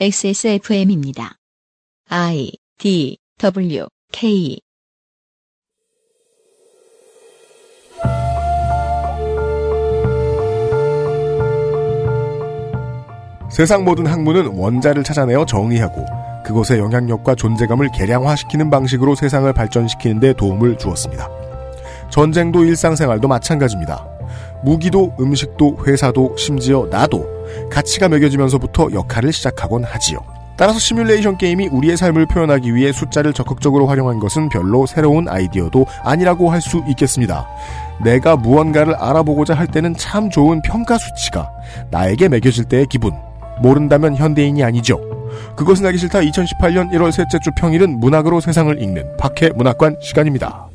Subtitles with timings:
[0.00, 1.36] XSFM입니다.
[2.08, 4.58] I D W K
[13.50, 16.06] 세상 모든 학문은 원자를 찾아내어 정의하고
[16.44, 21.28] 그것의 영향력과 존재감을 개량화시키는 방식으로 세상을 발전시키는 데 도움을 주었습니다.
[22.10, 24.11] 전쟁도 일상생활도 마찬가지입니다.
[24.62, 27.26] 무기도 음식도 회사도 심지어 나도
[27.70, 30.18] 가치가 매겨지면서부터 역할을 시작하곤 하지요.
[30.56, 36.50] 따라서 시뮬레이션 게임이 우리의 삶을 표현하기 위해 숫자를 적극적으로 활용한 것은 별로 새로운 아이디어도 아니라고
[36.50, 37.48] 할 수 있겠습니다.
[38.04, 41.50] 내가 무언가를 알아보고자 할 때는 참 좋은 평가 수치가
[41.90, 43.12] 나에게 매겨질 때의 기분.
[43.60, 45.00] 모른다면 현대인이 아니죠.
[45.56, 50.71] 그것은 알기 싫다 2018년 1월 셋째 주 평일은 문학으로 세상을 읽는 박해 문학관 시간입니다.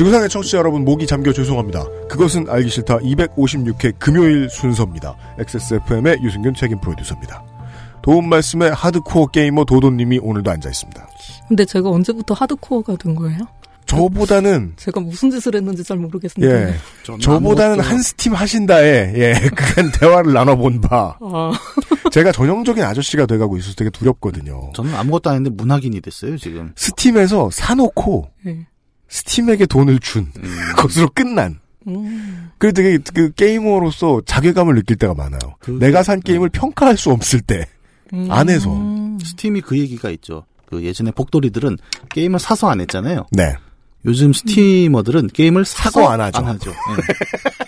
[0.00, 1.84] 지구상의 청취자 여러분 목이 잠겨 죄송합니다.
[2.08, 5.14] 그것은 알기 싫다 256회 금요일 순서입니다.
[5.38, 7.44] XSFM의 유승균 책임 프로듀서입니다.
[8.00, 11.06] 도움 말씀에 하드코어 게이머 도도님이 오늘도 앉아 있습니다.
[11.48, 13.40] 근데 제가 언제부터 하드코어가 된 거예요?
[13.84, 16.48] 저보다는 제가 무슨 짓을 했는지 잘 모르겠는데.
[16.48, 16.74] 예
[17.20, 21.52] 저보다는 한 스팀 하신다에 예 그간 대화를 나눠본 바 아,
[22.10, 24.72] 제가 전형적인 아저씨가 돼가고 있어서 되게 두렵거든요.
[24.74, 26.72] 저는 아무것도 안 했는데 문학인이 됐어요, 지금.
[26.74, 28.66] 스팀에서 사놓고 예.
[29.10, 30.56] 스팀에게 돈을 준 음.
[30.76, 31.60] 것으로 끝난.
[31.88, 35.38] 음, 그래 되게 그 게이머로서 자괴감을 느낄 때가 많아요.
[35.58, 37.66] 그게- 내가 산 게임을 평가할 수 없을 때.
[38.14, 38.26] 음.
[38.30, 38.70] 안에서.
[39.22, 40.44] 스팀이 그 얘기가 있죠.
[40.66, 41.76] 그 예전에 복돌이들은
[42.10, 43.26] 게임을 사서 안 했잖아요.
[43.32, 43.54] 네.
[44.06, 46.42] 요즘 스티머들은 게임을 사서 사고 안 하죠.
[46.70, 46.74] 예.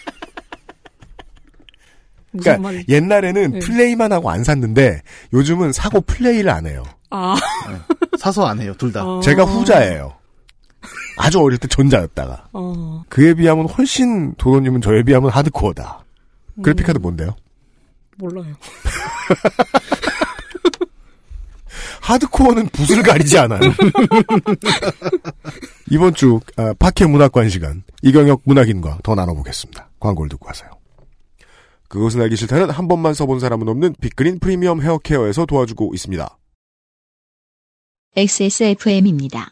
[2.34, 2.84] 무슨 그러니까 말이?
[2.88, 3.58] 옛날에는 네.
[3.58, 5.02] 플레이만 하고 안 샀는데
[5.34, 6.82] 요즘은 사고 플레이를 안 해요.
[7.10, 7.34] 아,
[8.18, 9.04] 사서 안 해요, 둘 다.
[9.04, 9.20] 어.
[9.20, 10.14] 제가 후자예요.
[11.16, 12.48] 아주 어릴 때 전자였다가.
[12.52, 16.04] 어, 그에 비하면 훨씬 도도님은 저에 비하면 하드코어다.
[16.62, 17.34] 그래픽카드 뭔데요?
[18.18, 18.54] 몰라요.
[22.00, 23.60] 하드코어는 붓을 가리지 않아요.
[25.90, 29.88] 이번 주 아, 파케 문학관 시간 이경혁 문학인과 더 나눠보겠습니다.
[30.00, 30.70] 광고를 듣고 와서요.
[31.88, 36.38] 그것은 알기 싫다는 한 번만 써본 사람은 없는 빅그린 프리미엄 헤어케어에서 도와주고 있습니다.
[38.16, 39.51] XSFM입니다.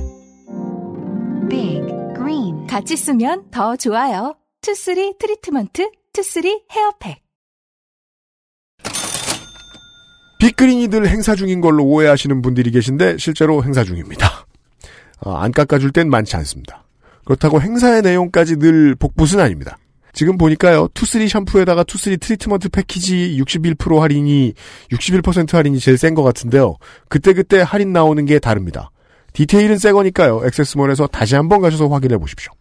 [1.51, 1.81] Big
[2.15, 4.37] Green 같이 쓰면 더 좋아요.
[4.61, 7.21] 투쓰리 트리트먼트, 투쓰리 헤어팩.
[10.39, 14.47] 빅그린이 늘 행사 중인 걸로 오해하시는 분들이 계신데 실제로 행사 중입니다.
[15.25, 16.85] 아, 안 깎아줄 땐 많지 않습니다.
[17.25, 19.77] 그렇다고 행사의 내용까지 늘 복붙은 아닙니다.
[20.13, 24.53] 지금 보니까요, 투쓰리 샴푸에다가 투쓰리 트리트먼트 패키지 61% 할인이,
[24.91, 26.75] 61% 할인이 제일 센 것 같은데요.
[27.09, 28.90] 그때그때 할인 나오는 게 다릅니다.
[29.33, 32.51] 디테일은 새 거니까요, XS몰에서 다시 한번 가셔서 확인해 보십시오.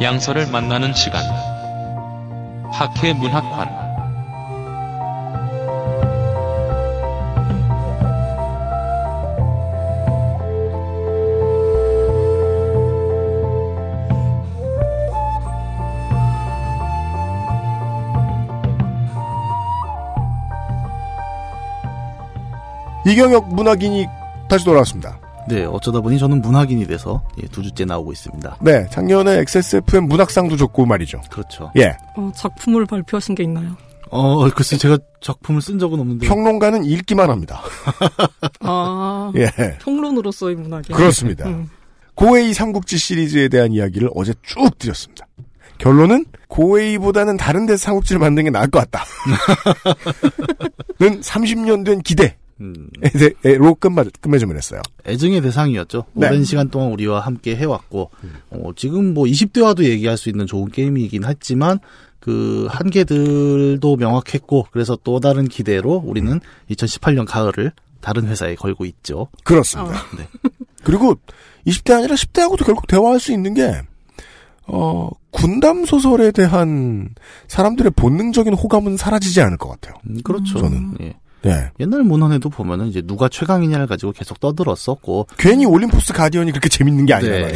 [0.00, 1.22] 양서를 만나는 시간.
[2.72, 3.81] 학회 문학관.
[23.06, 24.06] 이경혁 문학인이
[24.48, 25.18] 다시 돌아왔습니다.
[25.48, 28.58] 네, 어쩌다 보니 저는 문학인이 돼서 예, 두 주째 나오고 있습니다.
[28.60, 31.20] 네, 작년에 XSFM 문학상도 줬고 말이죠.
[31.30, 31.72] 그렇죠.
[31.76, 33.76] 예, 어, 작품을 발표하신 게 있나요?
[34.10, 37.60] 어, 글쎄 제가 작품을 쓴 적은 없는데 평론가는 읽기만 합니다.
[38.60, 39.50] 아, 예,
[39.80, 40.92] 평론으로서의 문학이.
[40.92, 41.48] 그렇습니다.
[41.48, 41.68] 음.
[42.14, 45.26] 고웨이 삼국지 시리즈에 대한 이야기를 어제 쭉 드렸습니다.
[45.78, 49.04] 결론은 고웨이보다는 다른 데서 삼국지를 만드는 게 나을 것 같다.
[51.00, 54.80] 는 30년 된 기대 로 음, 끝마, 끝맺음을 했어요.
[55.06, 56.04] 애증의 대상이었죠.
[56.14, 56.28] 네.
[56.28, 58.10] 오랜 시간 동안 우리와 함께 해왔고
[58.50, 61.78] 어, 지금 뭐 20대와도 얘기할 수 있는 좋은 게임이긴 했지만
[62.20, 69.28] 그 한계들도 명확했고 그래서 또 다른 기대로 우리는 2018년 가을을 다른 회사에 걸고 있죠.
[69.44, 69.94] 그렇습니다.
[70.16, 70.28] 네.
[70.84, 71.16] 그리고
[71.66, 73.80] 20대 아니라 10대하고도 결국 대화할 수 있는 게,
[74.66, 77.14] 어, 군담 소설에 대한
[77.48, 79.94] 사람들의 본능적인 호감은 사라지지 않을 것 같아요.
[80.08, 80.58] 음, 그렇죠.
[80.58, 80.96] 저는.
[81.00, 81.14] 예.
[81.46, 81.70] 예.
[81.80, 87.14] 옛날 문헌에도 보면은 이제 누가 최강이냐를 가지고 계속 떠들었었고 괜히 올림포스 가디언이 그렇게 재밌는 게
[87.14, 87.46] 아니잖아요.
[87.48, 87.54] 네.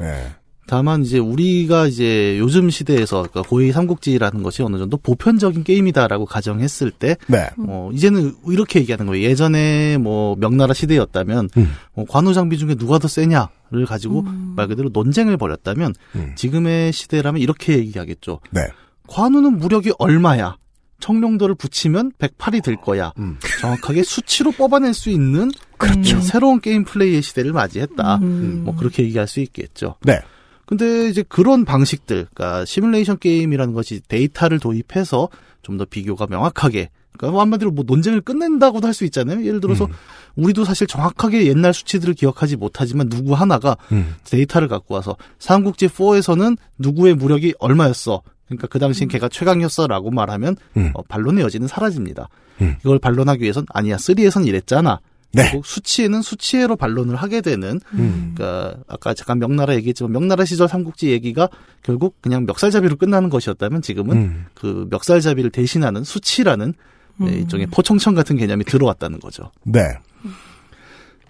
[0.00, 0.26] 예.
[0.70, 6.92] 다만 이제 우리가 이제 요즘 시대에서 그러니까 고위 삼국지라는 것이 어느 정도 보편적인 게임이다라고 가정했을
[6.92, 7.50] 때 네.
[7.58, 9.24] 어, 이제는 이렇게 얘기하는 거예요.
[9.28, 11.72] 예전에 뭐 명나라 시대였다면 음.
[11.96, 14.22] 어, 관우 장비 중에 누가 더 세냐를 가지고
[14.54, 16.34] 말 그대로 논쟁을 벌였다면 음.
[16.36, 18.38] 지금의 시대라면 이렇게 얘기하겠죠.
[18.52, 18.60] 네.
[19.08, 20.56] 관우는 무력이 얼마야?
[21.00, 23.12] 청룡도를 붙이면 108이 될 거야.
[23.18, 23.38] 음.
[23.60, 26.16] 정확하게 수치로 뽑아낼 수 있는 그렇죠.
[26.16, 28.16] 음, 새로운 게임 플레이의 시대를 맞이했다.
[28.16, 28.62] 음.
[28.64, 29.96] 뭐 그렇게 얘기할 수 있겠죠.
[30.02, 30.20] 네.
[30.66, 35.28] 근데 이제 그런 방식들, 그러니까 시뮬레이션 게임이라는 것이 데이터를 도입해서
[35.62, 39.44] 좀 더 비교가 명확하게, 그러니까 뭐 한마디로 뭐 논쟁을 끝낸다고도 할 수 있잖아요.
[39.44, 39.90] 예를 들어서 음.
[40.36, 44.14] 우리도 사실 정확하게 옛날 수치들을 기억하지 못하지만 누구 하나가 음.
[44.24, 48.22] 데이터를 갖고 와서 삼국지 4에서는 누구의 무력이 얼마였어.
[48.50, 50.90] 그러니까 그 당시엔 걔가 최강이었어라고 말하면 음.
[50.94, 52.28] 어, 반론의 여지는 사라집니다.
[52.60, 52.76] 음.
[52.80, 55.00] 이걸 반론하기 위해선 아니야 3에선 이랬잖아.
[55.32, 55.44] 네.
[55.44, 58.32] 결국 수치에는 수치해로 반론을 하게 되는 음.
[58.34, 61.48] 그러니까 아까 잠깐 명나라 얘기했지만 명나라 시절 삼국지 얘기가
[61.82, 64.46] 결국 그냥 멱살잡이로 끝나는 것이었다면 지금은 음.
[64.54, 66.74] 그 멱살잡이를 대신하는 수치라는
[67.18, 69.52] 네, 일종의 포청천 같은 개념이 들어왔다는 거죠.
[69.62, 69.82] 네.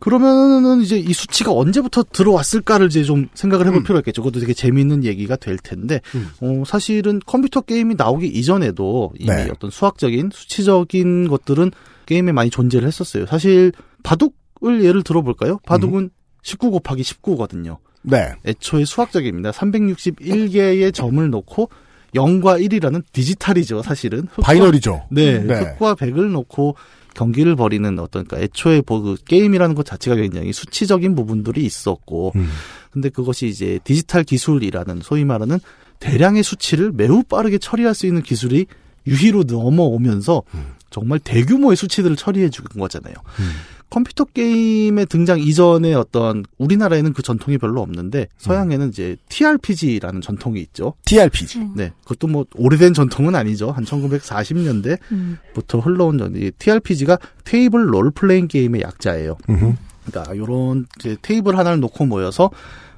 [0.00, 3.82] 그러면은 이제 이 수치가 언제부터 들어왔을까를 이제 좀 생각을 해볼 음.
[3.85, 4.23] 필요가 있겠죠.
[4.23, 6.31] 그것도 되게 재미있는 얘기가 될 텐데, 음.
[6.41, 9.49] 어, 사실은 컴퓨터 게임이 나오기 이전에도 이미 네.
[9.50, 11.70] 어떤 수학적인, 수치적인 것들은
[12.06, 13.26] 게임에 많이 존재를 했었어요.
[13.26, 15.58] 사실, 바둑을 예를 들어볼까요?
[15.67, 16.11] 바둑은
[16.43, 17.76] 19 곱하기 19거든요.
[18.02, 18.32] 네.
[18.47, 19.50] 애초에 수학적입니다.
[19.50, 21.69] 361개의 점을 놓고
[22.14, 24.26] 0과 1이라는 디지털이죠, 사실은.
[24.35, 25.03] 흑과- binary죠.
[25.12, 25.55] 네, 네.
[25.55, 26.75] 흑과 백을 놓고
[27.15, 32.49] 경기를 벌이는 어떤 그러니까 애초에 뭐그 게임이라는 것 자체가 굉장히 수치적인 부분들이 있었고 음.
[32.91, 35.59] 근데 그것이 이제 디지털 기술이라는 소위 말하는
[36.01, 38.67] 대량의 수치를 매우 빠르게 처리할 수 있는 기술이
[39.07, 40.43] 유희로 넘어오면서
[40.91, 43.15] 정말 대규모의 수치들을 처리해 준 거잖아요.
[43.39, 43.51] 음.
[43.91, 50.95] 컴퓨터 게임의 등장 이전에 어떤 우리나라에는 그 전통이 별로 없는데 서양에는 이제 TRPG라는 전통이 있죠.
[51.05, 51.71] TRPG.
[51.75, 53.73] 네, 그것도 뭐 오래된 전통은 아니죠.
[53.73, 55.39] 한 1940년대 음.
[55.55, 59.37] 부터 흘러온 전 TRPG가 table role playing game의 약자예요.
[59.49, 59.75] 음흠.
[60.07, 62.51] 그러니까 요런 이제 테이블 하나를 놓고 모여서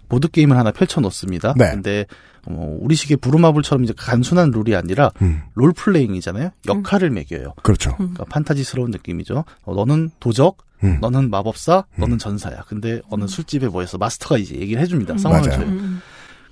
[0.08, 1.54] 보드 게임을 하나 펼쳐 놓습니다.
[1.56, 1.70] 네.
[1.70, 2.06] 근데
[2.46, 5.42] 어, 우리식의 부루마블처럼 이제 단순한 룰이 아니라 음.
[5.54, 6.50] role playing이잖아요.
[6.66, 7.54] 역할을 매겨요.
[7.62, 7.94] 그렇죠.
[7.96, 9.44] 그러니까 판타지스러운 느낌이죠.
[9.64, 10.98] 어, 너는 도적, 음.
[11.00, 12.64] 너는 마법사, 너는 전사야.
[12.66, 15.18] 근데 어느 술집에 모여서 마스터가 이제 얘기를 해줍니다.
[15.18, 15.60] 상황을 맞아요.
[15.64, 15.68] 줘요.
[15.70, 16.00] 음.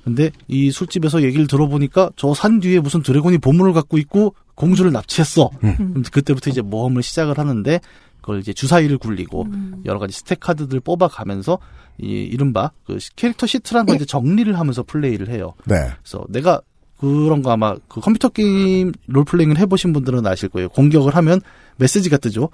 [0.05, 5.51] 근데 이 술집에서 얘기를 들어보니까 저 산 뒤에 무슨 드래곤이 보물을 갖고 있고 공주를 납치했어.
[5.65, 6.03] 음.
[6.11, 7.81] 그때부터 이제 모험을 시작을 하는데
[8.21, 9.83] 그걸 이제 주사위를 굴리고 음.
[9.85, 11.59] 여러 가지 스택 카드들 뽑아가면서
[11.99, 15.55] 이 이른바 그 캐릭터 시트라는 걸 이제 정리를 하면서 플레이를 해요.
[15.65, 15.77] 네.
[16.03, 16.61] 그래서 내가
[16.99, 20.69] 그런 거 아마 그 컴퓨터 게임 롤플레잉을 해보신 분들은 아실 거예요.
[20.69, 21.41] 공격을 하면
[21.77, 22.51] 메시지가 뜨죠.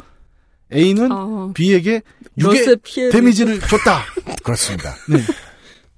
[0.73, 2.03] A는 아, B에게
[2.35, 4.03] 몇세 6의 피해를 데미지를 줬다.
[4.43, 4.95] 그렇습니다.
[5.09, 5.19] 네.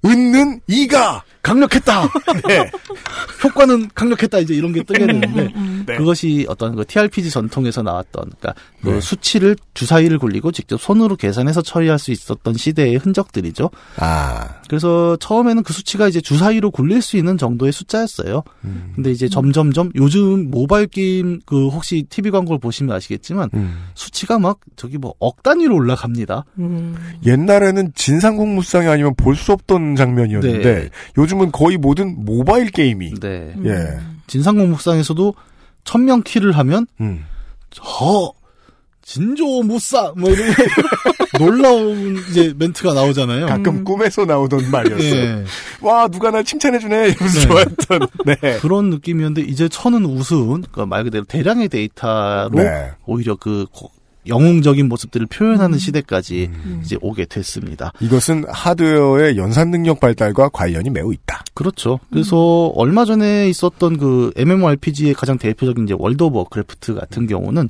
[0.05, 1.25] 은는 이가.
[1.43, 2.02] 강력했다.
[2.49, 2.70] 네.
[3.44, 4.38] 효과는 강력했다.
[4.38, 5.52] 이제 이런 게 뜨게 되는데
[5.87, 5.96] 네.
[5.96, 9.00] 그것이 어떤 그 TRPG 전통에서 나왔던 그러니까 그 네.
[9.00, 13.70] 수치를 주사위를 굴리고 직접 손으로 계산해서 처리할 수 있었던 시대의 흔적들이죠.
[13.96, 14.60] 아.
[14.69, 18.43] 그래서 처음에는 그 수치가 이제 주사위로 굴릴 수 있는 정도의 숫자였어요.
[18.65, 18.93] 음.
[18.94, 23.84] 근데 이제 점점점 요즘 모바일 게임 그 혹시 TV 광고를 보시면 아시겠지만 음.
[23.94, 26.44] 수치가 막 저기 뭐 억 단위로 올라갑니다.
[26.58, 26.94] 음.
[27.27, 30.89] 옛날에는 진상공무상이 아니면 볼 수 없던 장면이었는데 네.
[31.29, 33.55] 요즘은 거의 모든 모바일 게임이 네.
[33.65, 33.99] 예.
[34.27, 35.35] 진상공 묵상에서도
[35.85, 37.25] 천명 키를 하면 음.
[37.70, 38.32] 저
[39.03, 40.55] 진조 무싸 뭐 이런
[41.39, 43.47] 놀라운 이제 멘트가 나오잖아요.
[43.47, 45.15] 가끔 꿈에서 나오던 말이었어요.
[45.15, 45.44] 예.
[45.82, 47.47] 와 누가 날 칭찬해주네 이러면서 네.
[47.47, 48.01] 좋아했던.
[48.27, 48.37] 네.
[48.61, 52.91] 그런 느낌이었는데 이제 천은 우스운 그러니까 말 그대로 대량의 데이터로 네.
[53.06, 53.91] 오히려 그 고-
[54.29, 55.79] 영웅적인 모습들을 표현하는 음.
[55.79, 56.81] 시대까지 음.
[56.85, 57.93] 이제 오게 됐습니다.
[58.01, 61.44] 이것은 하드웨어의 연산 능력 발달과 관련이 매우 있다.
[61.55, 61.99] 그렇죠.
[62.11, 67.69] 그래서 얼마 전에 있었던 그 MMORPG의 가장 대표적인 이제 World of Warcraft 같은 경우는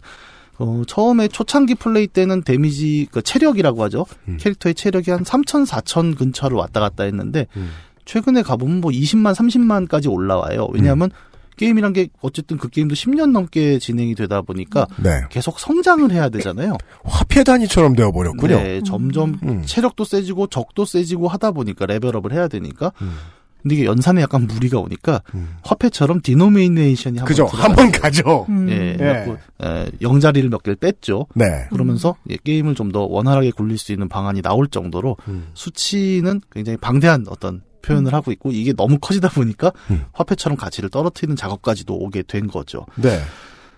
[0.59, 4.07] 어, 처음에 초창기 플레이 때는 데미지, 그 체력이라고 하죠.
[4.27, 4.39] 음.
[4.41, 7.71] 캐릭터의 체력이 한 3천, 4천 근처를 왔다 갔다 했는데, 음.
[8.07, 10.69] 최근에 가보면 뭐 20만, 30만까지 올라와요.
[10.73, 11.11] 왜냐하면
[11.59, 15.21] 게임이란 게 어쨌든 그 게임도 10년 넘게 진행이 되다 보니까 네.
[15.29, 16.79] 계속 성장을 해야 되잖아요.
[17.05, 18.57] 화폐 단위처럼 되어 버렸군요.
[18.57, 19.63] 네, 점점 음.
[19.67, 23.13] 체력도 세지고 적도 세지고 하다 보니까 레벨업을 해야 되니까 음.
[23.61, 25.57] 근데 이게 연산에 약간 무리가 오니까 음.
[25.63, 27.47] 화폐처럼 디노미네이션이 그죠.
[27.47, 28.47] 한번 한번 가죠.
[28.49, 28.69] 음.
[28.71, 28.97] 예, 예.
[28.97, 31.27] 그래갖고, 에, 영자리를 몇 개를 뺐죠.
[31.35, 31.67] 네.
[31.71, 35.49] 그러면서 예, 게임을 좀 더 원활하게 굴릴 수 있는 방안이 나올 정도로 음.
[35.55, 40.05] 수치는 굉장히 방대한 어떤 표현을 하고 있고 이게 너무 커지다 보니까 음.
[40.13, 42.87] 화폐처럼 가치를 떨어뜨리는 작업까지도 오게 된 거죠.
[42.97, 43.21] 네.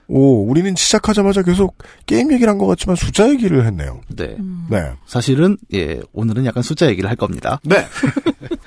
[0.09, 1.77] 오, 우리는 시작하자마자 계속
[2.07, 4.01] 게임 얘기를 한 것 같지만 숫자 얘기를 했네요.
[4.09, 4.35] 네.
[4.41, 4.67] 음.
[4.69, 4.93] 네.
[5.07, 7.61] 사실은 예 오늘은 약간 숫자 얘기를 할 겁니다.
[7.63, 7.87] 네.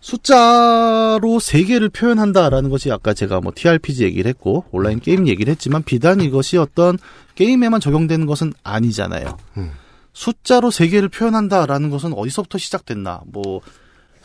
[0.00, 6.20] 숫자로 세계를 표현한다라는 것이 아까 제가 뭐 TRPG 얘기를 했고 온라인 게임 얘기를 했지만 비단
[6.20, 6.96] 이것이 어떤
[7.34, 9.36] 게임에만 적용되는 것은 아니잖아요.
[9.56, 9.72] 음.
[10.12, 13.22] 숫자로 세계를 표현한다라는 것은 어디서부터 시작됐나?
[13.26, 13.60] 뭐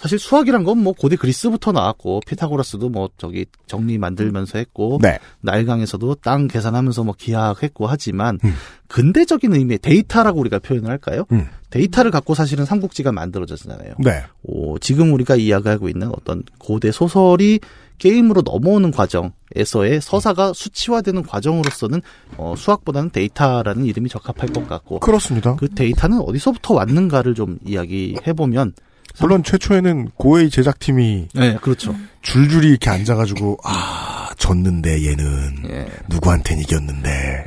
[0.01, 5.19] 사실 수학이란 건 뭐 고대 그리스부터 나왔고 피타고라스도 뭐 저기 정리 만들면서 했고 네.
[5.41, 8.53] 나일강에서도 땅 계산하면서 뭐 기하학했고 하지만 음.
[8.87, 11.25] 근대적인 의미의 데이터라고 우리가 표현을 할까요?
[11.31, 11.47] 음.
[11.69, 13.95] 데이터를 갖고 사실은 삼국지가 만들어졌잖아요.
[13.99, 14.23] 네.
[14.43, 17.59] 오, 지금 우리가 이야기하고 있는 어떤 고대 소설이
[17.99, 22.01] 게임으로 넘어오는 과정에서의 서사가 수치화되는 과정으로서는
[22.37, 25.55] 어, 수학보다는 데이터라는 이름이 적합할 것 같고 그렇습니다.
[25.55, 28.73] 그 데이터는 어디서부터 왔는가를 좀 이야기해 보면
[29.19, 31.95] 물론 최초에는 코에이 제작팀이 네 그렇죠.
[32.21, 35.63] 줄줄이 이렇게 앉아가지고 아 졌는데 얘는.
[35.69, 35.87] 예.
[36.09, 37.45] 누구한텐 이겼는데.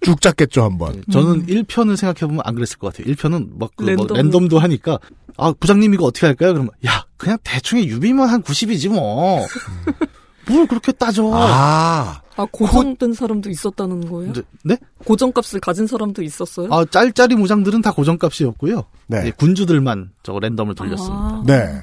[0.00, 1.02] 쭉 짰겠죠 한번.
[1.12, 3.12] 저는 1편을 생각해 보면 안 그랬을 것 같아요.
[3.14, 4.16] 1편은 막 그 random.
[4.16, 4.98] random도 하니까
[5.36, 6.52] 아 부장님 이거 어떻게 할까요?
[6.54, 9.44] 그러면 야 그냥 대충의 유비만 한 90이지 뭐
[10.48, 14.32] 뭘 그렇게 따져 아 아 고정된 사람도 있었다는 거예요?
[14.34, 14.42] 네?
[14.64, 14.78] 네?
[15.06, 16.68] 고정값을 가진 사람도 있었어요?
[16.70, 19.22] 아 짤짤이 무장들은 다 고정값이었고요 네.
[19.26, 21.16] 예, 군주들만 저거 랜덤을 돌렸습니다.
[21.16, 21.42] 아.
[21.46, 21.82] 네.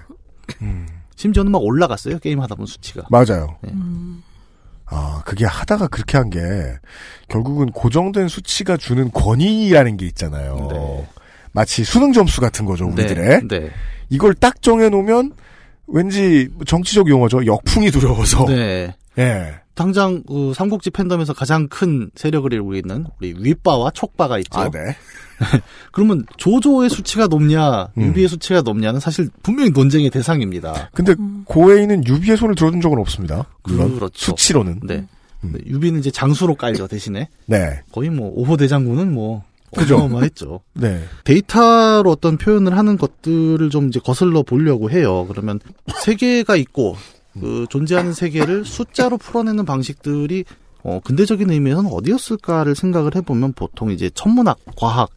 [1.15, 2.19] 심지어는 막 올라갔어요.
[2.19, 3.03] 게임 하다 보면 수치가.
[3.09, 3.57] 맞아요.
[3.65, 4.21] 음.
[4.85, 6.39] 아 그게 하다가 그렇게 한 게
[7.29, 10.67] 결국은 고정된 수치가 주는 권위라는 게 있잖아요.
[10.69, 11.07] 네.
[11.51, 13.47] 마치 수능 점수 같은 거죠 우리들의.
[13.47, 13.71] 네.
[14.09, 15.31] 이걸 딱 정해놓으면
[15.93, 17.45] 왠지 정치적 용어죠.
[17.45, 18.45] 역풍이 두려워서.
[18.45, 18.95] 네.
[19.19, 19.53] 예.
[19.75, 24.59] 당장 그 삼국지 팬덤에서 가장 큰 세력을 이루고 있는 우리 위빠와 촉빠가 있죠.
[24.59, 24.79] 아, 네.
[25.91, 28.03] 그러면 조조의 수치가 높냐, 음.
[28.03, 30.89] 유비의 수치가 높냐는 사실 분명히 논쟁의 대상입니다.
[30.93, 33.45] 근데 코에이는 유비의 손을 들어준 적은 없습니다.
[33.63, 34.31] 물론 그렇죠.
[34.31, 34.81] 수치로는.
[34.83, 35.05] 네.
[35.43, 35.53] 음.
[35.53, 37.81] 네, 유비는 이제 장수로 깔죠 대신에 네.
[37.91, 39.43] 거의 뭐 오호 대장군은 뭐
[39.75, 39.95] 그죠.
[39.97, 40.61] 어마어마했죠.
[40.73, 41.03] 네.
[41.23, 45.25] 데이터로 어떤 표현을 하는 것들을 좀 이제 거슬러 보려고 해요.
[45.27, 45.59] 그러면
[46.03, 46.95] 세계가 있고
[47.39, 50.45] 그 존재하는 세계를 숫자로 풀어내는 방식들이
[50.83, 55.09] 어 근대적인 의미에서는 어디였을까를 생각을 해보면 보통 이제 천문학, 과학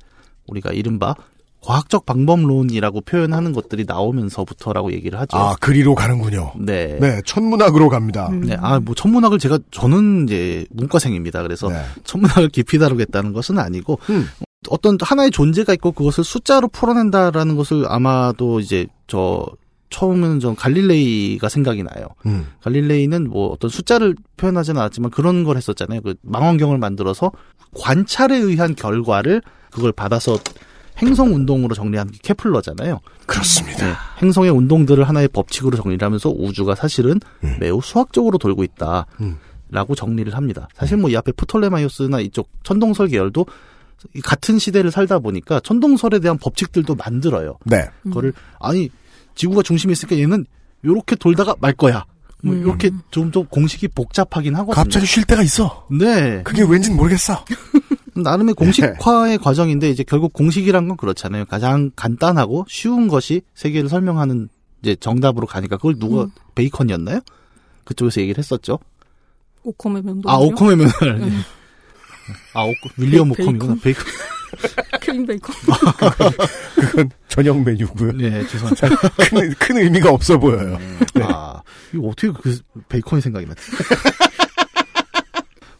[0.46, 1.14] 우리가 이른바
[1.66, 5.36] 과학적 방법론이라고 표현하는 것들이 나오면서부터라고 얘기를 하죠.
[5.36, 6.52] 아 그리로 가는군요.
[6.58, 6.96] 네.
[7.00, 7.20] 네.
[7.26, 8.28] 천문학으로 갑니다.
[8.30, 8.42] 음.
[8.42, 11.42] 네, 아, 뭐, 천문학을 제가, 저는 이제, 문과생입니다.
[11.42, 11.82] 그래서, 네.
[12.04, 14.28] 천문학을 깊이 다루겠다는 것은 아니고, 음.
[14.70, 19.46] 어떤 하나의 존재가 있고, 그것을 숫자로 풀어낸다라는 것을 아마도 이제, 저,
[19.90, 22.08] 처음에는 전 갈릴레이가 생각이 나요.
[22.26, 22.46] 음.
[22.62, 26.00] 갈릴레이는 뭐 어떤 숫자를 표현하지는 않았지만 그런 걸 했었잖아요.
[26.02, 27.30] 그 망원경을 만들어서
[27.72, 30.38] 관찰에 의한 결과를 그걸 받아서
[30.98, 33.00] 행성 운동으로 정리하는 게 케플러잖아요.
[33.26, 33.86] 그렇습니다.
[33.86, 33.92] 네,
[34.22, 37.56] 행성의 운동들을 하나의 법칙으로 정리를 하면서 우주가 사실은 음.
[37.60, 39.06] 매우 수학적으로 돌고 있다.
[39.20, 39.36] 음.
[39.70, 40.68] 라고 정리를 합니다.
[40.74, 43.50] 사실 뭐 이 앞에 프톨레마이오스나 이쪽 천동설 계열도 이
[44.24, 47.58] 같은 시대를 살다 보니까 천동설에 대한 법칙들도 만들어요.
[47.64, 47.88] 네.
[48.02, 48.90] 그거를 아니
[49.34, 50.46] 지구가 중심에 있으니까 얘는
[50.84, 52.04] 요렇게 돌다가 말 거야.
[52.42, 52.62] 뭐 음.
[52.62, 54.74] 이렇게 좀좀 공식이 복잡하긴 하거든요.
[54.74, 55.86] 갑자기 쉴 때가 있어.
[55.90, 56.42] 네.
[56.42, 57.44] 그게 왠지는 모르겠어.
[58.14, 61.44] 나름의 공식화의 과정인데 이제 결국 공식이란 건 그렇잖아요.
[61.44, 64.48] 가장 간단하고 쉬운 것이 세계를 설명하는
[64.82, 66.30] 이제 정답으로 가니까 그걸 누가 음.
[66.54, 67.20] 베이컨이었나요?
[67.84, 68.78] 그쪽에서 얘기를 했었죠.
[69.62, 71.30] 오컴의 면도 아 오컴의 면을 네.
[72.54, 73.76] 아 오, 윌리엄 베- 오컴이구나.
[73.82, 74.04] 베이컨.
[75.00, 75.54] 케빈 베이컨.
[76.80, 78.12] 그건 저녁 메뉴고요.
[78.12, 78.88] 네 죄송합니다.
[79.28, 80.78] 큰, 큰 의미가 없어 보여요.
[81.20, 81.60] 아
[81.92, 83.60] 이거 어떻게 그 베이컨이 생각이 났지?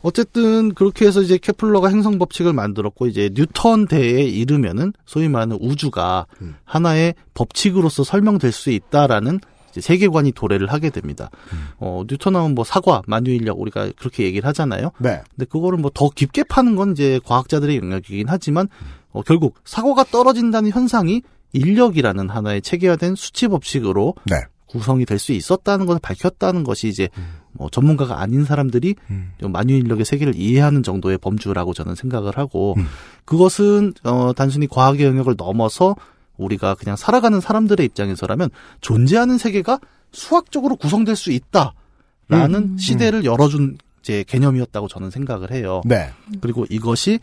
[0.03, 6.27] 어쨌든 그렇게 해서 이제 케플러가 행성 법칙을 만들었고 이제 뉴턴 대에 이르면은 소위 말하는 우주가
[6.41, 6.55] 음.
[6.65, 9.41] 하나의 법칙으로서 설명될 수 있다라는
[9.81, 11.31] 세계관이 도래를 하게 됩니다.
[11.79, 14.91] 어 뉴턴 하면 뭐 사과, 만유인력 우리가 그렇게 얘기를 하잖아요.
[14.99, 15.23] 네.
[15.31, 18.69] 근데 그거를 뭐 더 깊게 파는 건 이제 과학자들의 영역이긴 하지만
[19.13, 24.37] 어, 결국 사고가 떨어진다는 현상이 인력이라는 하나의 체계화된 수치 법칙으로 네.
[24.67, 27.09] 구성이 될 수 있었다는 것을 밝혔다는 것이 이제
[27.53, 29.33] 뭐 전문가가 아닌 사람들이 음.
[29.41, 32.87] 좀 만유인력의 세계를 이해하는 정도의 범주라고 저는 생각을 하고 음.
[33.25, 35.97] 그것은 어 단순히 과학의 영역을 넘어서
[36.37, 38.51] 우리가 그냥 살아가는 사람들의 입장에서라면
[38.81, 39.81] 존재하는 세계가
[40.13, 42.79] 수학적으로 구성될 수 있다라는 음.
[42.79, 45.83] 시대를 열어준 이제 개념이었다고 저는 생각을 해요.
[45.85, 46.11] 네.
[46.41, 47.19] 그리고 이것이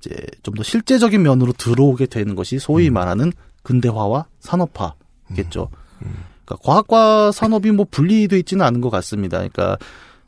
[0.00, 3.32] 이제 좀 더 실제적인 면으로 들어오게 되는 것이 소위 말하는
[3.64, 5.68] 근대화와 산업화겠죠.
[6.44, 9.38] 그러니까 과학과 산업이 뭐 분리돼 있지는 않은 것 같습니다.
[9.38, 9.76] 그러니까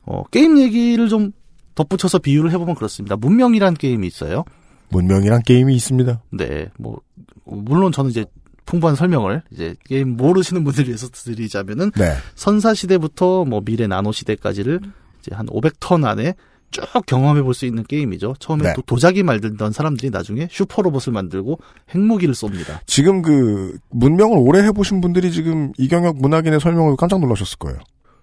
[0.03, 1.33] 어, 게임 얘기를 좀
[1.75, 3.17] 덧붙여서 비유를 해보면 그렇습니다.
[3.17, 4.45] 문명이란 게임이 있어요.
[4.91, 6.23] 문명이란 게임이 있습니다.
[6.31, 7.01] 네, 뭐
[7.45, 8.25] 물론 저는 이제
[8.67, 12.15] 풍부한 설명을 이제 게임 모르시는 분들 위해서 드리자면은 네.
[12.37, 14.81] 선사 시대부터 뭐 미래 나노 시대까지를
[15.21, 16.35] 이제 한 500턴 안에
[16.71, 18.37] 쭉 경험해 볼 수 있는 게임이죠.
[18.39, 18.73] 처음에 네.
[18.77, 21.59] 또 도자기 만들던 사람들이 나중에 슈퍼 로봇을 만들고
[21.93, 22.79] 핵무기를 쏩니다.
[22.87, 27.79] 지금 그 문명을 오래 해보신 분들이 지금 이경혁 문학인의 설명을 깜짝 놀라셨을 거예요.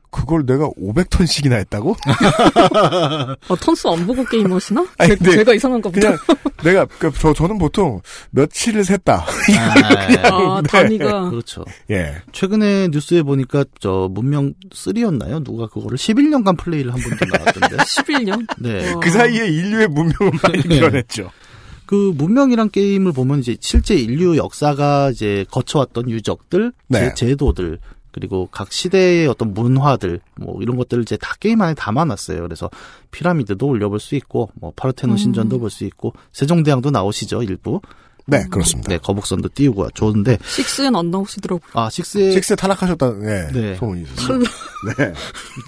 [0.09, 1.95] 그걸 내가 500턴씩이나 했다고?
[2.05, 4.85] 아, 턴수 안 보고 게임 하시나?
[4.97, 5.99] 아니, 제, 근데 제가 이상한가 보다.
[5.99, 6.17] 그냥
[6.63, 9.25] 내가 그 저 저는 보통 며칠을 셌다.
[10.31, 10.67] 아, 네.
[10.67, 11.29] 단위가.
[11.29, 11.65] 그렇죠.
[11.89, 12.15] 예.
[12.31, 15.43] 최근에 뉴스에 보니까 저 문명 3였나요?
[15.43, 17.77] 누가 그거를 11년간 플레이를 한 분도 나왔던데.
[17.83, 18.47] 11년?
[18.59, 18.93] 네.
[18.93, 18.99] 와.
[18.99, 20.79] 그 사이에 인류의 문명은 많이 네.
[20.79, 21.31] 변했죠.
[21.85, 27.13] 그 문명이란 게임을 보면 이제 실제 인류 역사가 이제 거쳐왔던 유적들, 네.
[27.15, 27.79] 제, 제도들,
[28.17, 32.41] 그리고 각 시대의 어떤 문화들, 뭐 이런 것들을 이제 다 게임 안에 담아놨어요.
[32.41, 32.67] 그래서
[33.11, 35.17] 피라미드도 올려볼 수 있고, 뭐 파르테논 음.
[35.17, 37.79] 신전도 볼 수 있고, 세종대왕도 나오시죠 일부.
[38.25, 38.89] 네, 그렇습니다.
[38.89, 41.69] 네, 거북선도 띄우고 좋은데, 6는 안 나오시더라고요.
[41.73, 43.75] 아 식스에 탈락하셨다는 네, 네.
[43.75, 44.39] 소문이 있었어요.
[44.97, 45.13] 네.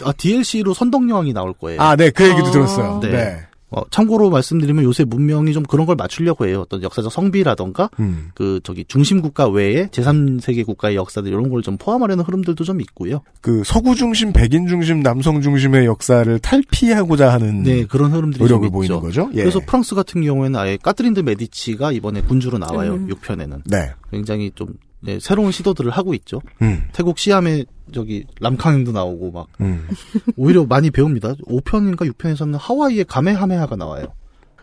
[0.04, 1.80] 아, DLC로 선덕여왕이 나올 거예요.
[1.80, 2.52] 아, 네, 그 얘기도 아.
[2.52, 3.00] 들었어요.
[3.02, 3.10] 네.
[3.12, 3.49] 네.
[3.72, 6.62] 어, 참고로 말씀드리면 요새 문명이 좀 그런 걸 맞추려고 해요.
[6.62, 8.32] 어떤 역사적 성비라던가 음.
[8.34, 13.22] 그 저기 중심 국가 외에 제3세계 국가의 역사들 이런 걸 좀 포함하려는 흐름들도 좀 있고요.
[13.42, 18.72] 그 서구 중심, 백인 중심, 남성 중심의 역사를 탈피하고자 하는 네, 그런 흐름들이 노력을 좀
[18.74, 19.02] 보이는 있죠.
[19.06, 19.30] 거죠.
[19.34, 19.42] 예.
[19.42, 22.94] 그래서 프랑스 같은 경우에는 아예 까트린드 메디치가 이번에 군주로 나와요.
[22.94, 23.08] 음.
[23.10, 23.62] 6편에는.
[23.66, 23.92] 네.
[24.10, 24.70] 굉장히 좀
[25.02, 26.42] 네, 새로운 시도들을 하고 있죠.
[26.62, 26.84] 음.
[26.94, 29.88] 태국 시암에 저기 람캉도 나오고 막 음.
[30.36, 31.34] 오히려 많이 배웁니다.
[31.48, 34.08] 5편인가 6편에서는 하와이의 가메하메하가 나와요.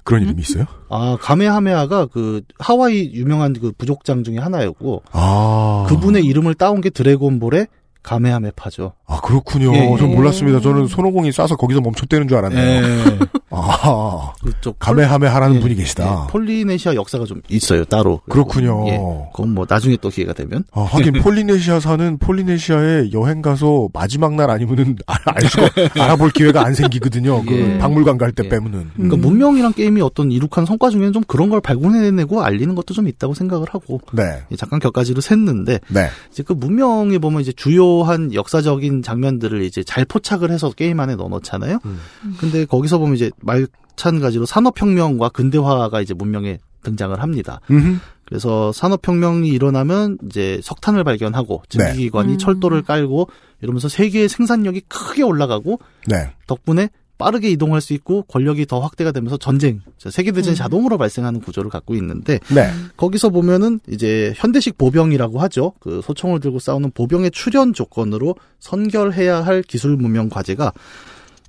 [0.04, 0.66] 그런 이름이 있어요?
[0.88, 5.86] 아, 가메하메하가 그 하와이 유명한 그 부족장 중에 하나였고 아.
[5.88, 7.66] 그분의 이름을 따온 게 드래곤볼의
[8.04, 8.92] 가메하메파죠.
[9.06, 9.74] 아, 그렇군요.
[9.74, 9.96] 예, 예.
[9.98, 10.60] 전 몰랐습니다.
[10.60, 12.80] 저는 손오공이 쏴서 거기서 멈췄다는 줄 알았네요.
[12.80, 13.18] 네.
[13.56, 14.32] 아.
[14.42, 16.26] 그쪽 가메하메 하라는 예, 분이 계시다.
[16.26, 18.20] 예, 폴리네시아 역사가 좀 있어요 따로.
[18.28, 18.86] 그렇군요.
[18.88, 18.98] 예,
[19.32, 20.64] 그건 뭐 나중에 또 기회가 되면.
[20.72, 25.68] 아, 하긴 폴리네시아사는 폴리네시아에 여행 가서 마지막 날 아니면은 알, 알 수가
[26.02, 27.42] 알아볼 기회가 안 생기거든요.
[27.46, 27.78] 그 예.
[27.78, 28.48] 박물관 갈때 예.
[28.48, 28.90] 빼면은.
[28.94, 29.20] 그러니까 음.
[29.20, 33.68] 문명이란 게임이 어떤 이룩한 성과 중에는 좀 그런 걸 발굴해내고 알리는 것도 좀 있다고 생각을
[33.70, 34.42] 하고 네.
[34.50, 36.08] 예, 잠깐 격가지로 샜는데 네.
[36.30, 41.78] 이제 그 문명에 보면 이제 주요한 역사적인 장면들을 이제 잘 포착을 해서 게임 안에 넣어놓잖아요.
[41.84, 41.98] 음.
[42.38, 47.60] 근데 거기서 보면 이제 마찬가지로 산업혁명과 근대화가 이제 문명에 등장을 합니다.
[47.70, 48.00] 음.
[48.24, 51.86] 그래서 산업혁명이 일어나면 이제 석탄을 발견하고 네.
[51.86, 52.38] 증기기관이 음.
[52.38, 53.28] 철도를 깔고
[53.62, 56.32] 이러면서 세계의 생산력이 크게 올라가고 네.
[56.46, 60.56] 덕분에 빠르게 이동할 수 있고 권력이 더 확대가 되면서 전쟁, 세계대전이 음.
[60.56, 62.70] 자동으로 발생하는 구조를 갖고 있는데 네.
[62.96, 65.72] 거기서 보면은 이제 현대식 보병이라고 하죠.
[65.80, 70.72] 그 소총을 들고 싸우는 보병의 출현 조건으로 선결해야 할 기술 문명 과제가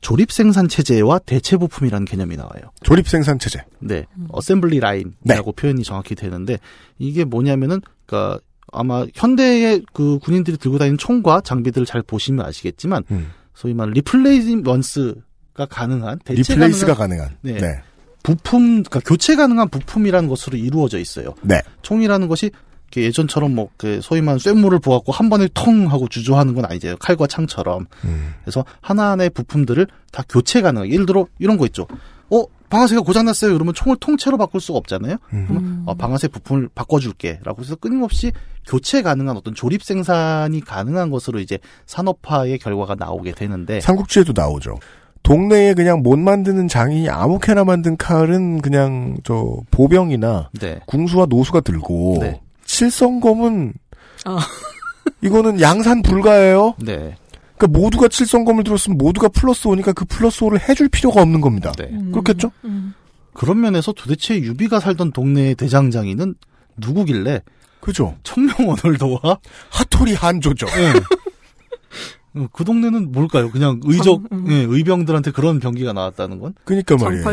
[0.01, 2.71] 조립 생산 체제와 대체 부품이라는 개념이 나와요.
[2.83, 3.63] 조립 생산 체제.
[3.79, 6.57] 네, assembly line이라고 표현이 정확히 되는데
[6.97, 8.39] 이게 뭐냐면은 그러니까
[8.71, 13.31] 아마 현대의 그 군인들이 들고 다니는 총과 장비들을 잘 보시면 아시겠지만 음.
[13.53, 17.37] 소위 말하는 replacement가 가능한 대체 replace가 가능한 가능한.
[17.41, 17.53] 네.
[17.59, 17.81] 네.
[18.23, 21.33] 부품, 그러니까 교체 가능한 부품이라는 것으로 이루어져 있어요.
[21.41, 21.61] 네.
[21.81, 22.51] 총이라는 것이
[22.95, 26.95] 예전처럼 뭐 그 소위 말하는 쇳물을 부어갖고 한 번에 통 하고 주저하는 건 아니죠.
[26.99, 27.85] 칼과 창처럼.
[28.05, 28.33] 음.
[28.43, 30.91] 그래서 하나하나의 부품들을 다 교체 가능하게.
[30.91, 31.87] 예를 들어 이런 거 있죠.
[32.29, 33.53] 어 방아쇠가 고장났어요.
[33.53, 35.17] 그러면 총을 통째로 바꿀 수가 없잖아요.
[35.33, 35.45] 음.
[35.47, 38.31] 그러면 어, 방아쇠 부품을 바꿔줄게라고 해서 끊임없이
[38.67, 44.79] 교체 가능한 어떤 조립 생산이 가능한 것으로 이제 산업화의 결과가 나오게 되는데 삼국지에도 나오죠.
[45.23, 50.79] 동네에 그냥 못 만드는 장인이 아무렇게나 만든 칼은 그냥 저 보병이나 네.
[50.85, 52.41] 궁수와 노수가 들고 네.
[52.77, 53.73] 칠성검은
[54.25, 54.37] 아.
[55.21, 56.75] 이거는 양산 불가예요.
[56.79, 57.17] 네.
[57.57, 61.71] 그러니까 모두가 칠성검을 들었으면 모두가 플러스 오니까 그 플러스 오를 해줄 필요가 없는 겁니다.
[61.75, 61.89] 네.
[61.91, 62.11] 음.
[62.11, 62.51] 그렇겠죠?
[62.65, 62.93] 음.
[63.33, 66.35] 그런 면에서 도대체 유비가 살던 동네의 대장장이는
[66.77, 67.41] 누구길래
[67.79, 68.15] 그죠?
[68.23, 69.39] 청명원을도와
[69.71, 70.67] 하토리 한조죠.
[72.35, 73.49] 어, 그 동네는 뭘까요?
[73.49, 74.45] 그냥 의적 음.
[74.49, 76.53] 예, 의병들한테 그런 병기가 나왔다는 건?
[76.63, 77.23] 그러니까 말이에요.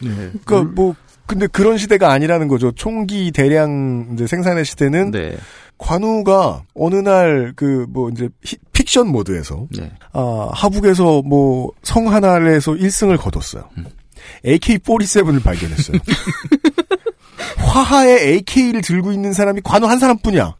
[0.00, 0.32] 네.
[0.44, 0.94] 그러니까 뭐
[1.26, 2.72] 근데 그런 시대가 아니라는 거죠.
[2.72, 5.36] 총기 대량 이제 생산의 시대는 네.
[5.78, 9.90] 관우가 어느 날 그 뭐 이제 히- 픽션 모드에서 네.
[10.12, 13.64] 아, 하북에서 뭐 성 하나에서 1승을 거뒀어요.
[13.78, 13.86] 음.
[14.44, 15.98] AK-47을 발견했어요.
[17.58, 20.54] 화하에 AK를 들고 있는 사람이 관우 한 사람뿐이야.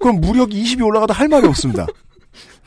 [0.00, 1.86] 그럼 무력이 20이 올라가도 할 말이 없습니다.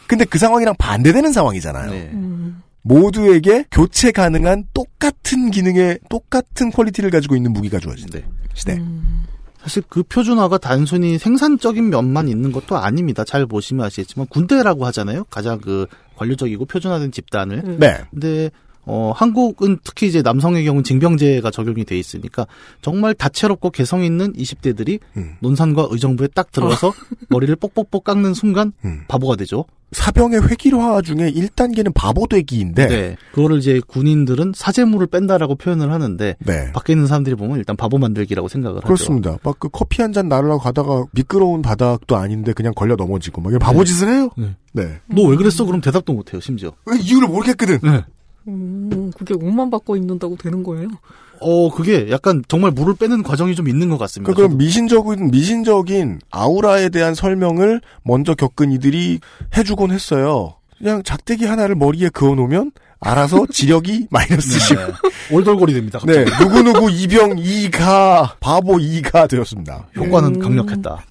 [0.08, 1.92] 근데 그 상황이랑 반대되는 상황이잖아요.
[1.92, 2.10] 네.
[2.14, 2.62] 음.
[2.84, 8.24] 모두에게 교체 가능한 똑같은 기능의 똑같은 quality를 가지고 있는 무기가 주어진 네.
[8.54, 8.74] 시대.
[8.74, 9.26] 음.
[9.62, 13.24] 사실 그 표준화가 단순히 생산적인 면만 있는 것도 아닙니다.
[13.24, 15.24] 잘 보시면 아시겠지만 군대라고 하잖아요.
[15.30, 17.64] 가장 그 관료적이고 표준화된 집단을.
[17.66, 17.78] 음.
[17.80, 18.04] 네.
[18.12, 18.52] 근데
[18.86, 22.46] 어 한국은 특히 이제 남성의 경우는 징병제가 적용이 돼 있으니까
[22.82, 25.36] 정말 다채롭고 개성 있는 20대들이 음.
[25.40, 26.94] 논산과 의정부에 딱 들어가서
[27.30, 29.02] 머리를 뽁뽁뽁 깎는 순간 음.
[29.08, 29.66] 바보가 되죠.
[29.94, 32.88] 사병의 획일화 중에 1단계는 바보 되기인데.
[32.88, 33.16] 네.
[33.32, 36.72] 그거를 이제 군인들은 사제물을 뺀다라고 표현을 하는데 네.
[36.74, 38.88] 밖에 있는 사람들이 보면 일단 바보 만들기라고 생각을 하죠.
[38.88, 39.38] 그렇습니다.
[39.44, 43.60] 막 그 커피 한 잔 나르러 가다가 미끄러운 바닥도 아닌데 그냥 걸려 넘어지고 막 이런
[43.60, 44.30] 바보 짓을 해요.
[44.36, 44.56] 네.
[44.74, 45.00] 네.
[45.06, 45.64] 너 왜 그랬어?
[45.64, 46.72] 그럼 대답도 못 해요, 심지어.
[46.88, 47.80] 왜 이유를 모르겠거든.
[48.46, 48.54] 네.
[48.54, 50.88] 음, 그게 옷만 바꿔 입는다고 되는 거예요?
[51.40, 54.32] 어, 그게 약간 정말 물을 빼는 과정이 좀 있는 것 같습니다.
[54.32, 59.20] 그 그럼 미신적인 미신적인 아우라에 대한 설명을 먼저 겪은 이들이
[59.58, 60.56] 해주곤 했어요.
[60.78, 64.78] 그냥 작대기 하나를 머리에 그어놓으면 알아서 지력이 마이너스씩.
[64.78, 64.86] 네.
[65.32, 66.00] 올돌골이 됩니다.
[66.06, 66.44] 네, 갑자기.
[66.44, 69.88] 누구누구 이병 2가 바보 2가 되었습니다.
[69.98, 70.40] 효과는 음.
[70.40, 71.04] 강력했다.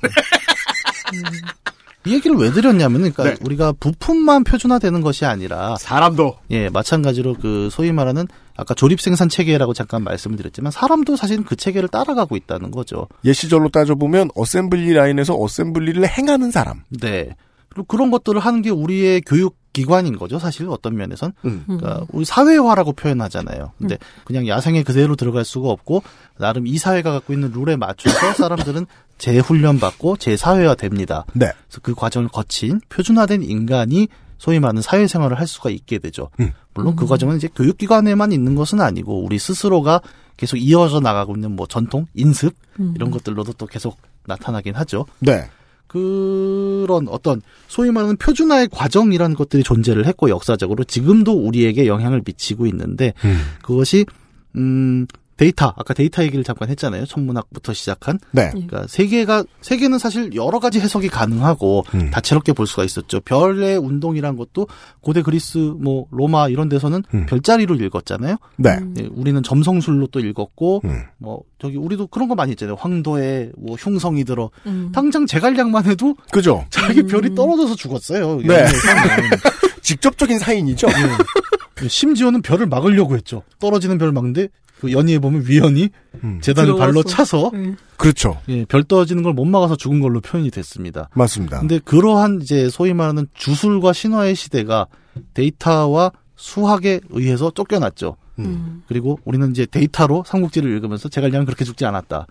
[2.06, 3.44] 이 얘기를 왜 드렸냐면은, 그러니까 네.
[3.44, 9.72] 우리가 부품만 표준화되는 것이 아니라, 사람도 예, 마찬가지로 그 소위 말하는 아까 조립 생산 체계라고
[9.72, 13.08] 잠깐 말씀을 드렸지만 사람도 사실 그 체계를 따라가고 있다는 거죠.
[13.24, 16.82] 옛 시절로 따져 보면 assembly line에서 assembly를 행하는 사람.
[16.90, 17.36] 네.
[17.72, 21.32] 그리고 그런 것들을 하는 게 우리의 교육 기관인 거죠, 사실 어떤 면에선.
[21.44, 21.64] 음.
[21.66, 23.72] 그러니까 우리 사회화라고 표현하잖아요.
[23.78, 26.02] 근데 그냥 야생에 그대로 들어갈 수가 없고
[26.38, 28.86] 나름 이 사회가 갖고 있는 룰에 맞춰서 사람들은
[29.18, 31.24] 재훈련 받고 재사회화 됩니다.
[31.32, 31.46] 네.
[31.68, 36.28] 그래서 그 과정을 거친 표준화된 인간이 소위 말하는 사회생활을 할 수가 있게 되죠.
[36.40, 36.52] 음.
[36.74, 40.00] 물론 그 과정은 이제 교육기관에만 있는 것은 아니고 우리 스스로가
[40.36, 42.92] 계속 이어져 나가고 있는 뭐 전통, 인습 음.
[42.96, 45.06] 이런 것들로도 또 계속 나타나긴 하죠.
[45.20, 45.48] 네.
[45.92, 53.12] 그런 어떤 소위 말하는 표준화의 과정이라는 것들이 존재를 했고 역사적으로 지금도 우리에게 영향을 미치고 있는데
[53.62, 54.06] 그것이
[54.56, 58.50] 음 데이터 아까 데이터 얘기를 잠깐 했잖아요 천문학부터 시작한 네.
[58.50, 62.10] 그러니까 세계가 세계는 사실 여러 가지 해석이 가능하고 음.
[62.10, 64.68] 다채롭게 볼 수가 있었죠 별의 운동이란 것도
[65.00, 67.26] 고대 그리스 뭐 로마 이런 데서는 음.
[67.26, 68.78] 별자리로 읽었잖아요 네.
[68.98, 71.02] 예, 우리는 점성술로 또 읽었고 음.
[71.18, 74.90] 뭐 저기 우리도 그런 거 많이 있잖아요 황도에 뭐 흉성이 들어 음.
[74.92, 76.64] 당장 제갈량만 해도 그죠?
[76.70, 77.06] 자기 음.
[77.06, 78.38] 별이 떨어져서 죽었어요.
[78.38, 78.66] 네.
[79.82, 80.86] 직접적인 사인이죠?
[80.88, 81.88] 네.
[81.88, 83.42] 심지어는 별을 막으려고 했죠.
[83.58, 84.48] 떨어지는 별을 막는데
[84.80, 85.90] 그 연희에 보면 위연이
[86.24, 86.40] 음.
[86.40, 87.02] 재단을 발로.
[87.02, 87.74] 차서 네.
[87.96, 88.40] 그렇죠.
[88.48, 91.08] 예, 별 떨어지는 걸 못 막아서 죽은 걸로 표현이 됐습니다.
[91.14, 91.60] 맞습니다.
[91.60, 94.86] 근데 그러한 이제 소위 말하는 주술과 신화의 시대가
[95.34, 98.16] 데이터와 수학에 의해서 쫓겨났죠.
[98.40, 98.82] 음.
[98.88, 102.26] 그리고 우리는 이제 데이터로 삼국지를 읽으면서 제갈량은 그렇게 죽지 않았다.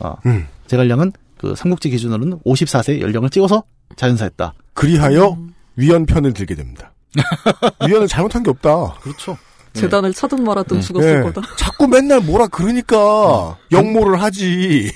[0.00, 0.46] 아, 음.
[0.66, 3.62] 제갈량은 그 삼국지 기준으로는 54세 연령을 찍어서
[3.96, 4.54] 자연사했다.
[4.72, 5.53] 그리하여 음.
[5.76, 6.92] 위헌 편을 들게 됩니다.
[7.86, 8.94] 위헌은 잘못한 게 없다.
[9.02, 9.36] 그렇죠.
[9.72, 10.82] 재단을 차든 말았든 네.
[10.82, 11.22] 죽었을 네.
[11.22, 11.42] 거다.
[11.56, 14.92] 자꾸 맨날 뭐라 그러니까 역모를 하지.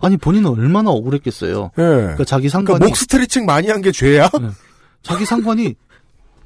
[0.00, 1.72] 아니 본인은 얼마나 억울했겠어요.
[1.76, 1.82] 예.
[1.82, 4.30] 그러니까 자기 상관이 그러니까 목 스트레칭 많이 한 게 죄야?
[5.02, 5.74] 자기 상관이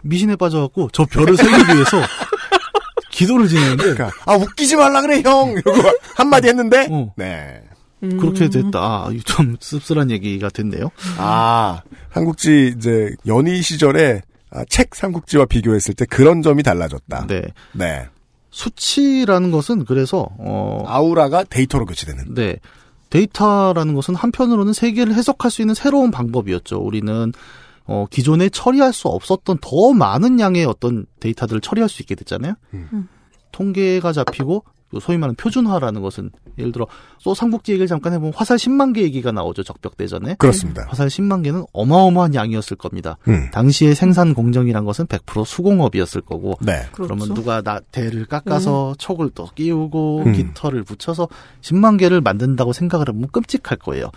[0.03, 2.01] 미신에 빠져갖고 저 별을 살리기 위해서
[3.11, 5.83] 기도를 지내는데 그러니까 아 웃기지 말라 그래 형 이러고
[6.17, 7.13] 한마디 했는데 어.
[7.17, 7.63] 네.
[8.03, 8.17] 음.
[8.19, 8.79] 그렇게 됐다.
[8.79, 10.91] 아, 좀 씁쓸한 얘기가 됐네요.
[11.19, 11.83] 아
[12.13, 17.27] 삼국지 이제 연희 시절에 아, 책 삼국지와 비교했을 때 그런 점이 달라졌다.
[17.27, 17.43] 네.
[17.73, 18.09] 네.
[18.51, 22.35] 수치라는 것은 그래서 어 아우라가 데이터로 교체되는.
[22.35, 22.57] 네.
[23.11, 26.79] 데이터라는 것은 한편으로는 세계를 해석할 수 있는 새로운 방법이었죠.
[26.79, 27.33] 우리는
[27.85, 32.55] 어 기존에 처리할 수 없었던 더 많은 양의 어떤 데이터들을 처리할 수 있게 됐잖아요.
[32.75, 33.09] 음.
[33.53, 36.87] 통계가 잡히고 그 소위 말하는 표준화라는 것은 예를 들어
[37.23, 39.63] 또 삼국지 얘기를 잠깐 해보면 화살 10만 개 얘기가 나오죠.
[39.63, 40.37] 적벽대전에.
[40.39, 40.87] 그렇습니다.
[40.89, 43.17] 화살 10만 개는 어마어마한 양이었을 겁니다.
[43.29, 43.51] 음.
[43.53, 46.87] 당시의 생산 공정이란 것은 100% 수공업이었을 거고 네.
[46.93, 47.15] 그렇죠.
[47.15, 50.33] 그러면 누가 다 대를 깎아서 촉을 또 끼우고 음.
[50.33, 51.29] 깃털을 붙여서
[51.61, 54.11] 10만 개를 만든다고 생각을 하면 끔찍할 거예요.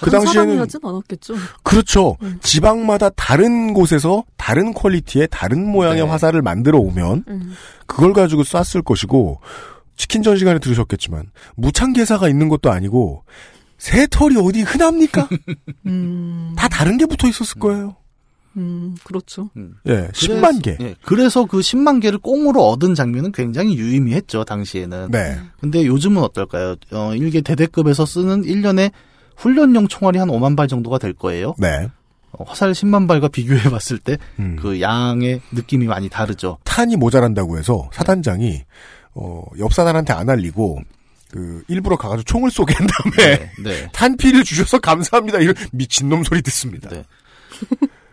[0.00, 1.34] 그 당시에는 하진 않았겠죠.
[1.62, 2.16] 그렇죠.
[2.22, 2.38] 음.
[2.40, 6.08] 지방마다 다른 곳에서 다른 퀄리티의 다른 모양의 네.
[6.08, 7.54] 화살을 만들어 오면 음.
[7.86, 9.40] 그걸 가지고 쐈을 것이고
[9.98, 13.24] 치킨 전 시간에 들으셨겠지만 무창개사가 있는 것도 아니고
[13.76, 15.28] 새 털이 어디 흔합니까?
[15.86, 16.54] 음.
[16.56, 17.96] 다 다른 게 붙어 있었을 거예요.
[18.56, 19.50] 음, 그렇죠.
[19.86, 20.76] 예, 10만 개.
[20.80, 25.10] 예, 그래서 그 10만 개를 꽁으로 얻은 장면은 굉장히 유의미했죠, 당시에는.
[25.10, 25.38] 네.
[25.60, 26.74] 근데 요즘은 어떨까요?
[26.92, 28.90] 어, 일개 대대급에서 쓰는 1년에
[29.36, 31.54] 훈련용 총알이 한 5만 발 정도가 될 거예요.
[31.58, 31.88] 네.
[32.32, 34.56] 어, 화살 10만 발과 비교해 봤을 때 음.
[34.60, 36.58] 그 양의 느낌이 많이 다르죠.
[36.64, 38.62] 탄이 모자란다고 해서 사단장이
[39.20, 40.78] 어, 옆사단한테 안 알리고
[41.30, 43.52] 그 일부러 가가지고 총을 쏘게 한 다음에 네.
[43.62, 43.88] 네.
[43.92, 45.40] 탄피를 주셔서 감사합니다.
[45.40, 46.88] 이런 미친놈 소리 듣습니다.
[46.88, 47.04] 네.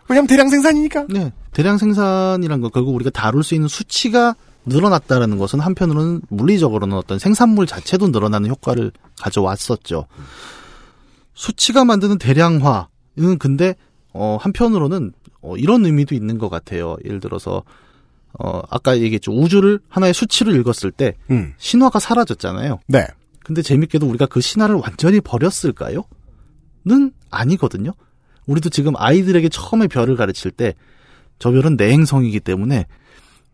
[0.10, 1.06] 왜냐면 대량 생산이니까.
[1.10, 1.32] 네.
[1.54, 7.68] 대량 생산이란 거 결국 우리가 다룰 수 있는 수치가 늘어났다라는 것은 한편으로는 물리적으로는 어떤 생산물
[7.68, 8.92] 자체도 늘어나는 효과를
[9.22, 10.08] 가져왔었죠.
[11.36, 13.76] 수치가 만드는 대량화는 근데
[14.12, 16.98] 어 한편으로는 어 이런 의미도 있는 것 같아요.
[17.06, 17.64] 예를 들어서
[18.40, 19.32] 어 아까 얘기했죠.
[19.32, 21.54] 우주를 하나의 수치로 읽었을 때 음.
[21.58, 22.80] 신화가 사라졌잖아요.
[22.88, 23.06] 네.
[23.44, 26.04] 근데 재밌게도 우리가 그 신화를 완전히 버렸을까요?
[26.86, 27.92] 는 아니거든요.
[28.48, 30.74] 우리도 지금 아이들에게 처음에 별을 가르칠 때
[31.38, 32.86] 저 별은 내 행성이기 때문에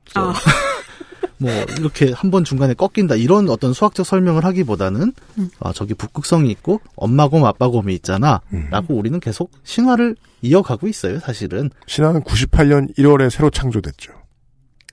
[0.06, 0.34] 저- 아.
[1.40, 5.50] 뭐 이렇게 한 번 중간에 꺾인다 이런 어떤 수학적 설명을 하기보다는 음.
[5.60, 12.96] 아 저기 북극성이 있고 엄마곰 아빠곰이 있잖아라고 우리는 계속 신화를 이어가고 있어요 사실은 신화는 98년
[12.96, 14.12] 1월에 새로 창조됐죠.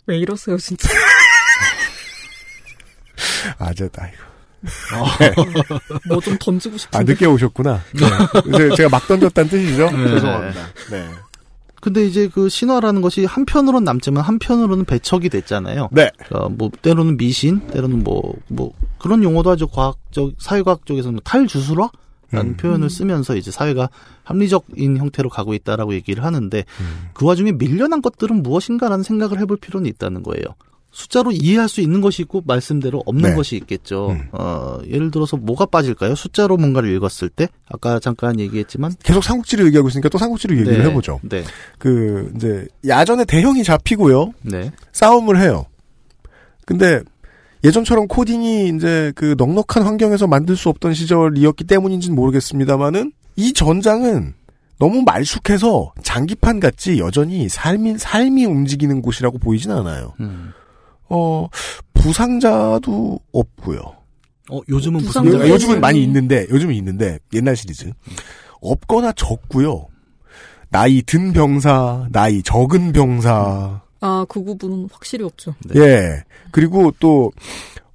[0.08, 0.88] 왜 이러세요, 진짜.
[3.58, 4.28] 아재다, 이거.
[6.08, 7.12] 뭐 좀 던지고 아, 싶은데.
[7.12, 7.82] 늦게 오셨구나.
[8.46, 8.74] 네.
[8.74, 9.90] 제가 막 던졌다는 뜻이죠?
[9.90, 10.08] 네.
[10.08, 10.66] 죄송합니다.
[10.90, 11.08] 네.
[11.80, 15.90] 근데 이제 그 신화라는 것이 한편으로는 남지만 한편으로는 배척이 됐잖아요.
[15.92, 16.10] 네.
[16.26, 21.90] 그러니까 뭐 때로는 미신, 때로는 뭐뭐 그런 용어도 아주 과학적 사회과학 쪽에서는 탈주술화
[22.30, 22.56] 라는 음.
[22.56, 23.88] 표현을 쓰면서 이제 사회가
[24.24, 27.08] 합리적인 형태로 가고 있다라고 얘기를 하는데 음.
[27.14, 30.44] 그 와중에 밀려난 것들은 무엇인가라는 생각을 해볼 필요는 있다는 거예요.
[30.90, 33.36] 숫자로 이해할 수 있는 것이 있고 말씀대로 없는 네.
[33.36, 34.10] 것이 있겠죠.
[34.10, 34.28] 음.
[34.32, 36.14] 어, 예를 들어서 뭐가 빠질까요?
[36.14, 40.88] 숫자로 뭔가를 읽었을 때 아까 잠깐 얘기했지만 계속 삼국지를 얘기하고 있으니까 또 삼국지를 얘기를 네,
[40.88, 41.20] 해보죠.
[41.22, 41.44] 네,
[41.78, 44.32] 그, 이제, 야전에 대형이 잡히고요.
[44.42, 45.66] 네, 싸움을 해요.
[46.64, 47.02] 근데,
[47.64, 54.34] 예전처럼 코딩이 이제 그 넉넉한 환경에서 만들 수 없던 시절이었기 때문인지는 모르겠습니다만은, 이 전장은
[54.78, 60.14] 너무 말쑥해서 장기판 같지 여전히 삶이, 삶이 움직이는 곳이라고 보이진 않아요.
[60.20, 60.52] 음.
[61.08, 61.48] 어,
[61.94, 63.80] 부상자도 없고요.
[64.50, 65.48] 어, 요즘은 부상자 요- 음.
[65.48, 67.90] 요즘은 많이 있는데, 요즘은 있는데, 옛날 시리즈.
[68.60, 69.86] 없거나 적고요.
[70.70, 75.54] 나이 든 병사, 나이 적은 병사, 아, 그 구분은 확실히 없죠.
[75.64, 75.80] 네.
[75.80, 76.22] 예.
[76.50, 77.32] 그리고 또,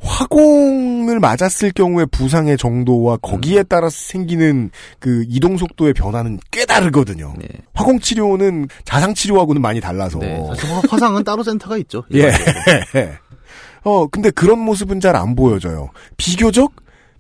[0.06, 3.64] 화공을 맞았을 경우의 부상의 정도와 거기에 음.
[3.70, 7.34] 따라서 생기는 그 이동 속도의 변화는 꽤 다르거든요.
[7.38, 7.48] 네.
[7.74, 10.20] 화공 치료는 자상 치료하고는 많이 달라서.
[10.20, 12.04] 네, 사실 화- 화상은 따로 센터가 있죠.
[12.14, 12.30] 예.
[13.86, 15.90] 어, 근데 그런 모습은 잘 안 보여져요.
[16.18, 16.74] 비교적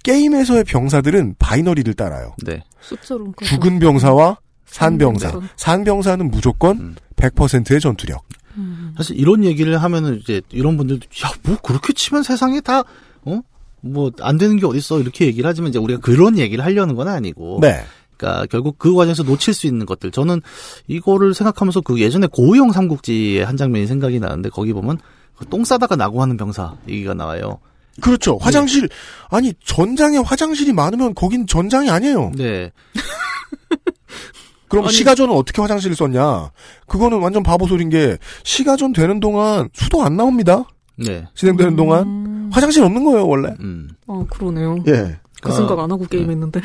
[0.03, 2.35] 게임에서의 병사들은 바이너리를 따라요.
[2.45, 2.61] 네.
[2.81, 3.33] 숫자로.
[3.43, 5.29] 죽은 병사와 산 병사.
[5.29, 5.53] 산병사.
[5.55, 6.95] 산 병사는 무조건 음.
[7.15, 8.23] 100%의 전투력.
[8.57, 8.93] 음.
[8.97, 11.07] 사실 이런 얘기를 하면은 이제 이런 분들도
[11.47, 12.83] 야뭐 그렇게 치면 세상에 다
[13.25, 13.41] 어?
[13.81, 17.59] 뭐 안 되는 게 어딨어 이렇게 얘기를 하지만 이제 우리가 그런 얘기를 하려는 건 아니고
[17.61, 17.83] 네.
[18.15, 20.41] 그러니까 결국 그 과정에서 놓칠 수 있는 것들 저는
[20.87, 24.99] 이거를 생각하면서 그 예전에 고우영 삼국지의 한 장면이 생각이 나는데 거기 보면
[25.35, 27.59] 그똥 싸다가 나고 하는 병사 얘기가 나와요.
[28.01, 28.37] 그렇죠.
[28.37, 28.89] 화장실
[29.29, 32.31] 아니 전장에 화장실이 많으면 거긴 전장이 아니에요.
[32.35, 32.71] 네.
[34.73, 36.49] 그럼 아니- 시가전은 어떻게 화장실을 썼냐?
[36.88, 40.63] 그거는 완전 바보 소린 게 시가전 되는 동안 수도 안 나옵니다.
[40.95, 41.27] 네.
[41.36, 42.49] 진행되는 동안 음.
[42.51, 43.53] 화장실 없는 거예요 원래.
[43.59, 43.89] 음.
[44.07, 44.77] 아, 그러네요.
[44.88, 45.19] 예.
[45.43, 46.59] 그 생각 안 하고 게임했는데.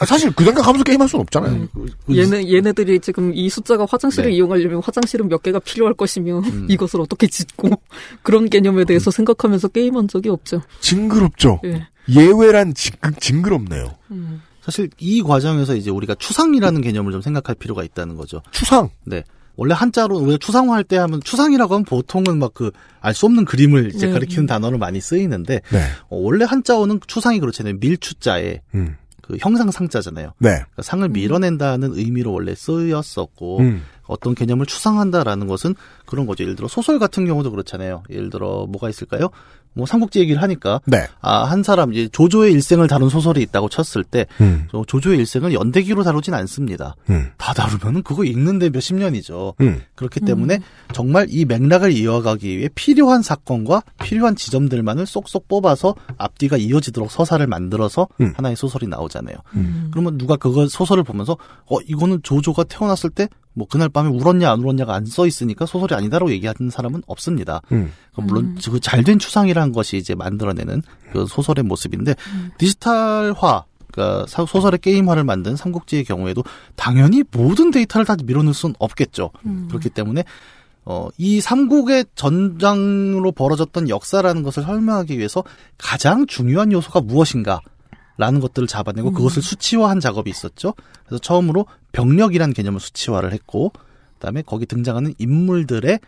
[0.00, 1.52] 아, 사실 그 생각하면서 게임할 수는 없잖아요.
[1.52, 1.68] 음.
[2.06, 4.36] 그 얘네, 얘네들이 지금 이 숫자가 화장실을 네.
[4.36, 6.66] 이용하려면 화장실은 몇 개가 필요할 것이며 음.
[6.70, 7.70] 이것을 어떻게 짓고
[8.22, 10.62] 그런 개념에 대해서 생각하면서 게임한 적이 없죠.
[10.80, 11.60] 징그럽죠.
[11.64, 11.86] 예.
[12.08, 13.94] 예외란 징그, 징그럽네요.
[14.12, 14.42] 음.
[14.70, 18.40] 사실 이 과정에서 이제 우리가 추상이라는 개념을 좀 생각할 필요가 있다는 거죠.
[18.52, 18.88] 추상.
[19.04, 19.24] 네.
[19.56, 23.92] 원래 한자로 우리가 추상화할 때 하면 추상이라고 하면 보통은 막 그 알 수 없는 그림을
[23.94, 24.12] 이제 네.
[24.12, 25.78] 가리키는 단어로 많이 쓰이는데 네.
[26.08, 27.74] 어, 원래 한자어는 추상이 그렇잖아요.
[27.80, 28.96] 밀추자에 음.
[29.22, 30.34] 그 형상 상자잖아요.
[30.38, 30.50] 네.
[30.50, 33.82] 그러니까 상을 밀어낸다는 의미로 원래 쓰였었고 음.
[34.06, 35.74] 어떤 개념을 추상한다라는 것은
[36.06, 36.42] 그런 거죠.
[36.44, 38.02] 예를 들어 소설 같은 경우도 그렇잖아요.
[38.10, 39.30] 예를 들어 뭐가 있을까요?
[39.72, 41.06] 뭐 삼국지 얘기를 하니까 네.
[41.20, 44.66] 아한 사람 이제 조조의 일생을 다룬 소설이 있다고 쳤을 때 음.
[44.70, 46.96] 저 조조의 일생을 연대기로 다루진 않습니다.
[47.08, 47.30] 음.
[47.38, 49.54] 다 다루면은 그거 읽는데 몇십 년이죠.
[49.60, 49.80] 음.
[49.94, 50.58] 그렇기 때문에
[50.92, 58.08] 정말 이 맥락을 이어가기 위해 필요한 사건과 필요한 지점들만을 쏙쏙 뽑아서 앞뒤가 이어지도록 서사를 만들어서
[58.20, 58.32] 음.
[58.36, 59.36] 하나의 소설이 나오잖아요.
[59.54, 59.88] 음.
[59.92, 64.94] 그러면 누가 그거 소설을 보면서 어 이거는 조조가 태어났을 때뭐 그날 밤에 울었냐 안 울었냐가
[64.94, 67.60] 안 써 있으니까 소설이 아니다라고 얘기하는 사람은 없습니다.
[67.72, 67.92] 음.
[68.14, 70.82] 그 물론 그 잘된 추상이라는 것이 이제 만들어내는
[71.12, 72.14] 그 소설의 모습인데
[72.58, 76.44] 디지털화 그러니까 사- 소설의 게임화를 만든 삼국지의 경우에도
[76.76, 79.30] 당연히 모든 데이터를 다 밀어넣을 수는 없겠죠.
[79.46, 79.66] 음.
[79.68, 80.22] 그렇기 때문에
[80.84, 85.42] 어, 이 삼국의 전장으로 벌어졌던 역사라는 것을 설명하기 위해서
[85.76, 87.60] 가장 중요한 요소가 무엇인가
[88.20, 90.74] 라는 것들을 잡아내고 그것을 수치화한 작업이 있었죠.
[91.06, 93.72] 그래서 처음으로 병력이라는 개념을 수치화를 했고
[94.14, 95.98] 그다음에 거기 등장하는 인물들의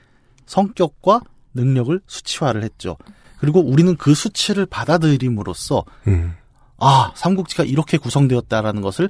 [0.44, 1.22] 성격과
[1.54, 2.98] 능력을 수치화를 했죠.
[3.38, 6.34] 그리고 우리는 그 수치를 받아들임으로써 음.
[6.76, 9.08] 아, 삼국지가 이렇게 구성되었다라는 것을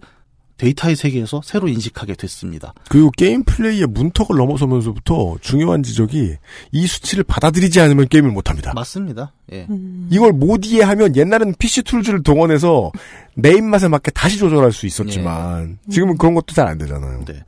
[0.63, 2.73] 데이터의 세계에서 새로 인식하게 됐습니다.
[2.89, 6.37] 그리고 게임 플레이의 문턱을 넘어서면서부터 중요한 지적이
[6.71, 8.73] 이 수치를 받아들이지 않으면 게임을 못합니다.
[8.73, 9.33] 맞습니다.
[9.53, 9.67] 예.
[10.11, 12.93] 이걸 못 이해하면 옛날에는 PC 툴즈를 동원해서
[13.35, 17.25] 내 입맛에 맞게 다시 조절할 수 있었지만 지금은 그런 것도 잘 안 되잖아요.
[17.27, 17.43] 네.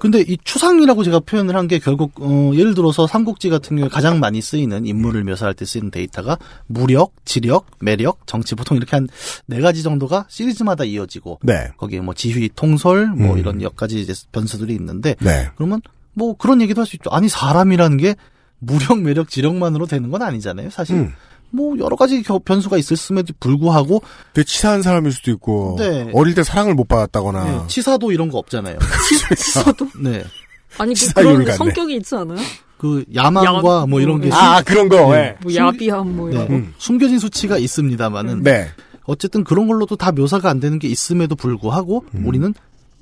[0.00, 4.18] 근데 이 추상이라고 제가 표현을 한 게 결국 어, 예를 들어서 삼국지 같은 경우에 가장
[4.18, 9.06] 많이 쓰이는 인물을 묘사할 때 쓰이는 데이터가 무력, 지력, 매력, 정치 보통 이렇게 한
[9.46, 11.68] 네 가지 정도가 시리즈마다 이어지고 네.
[11.76, 13.38] 거기에 뭐 지휘, 통솔 뭐 음.
[13.38, 15.50] 이런 몇 가지 이제 변수들이 있는데 네.
[15.54, 15.80] 그러면
[16.14, 17.10] 뭐 그런 얘기도 할 수 있죠.
[17.10, 18.14] 아니 사람이라는 게
[18.58, 20.70] 무력, 매력, 지력만으로 되는 건 아니잖아요.
[20.70, 21.12] 사실 음.
[21.50, 26.10] 뭐 여러 가지 겨- 변수가 있을음에도 불구하고 되게 치사한 사람일 수도 있고 네.
[26.14, 28.78] 어릴 때 사랑을 못 받았다거나 네, 치사도 이런 거 없잖아요.
[29.36, 30.24] 치사도 네.
[30.78, 31.52] 아니 그 그런 돼.
[31.52, 32.38] 성격이 있지 않아요?
[32.78, 35.12] 그 야망과 야- 뭐 이런 게 음, 아 그런 거.
[35.14, 35.36] 네.
[35.42, 36.34] 뭐 숨- 야비함 뭐 네.
[36.36, 36.54] 이런 거.
[36.54, 36.74] 음.
[36.78, 38.68] 숨겨진 수치가 있습니다만은 네.
[39.04, 42.26] 어쨌든 그런 걸로도 다 묘사가 안 되는 게 있음에도 불구하고 음.
[42.26, 42.54] 우리는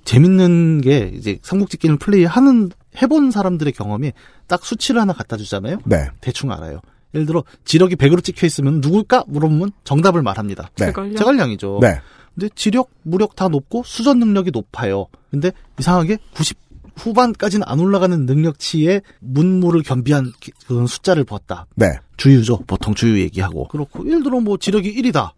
[0.04, 2.70] 재밌는 게 이제 삼국지 게임을 플레이하는
[3.02, 4.12] 해본 사람들의 경험이
[4.46, 5.78] 딱 수치를 하나 갖다 주잖아요.
[5.84, 6.08] 네.
[6.22, 6.80] 대충 알아요.
[7.14, 10.70] 예를 들어 지력이 100으로 찍혀 있으면 누굴까 물어보면 정답을 말합니다.
[10.76, 10.86] 네.
[10.86, 11.16] 제갈량.
[11.16, 11.78] 제갈량 이죠.
[11.80, 12.00] 네.
[12.34, 15.06] 근데 지력, 무력 다 높고 수전 능력이 높아요.
[15.30, 16.58] 근데 이상하게 90
[16.96, 21.66] 후반까지는 안 올라가는 능력치의 문무를 겸비한 기- 그런 숫자를 보았다.
[21.76, 21.86] 네.
[22.16, 22.58] 주유죠.
[22.66, 23.68] 보통 주유 얘기하고.
[23.68, 25.30] 그렇고 예를 들어 뭐 지력이 1이다.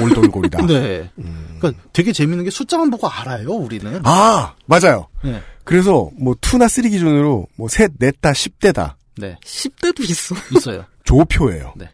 [0.00, 0.64] 올돌골이다.
[0.66, 1.10] 네.
[1.18, 1.56] 음.
[1.60, 4.00] 그러니까 되게 재밌는 게 숫자만 보고 알아요, 우리는.
[4.04, 5.08] 아 맞아요.
[5.22, 5.40] 네.
[5.62, 8.94] 그래서 뭐 2나 3 기준으로 뭐 셋, 넷 다, 10대다.
[9.16, 9.36] 네.
[9.44, 10.34] 10대도 있어.
[10.56, 10.84] 있어요.
[11.04, 11.74] 조표예요.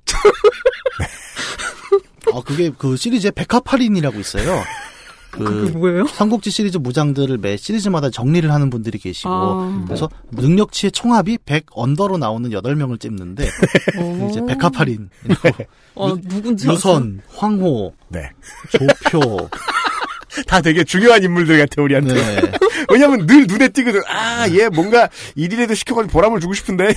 [2.32, 4.62] 아, 그게 그 시리즈에 백화팔인이라고 있어요.
[5.30, 6.06] 그게 그 뭐예요?
[6.08, 9.84] 삼국지 시리즈 무장들을 매 시리즈마다 정리를 하는 분들이 계시고 아.
[9.86, 13.48] 그래서 능력치의 총합이 100 언더로 나오는 8명을 찝는데
[13.98, 14.28] 어.
[14.28, 15.08] 이제 백화팔인,
[15.94, 16.74] 어, 누군지 아세요?
[16.74, 18.30] 유선, 황호, 네.
[18.70, 19.48] 조표.
[20.46, 22.14] 다 되게 중요한 인물들 같아 우리한테.
[22.14, 22.52] 네.
[22.90, 24.00] 왜냐면 늘 눈에 띄거든.
[24.08, 26.88] 아, 얘 뭔가 일이라도 시켜가지고 보람을 주고 싶은데.
[26.88, 26.94] 네.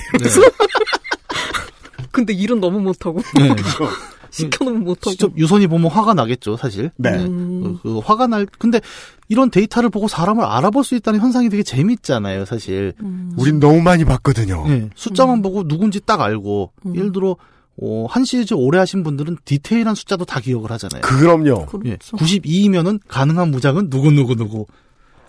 [2.10, 3.54] 근데 일은 너무 못하고 네.
[4.30, 5.10] 시켜놓으면 못하고.
[5.10, 6.90] 직접 유선이 보면 화가 나겠죠, 사실.
[6.96, 7.10] 네.
[7.10, 7.78] 음.
[7.82, 8.80] 그, 그 화가 날 근데
[9.28, 12.94] 이런 데이터를 보고 사람을 알아볼 수 있다는 현상이 되게 재밌잖아요, 사실.
[13.00, 13.32] 음.
[13.36, 14.66] 우린 너무 많이 봤거든요.
[14.66, 16.96] 네, 숫자만 보고 누군지 딱 알고 음.
[16.96, 17.36] 예를 들어
[17.80, 21.02] 어, 한 시리즈 오래 하신 분들은 디테일한 숫자도 다 기억을 하잖아요.
[21.02, 21.66] 그럼요.
[21.84, 22.16] 예, 그렇죠.
[22.16, 24.66] 92이면은 가능한 무장은 누구 누구 누구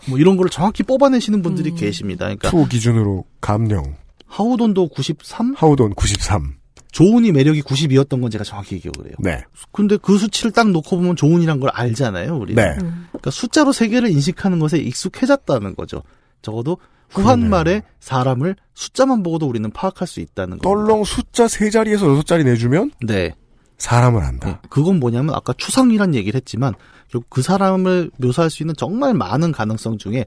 [0.07, 1.75] 뭐 이런 거를 정확히 뽑아내시는 분들이 음.
[1.75, 2.25] 계십니다.
[2.25, 3.95] 그러니까 two 기준으로 감녕.
[4.27, 6.55] 하후돈도 93, 하후돈 93.
[6.91, 9.15] 조운이 매력이 92였던 건 제가 정확히 기억을 해요.
[9.19, 9.43] 네.
[9.73, 12.55] 근데 그 수치를 딱 놓고 보면 조운이란 걸 알잖아요, 우리.
[12.55, 12.77] 네.
[12.81, 13.07] 음.
[13.09, 16.03] 그러니까 숫자로 세계를 인식하는 것에 익숙해졌다는 거죠.
[16.41, 16.77] 적어도
[17.09, 20.69] 후한말에 사람을 숫자만 보고도 우리는 파악할 수 있다는 거.
[20.69, 23.33] 덜렁 숫자 세 자리에서 여섯 자리 내주면 네.
[23.77, 24.47] 사람을 안다.
[24.47, 24.57] 네.
[24.69, 26.73] 그건 뭐냐면 아까 추상이란 얘기를 했지만
[27.09, 30.25] 결국 그 사람을 묘사할 수 있는 정말 많은 가능성 중에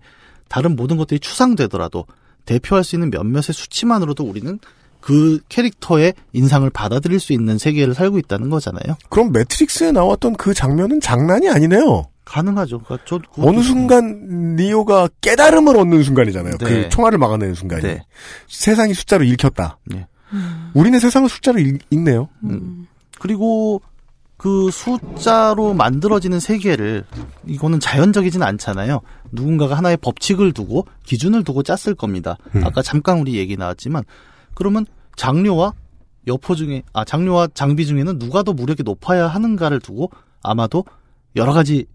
[0.49, 2.07] 다른 모든 것들이 추상되더라도
[2.47, 4.59] 대표할 수 있는 몇몇의 수치만으로도 우리는
[5.01, 8.97] 그 캐릭터의 인상을 받아들일 수 있는 세계를 살고 있다는 거잖아요.
[9.09, 12.07] 그럼 매트릭스에 나왔던 그 장면은 장난이 아니네요.
[12.25, 12.81] 가능하죠.
[12.81, 16.59] 그러니까 저 어느 순간 니오가 깨달음을 얻는 순간이잖아요.
[16.59, 16.67] 네.
[16.67, 17.83] 그 총알을 막아내는 순간이.
[17.83, 18.05] 네.
[18.49, 19.79] 세상이 숫자로 읽혔다.
[19.87, 20.07] 네.
[20.75, 22.29] 우리는 세상을 숫자로 읽, 읽네요.
[22.45, 22.87] 음.
[23.19, 23.81] 그리고
[24.39, 27.05] 그 숫자로 만들어지는 세계를
[27.45, 29.01] 이거는 자연적이진 않잖아요.
[29.33, 32.39] 누군가가 하나의 법칙을 두고 기준을 두고 짰을 겁니다.
[32.55, 32.65] 음.
[32.65, 34.05] 아까 잠깐 우리 얘기 나왔지만
[34.55, 35.75] 그러면 장료와
[36.29, 40.11] 여포 중에 아 장료와 장비 중에는 누가 더 무력이 높아야 하는가를 두고
[40.43, 40.85] 아마도
[41.35, 41.87] 여러 가지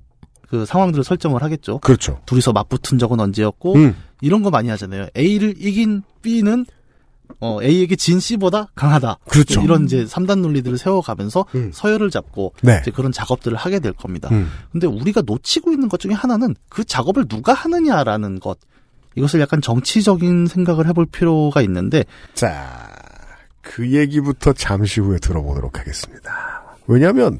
[0.49, 1.79] 그 상황들을 설정을 하겠죠.
[1.79, 2.19] 그렇죠.
[2.25, 3.95] 둘이서 맞붙은 적은 언제였고 음.
[4.19, 5.07] 이런 거 많이 하잖아요.
[5.17, 6.65] A를 이긴 B는
[7.39, 9.17] 어, A에게 진 C보다 강하다.
[9.27, 9.61] 그렇죠.
[9.61, 11.71] 이런 이제 3단 논리들을 세워가면서 음.
[11.73, 12.79] 서열을 잡고 네.
[12.81, 14.29] 이제 그런 작업들을 하게 될 겁니다.
[14.31, 14.49] 음.
[14.71, 18.57] 근데 우리가 놓치고 있는 것 중에 하나는 그 작업을 누가 하느냐라는 것.
[19.15, 22.89] 이것을 약간 정치적인 생각을 해볼 필요가 있는데 자,
[23.61, 26.63] 그 얘기부터 잠시 후에 들어보도록 하겠습니다.
[26.87, 27.39] 왜냐하면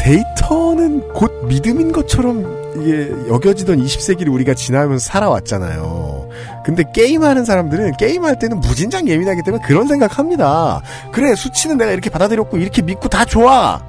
[0.00, 6.28] 데이터는 곧 믿음인 것처럼 이게 여겨지던 20세기를 우리가 지나면서 살아왔잖아요.
[6.64, 10.82] 근데 게임하는 사람들은 게임할 때는 무진장 예민하기 때문에 그런 생각합니다.
[11.12, 13.80] 그래 수치는 내가 이렇게 받아들였고 이렇게 믿고 다 좋아.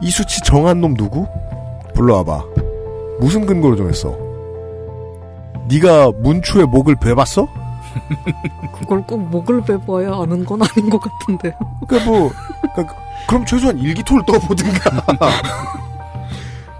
[0.00, 1.26] 이 수치 정한 놈 누구?
[1.94, 2.44] 불러와봐.
[3.20, 4.16] 무슨 근거로 정했어?
[5.68, 7.46] 네가 문추의 목을 베봤어?
[8.78, 11.52] 그걸 꼭 목을 베봐야 아는 건 아닌 것 같은데요.
[11.86, 12.30] 그러니까 뭐,
[12.72, 12.96] 그러니까
[13.28, 15.04] 그럼 최소한 일기토를 떠보든가.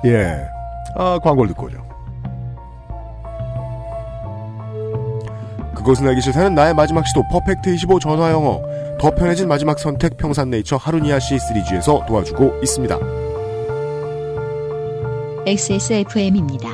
[0.07, 0.37] 예.
[0.97, 1.89] 아, 광고를 듣고 오죠.
[5.81, 8.61] 그것은 알기 싫다는 나의 마지막 시도 퍼펙트 25 전화 영어.
[8.99, 12.99] 더 편해진 마지막 선택 평산네이처 하루니아 C3G에서 도와주고 있습니다.
[15.47, 16.68] XSFM입니다.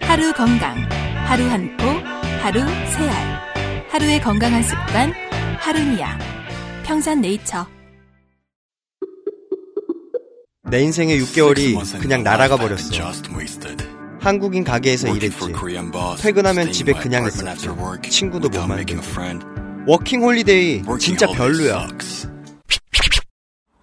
[0.00, 0.76] 하루 건강,
[1.26, 1.86] 하루 한 포,
[2.42, 3.31] 하루 세 알.
[3.92, 5.12] 하루의 건강한 습관,
[5.58, 6.18] 하루니아.
[6.84, 7.66] 평산네이처.
[10.70, 12.88] 내 인생의 6개월이 그냥 날아가 버렸어.
[14.18, 15.38] 한국인 가게에서 일했지.
[16.22, 17.68] 퇴근하면 집에 그냥 있었지.
[18.08, 19.02] 친구도 못 만들고.
[19.86, 21.88] 워킹 홀리데이 진짜 별로야.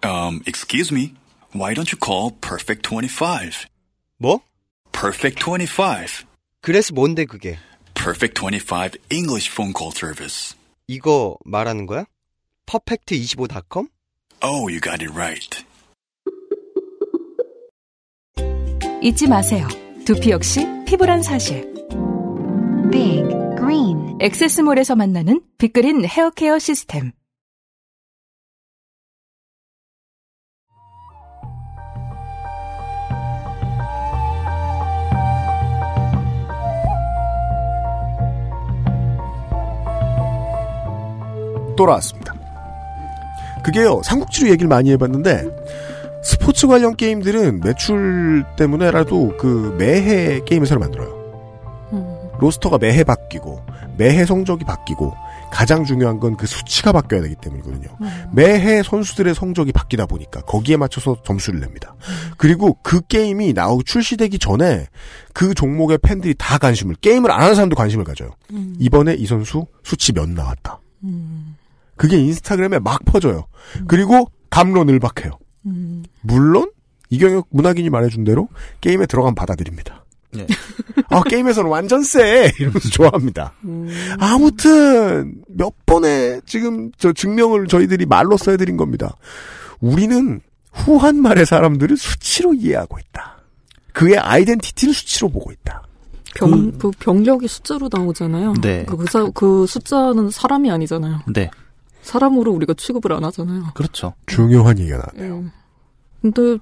[0.02, 1.14] Um, excuse me.
[1.54, 3.68] Why don't you call Perfect 25?
[4.18, 4.40] 뭐?
[4.90, 6.24] Perfect 25.
[6.62, 7.60] 그래서 뭔데 그게?
[8.02, 10.56] Perfect 25 English phone call service.
[10.86, 12.06] 이거 말하는 거야?
[12.64, 13.88] 퍼펙트25.com?
[14.42, 15.62] Oh, you got it right.
[19.02, 19.68] 잊지 마세요.
[20.06, 21.70] 두피 역시 피부란 사실.
[22.90, 23.22] Big
[23.58, 27.12] Green 엑세스몰에서 만나는 빅그린 헤어케어 시스템.
[41.80, 42.34] 돌아왔습니다.
[43.64, 45.46] 그게요, 삼국지로 얘기를 많이 해봤는데,
[46.22, 51.18] 스포츠 관련 게임들은 매출 때문에라도 그 매해 게임을 새로 만들어요.
[52.38, 53.62] 로스터가 매해 바뀌고,
[53.96, 55.14] 매해 성적이 바뀌고,
[55.50, 57.88] 가장 중요한 건 그 수치가 바뀌어야 되기 때문이거든요.
[58.32, 61.96] 매해 선수들의 성적이 바뀌다 보니까 거기에 맞춰서 점수를 냅니다.
[62.36, 64.86] 그리고 그 게임이 나오고 출시되기 전에
[65.34, 68.30] 그 종목의 팬들이 다 관심을, 게임을 안 하는 사람도 관심을 가져요.
[68.78, 70.78] 이번에 이 선수 수치 몇 나왔다.
[72.00, 73.44] 그게 인스타그램에 막 퍼져요.
[73.86, 75.32] 그리고 감론을박해요.
[76.22, 76.70] 물론
[77.10, 78.48] 이경혁 문학인이 말해준 대로
[78.80, 80.06] 게임에 들어가면 받아들입니다.
[80.32, 80.46] 네.
[81.10, 83.52] 아 게임에서는 완전 세 이러면서 좋아합니다.
[84.18, 89.16] 아무튼 몇 번의 지금 저 증명을 저희들이 말로 써드린 겁니다.
[89.80, 90.40] 우리는
[90.72, 93.38] 후한 말의 사람들을 수치로 이해하고 있다.
[93.92, 95.82] 그의 아이덴티티를 수치로 보고 있다.
[96.36, 98.54] 병, 그 병력이 숫자로 나오잖아요.
[98.62, 98.84] 네.
[98.88, 101.20] 그, 그, 사- 그 숫자는 사람이 아니잖아요.
[101.34, 101.50] 네.
[102.02, 103.64] 사람으로 우리가 취급을 안 하잖아요.
[103.74, 104.14] 그렇죠.
[104.26, 105.38] 중요한 얘기가 나왔네요.
[105.40, 105.52] 음.
[106.22, 106.58] 근데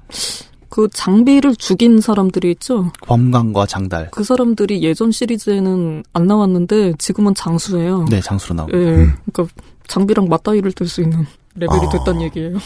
[0.68, 2.92] 그 장비를 죽인 사람들이 있죠.
[3.02, 4.10] 범강과 장달.
[4.10, 8.04] 그 사람들이 예전 시리즈에는 안 나왔는데 지금은 장수예요.
[8.10, 8.72] 네, 장수로 나오고.
[8.76, 9.14] 예, 음.
[9.32, 9.54] 그러니까
[9.86, 11.88] 장비랑 맞다이를 들 수 있는 레벨이 아.
[11.88, 12.58] 됐다는 얘기예요.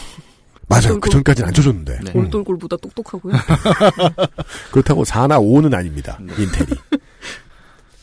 [0.67, 0.99] 맞아요.
[0.99, 1.99] 그 전까지는 안 쳐줬는데.
[2.03, 2.11] 네.
[2.15, 2.21] 음.
[2.21, 3.33] 올돌골보다 똑똑하고요.
[4.71, 6.19] 그렇다고 4나 5는 아닙니다.
[6.21, 6.71] 인텔이.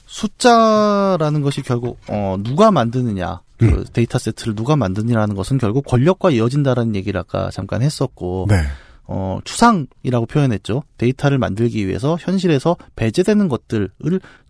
[0.07, 6.95] 숫자라는 것이 결국 어 누가 만드느냐 그 데이터 세트를 누가 만드느냐라는 것은 결국 권력과 이어진다라는
[6.97, 8.57] 얘기를 아까 잠깐 했었고 네.
[9.05, 13.91] 어 추상이라고 표현했죠 데이터를 만들기 위해서 현실에서 배제되는 것들을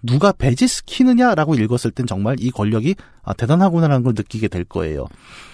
[0.03, 5.07] 누가 배제시키느냐라고 읽었을 땐 정말 이 권력이 아 대단하구나라는 걸 느끼게 될 거예요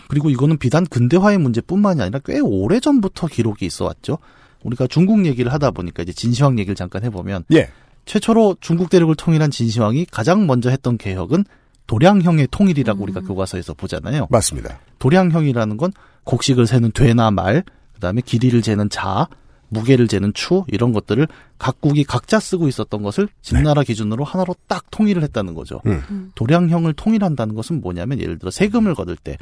[0.08, 4.18] 그리고 이거는 비단 근대화의 문제뿐만이 아니라 꽤 오래 전부터 기록이 있어 왔죠
[4.64, 7.70] 우리가 중국 얘기를 하다 보니까 이제 진시황 얘기를 잠깐 해보면 예.
[8.06, 11.44] 최초로 중국 대륙을 통일한 진시황이 가장 먼저 했던 개혁은
[11.86, 14.26] 도량형의 통일이라고 우리가 교과서에서 보잖아요.
[14.30, 14.78] 맞습니다.
[14.98, 15.92] 도량형이라는 건
[16.24, 17.62] 곡식을 세는 되나 말,
[17.94, 19.28] 그다음에 길이를 재는 자,
[19.68, 21.26] 무게를 재는 추 이런 것들을
[21.58, 25.80] 각국이 각자 쓰고 있었던 것을 진나라 기준으로 하나로 딱 통일을 했다는 거죠.
[25.86, 26.30] 음.
[26.34, 29.36] 도량형을 통일한다는 것은 뭐냐면 예를 들어 세금을 거둘 때,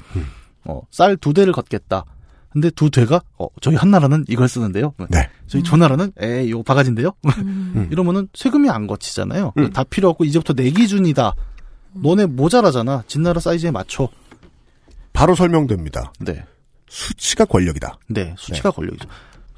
[0.65, 2.05] 어, 쌀 두 대를 걷겠다.
[2.51, 4.95] 근데 두 대가 어, 저희 한 나라는 이걸 쓰는데요.
[5.11, 5.29] 네.
[5.49, 7.11] 저희 조 나라는 에이 이거 바가지인데요.
[7.39, 7.89] 음.
[7.91, 9.55] 이러면은 세금이 안 거치잖아요.
[9.59, 9.71] 음.
[9.73, 11.35] 다 필요 없고 이제부터 내 기준이다.
[11.95, 13.05] 너네 모자라잖아.
[13.07, 14.09] 진나라 사이즈에 맞춰.
[15.13, 16.13] 바로 설명됩니다.
[16.21, 16.45] 네.
[16.89, 17.99] 수치가 권력이다.
[18.09, 19.09] 네, 수치가 권력이죠.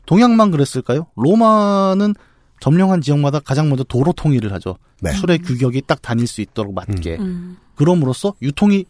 [0.07, 1.07] 동양만 그랬을까요?
[1.16, 2.14] 로마는
[2.61, 4.78] 점령한 지역마다 가장 먼저 도로 통일을 하죠.
[5.01, 5.12] 네.
[5.12, 7.16] 술의 규격이 딱 다닐 수 있도록 맞게.
[7.18, 7.59] 음.
[7.74, 8.87] 그럼으로써 유통이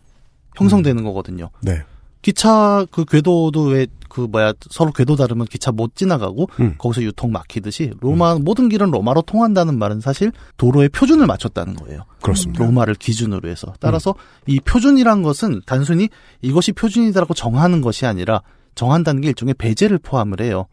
[0.56, 1.50] 형성되는 거거든요.
[1.62, 1.82] 네.
[2.26, 6.74] 기차 그 궤도도 왜 그 뭐야 서로 궤도 다르면 기차 못 지나가고 음.
[6.78, 12.06] 거기서 유통 막히듯이 로마 모든 길은 로마로 통한다는 말은 사실 도로의 표준을 맞췄다는 거예요.
[12.22, 12.64] 그렇습니다.
[12.64, 14.14] 로마를 기준으로 해서 따라서
[14.46, 16.08] 이 표준이란 것은 단순히
[16.40, 18.40] 이것이 표준이다라고 정하는 것이 아니라
[18.74, 20.64] 정한다는 게 일종의 배제를 포함을 해요.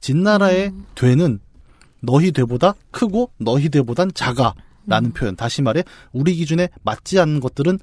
[0.00, 1.38] 진나라의 되는
[2.00, 5.36] 너희 되보다 크고 너희 되보단 작아라는 표현.
[5.36, 7.78] 다시 말해 우리 기준에 맞지 않는 것들은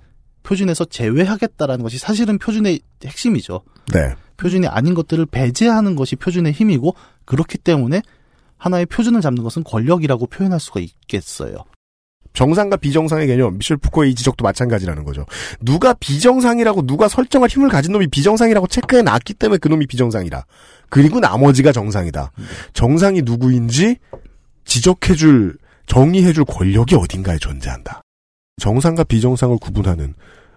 [0.47, 3.61] 표준에서 제외하겠다라는 것이 사실은 표준의 핵심이죠.
[3.93, 4.15] 네.
[4.37, 6.95] 표준이 아닌 것들을 배제하는 것이 표준의 힘이고
[7.25, 8.01] 그렇기 때문에
[8.57, 11.65] 하나의 표준을 잡는 것은 권력이라고 표현할 수가 있겠어요.
[12.33, 15.25] 정상과 비정상의 개념, 미셸 푸코의 이 지적도 마찬가지라는 거죠.
[15.59, 20.45] 누가 비정상이라고 누가 설정할 힘을 가진 놈이 비정상이라고 체크해 놨기 때문에 그 놈이 비정상이다.
[20.89, 22.31] 그리고 나머지가 정상이다.
[22.73, 23.97] 정상이 누구인지
[24.65, 28.01] 지적해줄 정의해줄 권력이 어딘가에 존재한다.
[28.61, 30.13] 정상과 비정상을 구분하는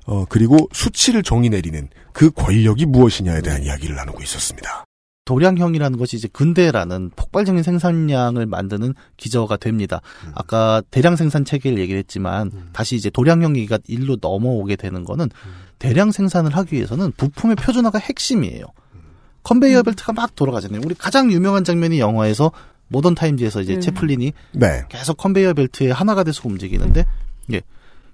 [0.07, 4.84] 어 그리고 수치를 정의 내리는 그 권력이 무엇이냐에 대한 이야기를 나누고 있었습니다.
[5.30, 10.01] 도량형이라는 것이 이제 근대라는 폭발적인 생산량을 만드는 기저가 됩니다.
[10.24, 10.32] 음.
[10.34, 15.53] 아까 대량 생산 체계를 얘기를 했지만 다시 이제 도량형 얘기가 일로 넘어오게 되는 거는 음.
[15.78, 18.64] 대량 생산을 하기 위해서는 부품의 표준화가 핵심이에요.
[19.44, 20.80] 컨베이어 벨트가 막 돌아가잖아요.
[20.84, 22.51] 우리 가장 유명한 장면이 영화에서
[22.88, 23.80] 모던 타임즈에서 이제 음.
[23.80, 24.82] 채플린이 네.
[24.88, 27.05] 계속 컨베이어 벨트에 하나가 돼서 움직이는데
[27.53, 27.62] 예.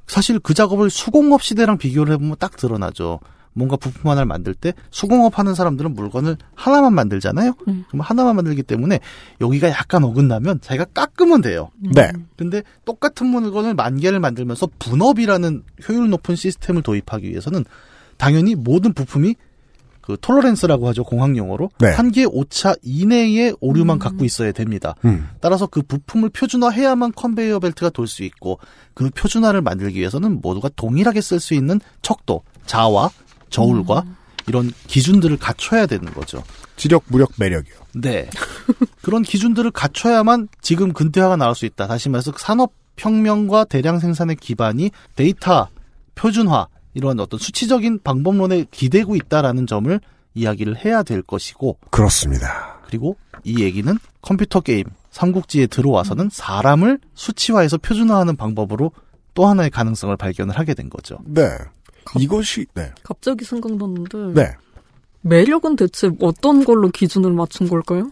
[0.06, 3.20] 사실 그 작업을 수공업 시대랑 비교를 해보면 딱 드러나죠.
[3.56, 7.54] 뭔가 부품 하나를 만들 때 수공업 하는 사람들은 물건을 하나만 만들잖아요.
[7.68, 7.84] 음.
[7.88, 9.00] 그럼 하나만 만들기 때문에
[9.40, 11.70] 여기가 약간 어긋나면 자기가 깎으면 돼요.
[11.78, 12.12] 네.
[12.36, 17.64] 근데 똑같은 물건을 만 개를 만들면서 분업이라는 효율 높은 시스템을 도입하기 위해서는
[18.18, 19.36] 당연히 모든 부품이
[20.06, 21.90] 그 tolerance라고 하죠 공학 용어로 네.
[21.90, 24.94] 한계 오차 이내의 오류만 갖고 있어야 됩니다.
[25.04, 25.28] 음.
[25.40, 28.60] 따라서 그 부품을 표준화해야만 컨베이어 벨트가 돌 수 있고
[28.94, 33.10] 그 표준화를 만들기 위해서는 모두가 동일하게 쓸 수 있는 척도, 자와
[33.50, 34.04] 저울과
[34.46, 36.44] 이런 기준들을 갖춰야 되는 거죠.
[36.76, 37.74] 지력, 무력, 매력이요.
[37.96, 38.30] 네.
[39.02, 41.88] 그런 기준들을 갖춰야만 지금 근대화가 나올 수 있다.
[41.88, 45.66] 다시 말해서 산업 혁명과 대량 생산의 기반이 데이터,
[46.14, 50.00] 표준화, 이런 어떤 수치적인 방법론에 기대고 있다라는 점을
[50.34, 52.80] 이야기를 해야 될 것이고, 그렇습니다.
[52.86, 58.92] 그리고 이 얘기는 컴퓨터 게임, 삼국지에 들어와서는 사람을 수치화해서 표준화하는 방법으로
[59.34, 61.18] 또 하나의 가능성을 발견을 하게 된 거죠.
[61.26, 61.50] 네.
[62.18, 62.92] 이것이 네.
[63.02, 64.54] 갑자기 생각났는데 네.
[65.20, 68.10] 매력은 대체 어떤 걸로 기준을 맞춘 걸까요?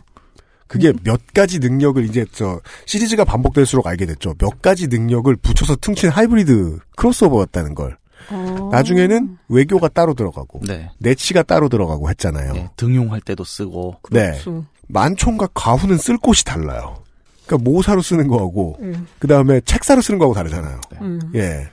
[0.66, 4.34] 그게 몇 가지 능력을 이제 저 시리즈가 반복될수록 알게 됐죠.
[4.38, 7.96] 몇 가지 능력을 붙여서 퉁친 하이브리드 크로스오버였다는 걸.
[8.28, 8.68] 아.
[8.72, 10.90] 나중에는 외교가 따로 들어가고 네.
[10.98, 12.52] 내치가 따로 들어가고 했잖아요.
[12.52, 14.30] 네, 등용할 때도 쓰고, 네.
[14.32, 14.64] 그렇죠.
[14.88, 17.02] 만총과 가후는 쓸 곳이 달라요.
[17.46, 19.06] 그러니까 모사로 쓰는 거하고 음.
[19.18, 20.80] 그 다음에 책사로 쓰는 거하고 다르잖아요.
[21.02, 21.20] 음.
[21.34, 21.68] 예.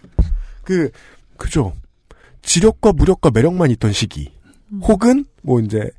[0.64, 0.89] 그
[1.38, 1.74] 그죠.
[2.41, 4.32] 지력과 무력과 매력만 있던 시기.
[4.84, 5.89] 혹은 뭐 이제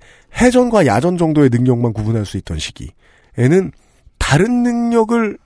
[0.40, 3.70] 해전과 야전 정도의 능력만 구분할 수 있던 시기에는
[4.18, 5.38] 다른 능력을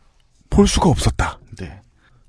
[0.50, 1.38] 볼 수가 없었다.
[1.58, 1.80] 네.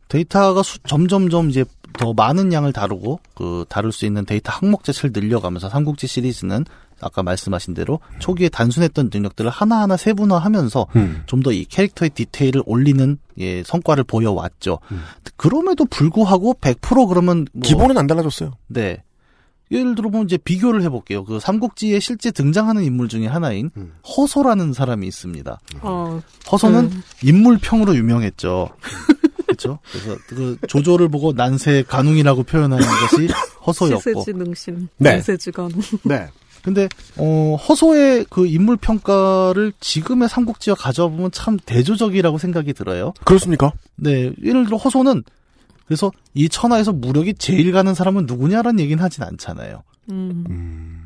[0.08, 1.64] 데이터가 수- 점점점 이제
[1.98, 6.66] 더 많은 양을 다루고 그 다룰 수 있는 데이터 항목 자체를 늘려가면서 삼국지 시리즈는
[7.00, 11.24] 아까 말씀하신 대로 초기에 단순했던 능력들을 하나하나 세분화하면서 음.
[11.26, 14.80] 좀더 이 캐릭터의 디테일을 올리는 예, 성과를 보여왔죠.
[14.92, 15.04] 음.
[15.36, 18.54] 그럼에도 불구하고 100% 그러면 뭐 기본은 안 달라졌어요.
[18.68, 19.04] 네.
[19.70, 21.26] 예를 들어보면 이제 비교를 해볼게요.
[21.26, 23.94] 그 삼국지에 실제 등장하는 인물 중에 하나인 음.
[24.08, 25.60] 허소라는 사람이 있습니다.
[25.82, 26.22] 아,
[26.52, 26.98] 허소는 네.
[27.24, 28.70] 인물평으로 유명했죠.
[29.48, 29.80] 그렇죠.
[29.92, 33.28] 그래서 그 조조를 보고 난세 간웅이라고 표현하는 것이
[33.66, 34.00] 허소였고.
[34.00, 35.14] 시세지 능신, 네.
[35.14, 35.82] 난세지 간웅.
[36.04, 36.28] 네.
[36.64, 43.14] 근데 어 허소의 그 인물 평가를 지금의 삼국지와 가져와 보면 참 대조적이라고 생각이 들어요.
[43.24, 43.72] 그렇습니까?
[43.96, 45.24] 네, 예를 들어 허소는
[45.86, 49.84] 그래서 이 천하에서 무력이 제일 가는 사람은 누구냐라는 얘기는 하진 않잖아요.
[50.12, 51.06] 음.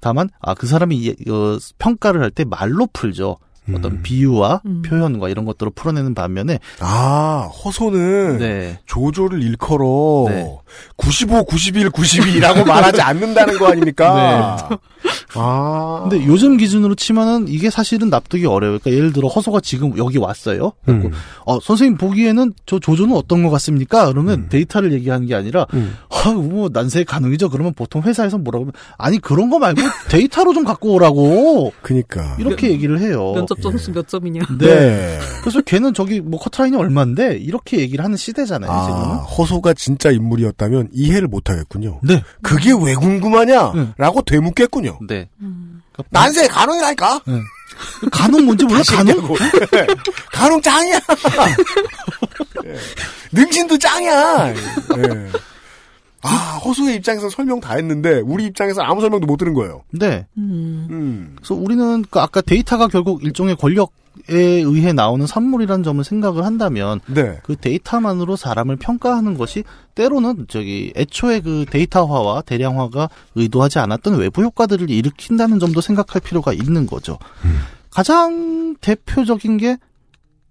[0.00, 3.38] 다만 아 그 사람이 이, 어, 평가를 할 때 말로 풀죠.
[3.74, 4.02] 어떤 음.
[4.02, 4.82] 비유와 음.
[4.82, 8.78] 표현과 이런 것들을 풀어내는 반면에 아, 허소는 네.
[8.86, 10.58] 조조를 일컬어 네.
[10.96, 14.68] 95, 91, 92라고 말하지 않는다는 거 아닙니까?
[15.34, 16.06] 아.
[16.08, 18.78] 근데 요즘 기준으로 치면은 이게 사실은 납득이 어려워요.
[18.78, 20.72] 그러니까 예를 들어 허소가 지금 여기 왔어요.
[20.84, 21.12] 그리고 음.
[21.46, 24.06] 어 선생님 보기에는 저 조조는 어떤 것 같습니까?
[24.10, 24.46] 그러면 음.
[24.48, 25.96] 데이터를 얘기하는 게 아니라 음.
[26.10, 27.50] 아, 뭐 난세 가능이죠.
[27.50, 32.36] 그러면 보통 회사에서 뭐라고 하면 아니 그런 거 말고 데이터로 좀 갖고 오라고 그니까.
[32.38, 33.32] 이렇게 얘기를 해요.
[33.34, 34.42] 면접 점수 몇 점이냐?
[34.58, 35.18] 네.
[35.40, 38.70] 그래서 걔는 저기 뭐 커트라인이 얼마인데 이렇게 얘기를 하는 시대잖아요.
[38.70, 39.16] 아, 지금은.
[39.16, 42.00] 허소가 진짜 인물이었다면 이해를 못 하겠군요.
[42.02, 42.22] 네.
[42.42, 43.72] 그게 왜 궁금하냐?
[43.74, 43.88] 네.
[43.96, 44.98] 라고 되묻겠군요.
[45.08, 45.19] 네.
[45.40, 45.82] 음.
[45.92, 47.20] 그러니까 난세 가능이라니까?
[48.10, 48.82] 간혹 뭔지 몰라.
[48.86, 49.38] 간혹.
[50.32, 51.00] 가능 짱이야!
[52.64, 52.76] 예.
[53.32, 54.48] 능신도 짱이야!
[54.48, 54.54] 예.
[56.22, 56.28] 아,
[56.64, 59.84] 허수의 입장에서 설명 다 했는데, 우리 입장에서 아무 설명도 못 들은 거예요.
[59.90, 60.26] 네.
[60.36, 60.86] 음.
[60.90, 61.36] 음.
[61.36, 63.92] 그래서 우리는 그 아까 데이터가 결국 일종의 권력
[64.28, 67.38] 에 의해 나오는 산물이라는 점을 생각을 한다면 네.
[67.44, 69.64] 그 데이터만으로 사람을 평가하는 것이
[69.94, 76.86] 때로는 저기 애초에 그 데이터화와 대량화가 의도하지 않았던 외부 효과들을 일으킨다는 점도 생각할 필요가 있는
[76.86, 77.18] 거죠.
[77.44, 77.58] 음.
[77.90, 79.76] 가장 대표적인 게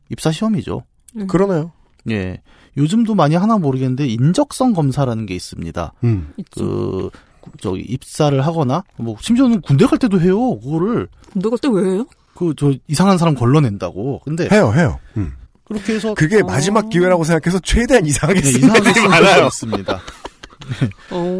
[0.09, 0.83] 입사 시험이죠.
[1.27, 1.71] 그러네요.
[2.09, 2.41] 예.
[2.77, 5.93] 요즘도 많이 하나 모르겠는데 인적성 검사라는 게 있습니다.
[6.03, 6.33] 음.
[6.51, 7.09] 그
[7.59, 10.59] 저기 입사를 하거나 뭐 심지어는 군대 갈 때도 해요.
[10.59, 12.05] 그거를 군대 갈 때 왜 해요?
[12.35, 14.21] 그 저 이상한 사람 걸러낸다고.
[14.23, 14.99] 근데 해요, 해요.
[15.17, 15.33] 음.
[15.69, 16.43] 그렇게 해서 그게 어.
[16.43, 20.01] 마지막 기회라고 생각해서 최대한 이상하게 네, 쓰는 이상하게 있습니다.
[21.11, 21.39] 어.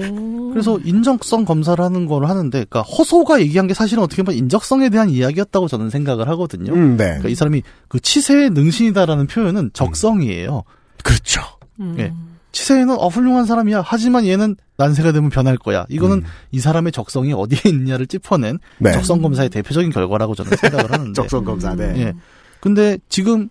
[0.54, 5.10] 그래서 인적성 검사를 하는 걸 하는데, 그러니까 허소가 얘기한 게 사실은 어떻게 보면 인적성에 대한
[5.10, 6.74] 이야기였다고 저는 생각을 하거든요.
[6.74, 7.06] 음, 네.
[7.06, 10.64] 그러니까 이 사람이 그 치세에 능신이다라는 표현은 적성이에요.
[11.04, 11.42] 그렇죠.
[11.80, 11.96] 음.
[11.98, 12.14] 예.
[12.52, 13.84] 치세에는 어 훌륭한 사람이야.
[13.86, 15.86] 하지만 얘는 난세가 되면 변할 거야.
[15.90, 16.24] 이거는 음.
[16.52, 18.92] 이 사람의 적성이 어디에 있느냐를 짚어낸 네.
[18.92, 21.14] 적성 검사의 대표적인 결과라고 저는 생각을 하는데.
[21.20, 21.94] 적성 검사, 네.
[21.98, 22.14] 예.
[22.60, 23.50] 근데 지금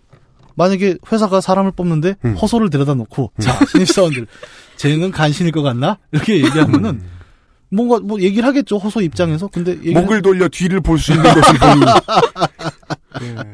[0.55, 2.35] 만약에 회사가 사람을 뽑는데 음.
[2.35, 4.27] 허소를 데려다 놓고 자 신입사원들
[4.77, 7.09] 쟤는 간신일 것 같나 이렇게 얘기하면은 음.
[7.71, 11.41] 뭔가 뭐 얘기를 하겠죠 허소 입장에서 근데 얘기를 목을 돌려 뒤를 볼 수 있는 것을
[11.59, 11.81] 보니.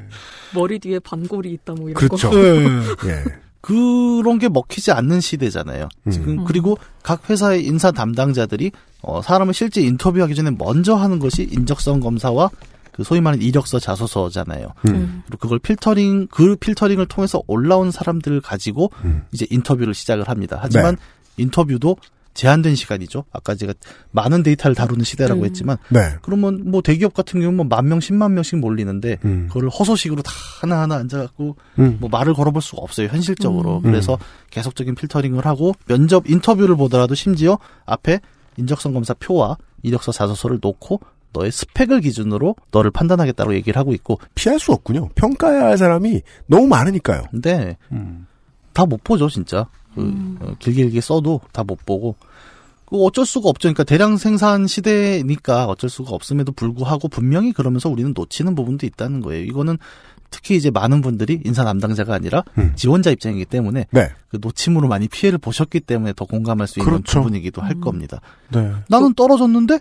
[0.54, 2.30] 머리 뒤에 반골이 있다 뭐 이런 그렇죠.
[2.30, 2.38] 거.
[2.38, 2.66] 예.
[3.10, 3.24] 예.
[3.62, 5.90] 그런 게 먹히지 않는 시대잖아요.
[6.12, 6.46] 지금 음.
[6.46, 8.72] 그리고 각 회사의 인사 담당자들이
[9.02, 12.50] 어, 사람을 실제 인터뷰하기 전에 먼저 하는 것이 인적성 검사와
[12.96, 14.70] 그 소위 말하는 이력서 자소서잖아요.
[14.88, 15.24] 음.
[15.26, 19.24] 그리고 그걸 필터링 그 필터링을 통해서 올라온 사람들을 가지고 음.
[19.34, 20.60] 이제 인터뷰를 시작을 합니다.
[20.62, 20.96] 하지만
[21.36, 21.98] 인터뷰도
[22.34, 23.26] 제한된 시간이죠.
[23.34, 23.74] 아까 제가
[24.12, 25.46] 많은 데이터를 다루는 시대라고 음.
[25.46, 26.16] 했지만 네.
[26.22, 29.48] 그러면 뭐 대기업 같은 경우는 뭐만 명, 십만 명씩 몰리는데 음.
[29.48, 30.32] 그거를 허소식으로 다
[30.62, 31.98] 하나하나 앉아갖고 음.
[32.00, 33.82] 뭐 말을 걸어볼 수가 없어요 현실적으로 음.
[33.84, 34.18] 그래서
[34.52, 38.20] 계속적인 필터링을 하고 면접 인터뷰를 보더라도 심지어 앞에
[38.58, 41.00] 인적성 검사 표와 이력서 자소서를 놓고
[41.36, 45.10] 너의 스펙을 기준으로 너를 판단하겠다고 얘기를 하고 있고 피할 수 없군요.
[45.16, 47.24] 평가해야 할 사람이 너무 많으니까요.
[47.32, 48.26] 근데 음.
[48.74, 50.02] 다못 보죠 진짜 그,
[50.42, 52.16] 어, 길게 길게 써도 다 못 보고
[52.86, 58.14] 그 어쩔 수가 없죠 그러니까 대량 생산 시대니까 어쩔 수가 없음에도 불구하고 분명히 그러면서 우리는
[58.16, 59.78] 놓치는 부분도 있다는 거예요 이거는
[60.30, 62.74] 특히 이제 많은 분들이 인사 담당자가 아니라 음.
[62.76, 64.10] 지원자 입장이기 때문에 네.
[64.28, 67.22] 그 놓침으로 많이 피해를 보셨기 때문에 더 공감할 수 있는 그렇죠.
[67.22, 67.82] 부분이기도 할 음.
[67.82, 68.20] 겁니다.
[68.52, 68.74] 네.
[68.90, 69.80] 나는 떨어졌는데,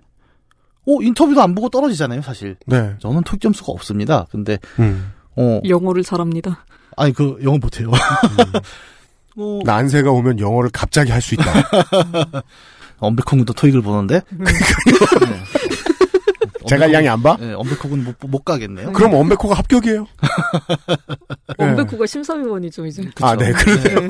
[0.86, 2.56] 어 인터뷰도 안 보고 떨어지잖아요, 사실.
[2.66, 2.94] 네.
[2.98, 4.26] 저는 토익 점수가 없습니다.
[4.30, 5.12] 근데 음.
[5.36, 6.64] 어 영어를 잘합니다.
[6.96, 7.90] 아니 그 영어 못해요.
[9.36, 11.44] 어, 난세가 오면 영어를 갑자기 할 수 있다.
[13.00, 14.20] 엄백콩도 토익을 보는데.
[14.30, 14.44] 네.
[16.66, 17.36] 제가 양이 안 봐?
[17.38, 18.92] 네, 엄백콩은 못, 못 가겠네요.
[18.92, 20.06] 그럼 엄백호가 합격이에요.
[21.58, 21.64] 네.
[21.64, 23.02] 원백구가 심사위원이죠 이제.
[23.20, 24.08] 아, 네, 그러네요.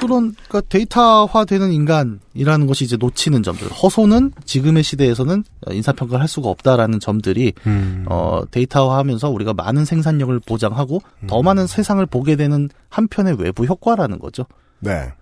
[0.00, 3.68] 그런 그러니까 데이터화되는 인간이라는 것이 이제 놓치는 점들.
[3.68, 8.04] 허소는 지금의 시대에서는 인사평가를 할 수가 없다라는 점들이 음.
[8.08, 14.44] 어, 데이터화하면서 우리가 많은 생산력을 보장하고 더 많은 세상을 보게 되는 한편의 외부 효과라는 거죠.
[14.80, 15.12] 네.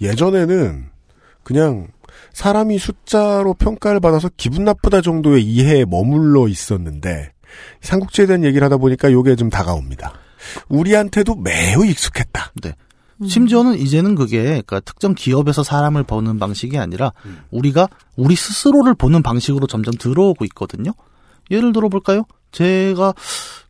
[0.00, 0.86] 예전에는
[1.42, 1.88] 그냥
[2.32, 7.32] 사람이 숫자로 평가를 받아서 기분 나쁘다 정도의 이해에 머물러 있었는데
[7.80, 10.12] 삼국지에 대한 얘기를 하다 보니까 요게 좀 다가옵니다.
[10.68, 12.52] 우리한테도 매우 익숙했다.
[12.62, 12.74] 네.
[13.26, 17.12] 심지어는 이제는 그게 그러니까 특정 기업에서 사람을 보는 방식이 아니라
[17.50, 20.92] 우리가 우리 스스로를 보는 방식으로 점점 들어오고 있거든요.
[21.50, 22.24] 예를 들어 볼까요?
[22.52, 23.14] 제가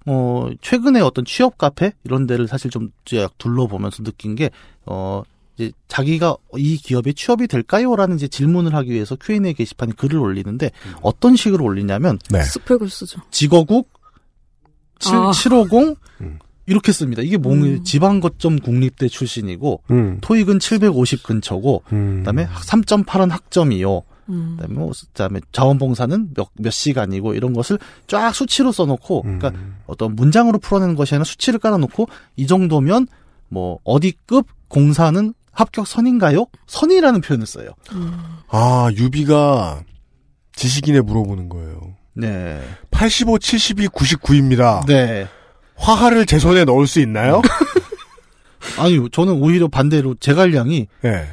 [0.07, 2.91] 어 최근에 어떤 취업 카페 이런 데를 사실 좀
[3.39, 5.25] 둘러보면서 느낀 게어
[5.57, 10.71] 이제 자기가 이 기업에 취업이 될까요라는 이제 질문을 하기 위해서 Q&A 게시판에 글을 올리는데
[11.03, 12.43] 어떤 식으로 올리냐면 네.
[12.43, 13.21] 스펙을 쓰죠.
[13.31, 13.91] 직어국
[15.01, 15.33] 7, 아.
[15.33, 16.39] 750 음.
[16.71, 17.21] 이렇게 씁니다.
[17.21, 17.83] 이게 뭐 음.
[17.83, 20.19] 지방거점 국립대 출신이고 음.
[20.21, 22.19] 토익은 750 근처고 음.
[22.19, 24.03] 그다음에 3.8은 학점이요.
[24.29, 24.57] 음.
[24.57, 29.41] 그다음에 뭐 그다음에 자원봉사는 몇, 몇 시간이고 이런 것을 쫙 수치로 써놓고 음.
[29.41, 32.07] 그러니까 어떤 문장으로 풀어내는 것이 아니라 수치를 깔아놓고
[32.37, 33.09] 이 정도면
[33.49, 36.47] 뭐 어디급 공사는 합격 선인가요?
[36.69, 37.71] 선이라는 표현을 써요.
[38.47, 39.83] 아, 유비가
[40.55, 41.97] 지식인에 물어보는 거예요.
[42.15, 42.63] 네.
[42.93, 44.87] 85, 72, 99입니다.
[44.87, 45.27] 네.
[45.81, 47.41] 화하를 제 손에 넣을 수 있나요?
[48.79, 51.27] 아니 저는 오히려 반대로 제갈량이 네.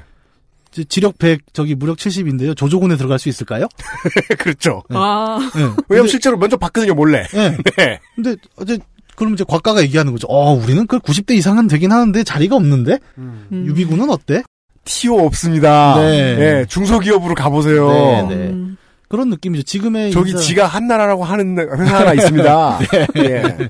[0.71, 2.55] 이제 지력 100 저기 무력 70인데요.
[2.55, 3.67] 조조군에 들어갈 수 있을까요?
[4.39, 4.83] 그렇죠.
[4.89, 5.69] 아, 네.
[5.89, 7.25] 왜냐면 실제로 면접 봤거든요, 몰래.
[7.33, 7.57] 네.
[7.77, 7.99] 네.
[8.15, 8.77] 근데 어제
[9.15, 10.27] 그럼 이제 곽가가 얘기하는 거죠.
[10.29, 13.47] 어, 우리는 그 90대 이상은 되긴 하는데 자리가 없는데 음.
[13.51, 14.43] 유비군은 어때?
[14.85, 15.95] 티오 없습니다.
[15.99, 16.35] 네.
[16.35, 17.89] 네, 중소기업으로 가보세요.
[17.91, 18.35] 네, 네.
[18.51, 18.77] 음.
[19.09, 19.63] 그런 느낌이죠.
[19.63, 22.79] 지금의 저기 인사- 지가 한나라라고 하는 회사 하나 있습니다.
[23.17, 23.69] 예.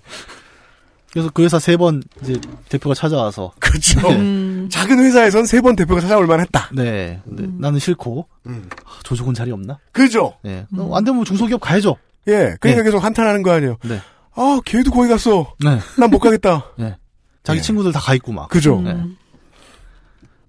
[1.12, 2.40] 그래서 그 회사 세 번 이제
[2.70, 4.08] 대표가 찾아와서 그렇죠.
[4.10, 4.68] 음.
[4.72, 6.72] 작은 회사에선 세 번 대표가 찾아올 만했다.
[6.74, 7.58] 네, 근데 음.
[7.60, 8.70] 나는 싫고 음.
[8.86, 9.80] 아, 조조군 자리 없나?
[9.92, 10.34] 그죠?
[10.44, 11.96] 네, 어, 안 되면 중소기업 가야죠.
[12.28, 12.56] 예.
[12.60, 12.84] 그러니까 네.
[12.84, 13.78] 계속 한탄하는 거 아니에요.
[13.86, 14.00] 네,
[14.36, 15.54] 아, 걔도 거기 갔어.
[15.64, 16.72] 네, 난 못 가겠다.
[16.78, 16.98] 네.
[17.44, 17.64] 자기 네.
[17.66, 18.50] 친구들 다 가 있고 막.
[18.50, 18.82] 그죠?
[18.82, 18.96] 네.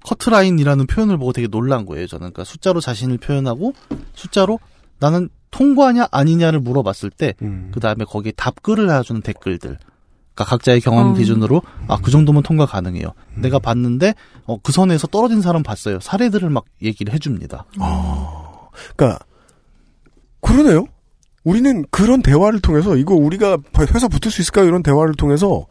[0.04, 2.06] 커트라인이라는 표현을 보고 되게 놀란 거예요.
[2.06, 3.74] 저는 그러니까 숫자로 자신을 표현하고
[4.14, 4.58] 숫자로
[4.98, 7.70] 나는 통과냐 아니냐를 물어봤을 때 음.
[7.72, 9.78] 그 다음에 거기에 답글을 해주는 댓글들.
[10.38, 11.14] 그러니까 각자의 경험 음.
[11.14, 13.12] 기준으로 아 그 정도면 통과 가능해요.
[13.34, 14.14] 내가 봤는데
[14.46, 15.98] 어, 그 선에서 떨어진 사람 봤어요.
[16.00, 17.66] 사례들을 막 얘기를 해줍니다.
[18.96, 19.18] 그러니까
[20.40, 20.86] 그러네요.
[21.44, 23.58] 우리는 그런 대화를 통해서 이거 우리가
[23.94, 24.66] 회사 붙을 수 있을까요?
[24.66, 25.66] 이런 대화를 통해서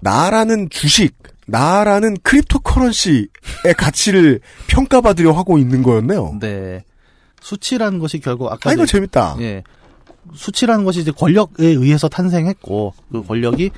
[0.00, 3.28] 나라는 주식, 나라는 cryptocurrency의
[3.76, 6.38] 가치를 평가받으려 하고 있는 거였네요.
[6.40, 6.84] 네.
[7.40, 9.36] 수치라는 것이 결국 아까 아, 이거 재밌다.
[9.40, 9.62] 예.
[10.34, 13.70] 수치라는 것이 이제 권력에 의해서 탄생했고 그 권력이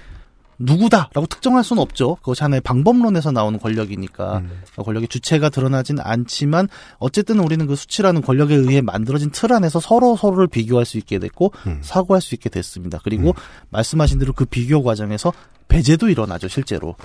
[0.58, 2.16] 누구다라고 특정할 수는 없죠.
[2.16, 4.62] 그것이 하나의 방법론에서 나오는 권력이니까 음.
[4.74, 10.16] 그 권력의 주체가 드러나진 않지만 어쨌든 우리는 그 수치라는 권력에 의해 만들어진 틀 안에서 서로
[10.16, 11.78] 서로를 비교할 수 있게 됐고 음.
[11.82, 12.98] 사고할 수 있게 됐습니다.
[13.04, 13.34] 그리고
[13.70, 15.32] 말씀하신 대로 그 비교 과정에서
[15.68, 16.96] 배제도 일어나죠, 실제로.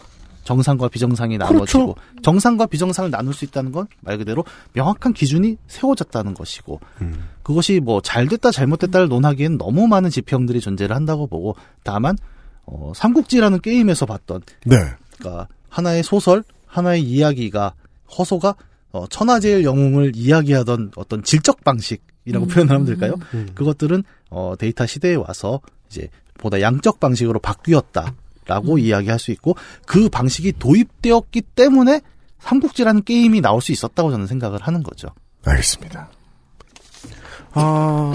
[0.43, 4.43] 정상과 비정상이 나눠지고 정상과 비정상을 나눌 수 있다는 건 말 그대로
[4.74, 7.28] 명확한 기준이 세워졌다는 것이고 음.
[7.43, 12.18] 그것이 뭐 잘됐다 잘못됐다를 논하기엔 너무 많은 지평들이 존재를 한다고 보고 다만
[12.72, 14.78] 어, 삼국지라는 게임에서 봤던 네.
[15.17, 17.74] 그러니까 하나의 소설, 하나의 이야기가
[18.17, 18.55] 허소가
[18.91, 23.15] 어, 천하제일 영웅을 이야기하던 어떤 질적 방식이라고 표현을 하면 될까요?
[23.34, 23.49] 음.
[23.53, 25.59] 그것들은 어, 데이터 시대에 와서
[25.89, 29.55] 이제 보다 양적 방식으로 바뀌었다라고 이야기할 수 있고
[29.86, 32.01] 그 방식이 도입되었기 때문에
[32.39, 35.09] 삼국지라는 게임이 나올 수 있었다고 저는 생각을 하는 거죠.
[35.45, 36.09] 알겠습니다.
[37.53, 38.13] 아,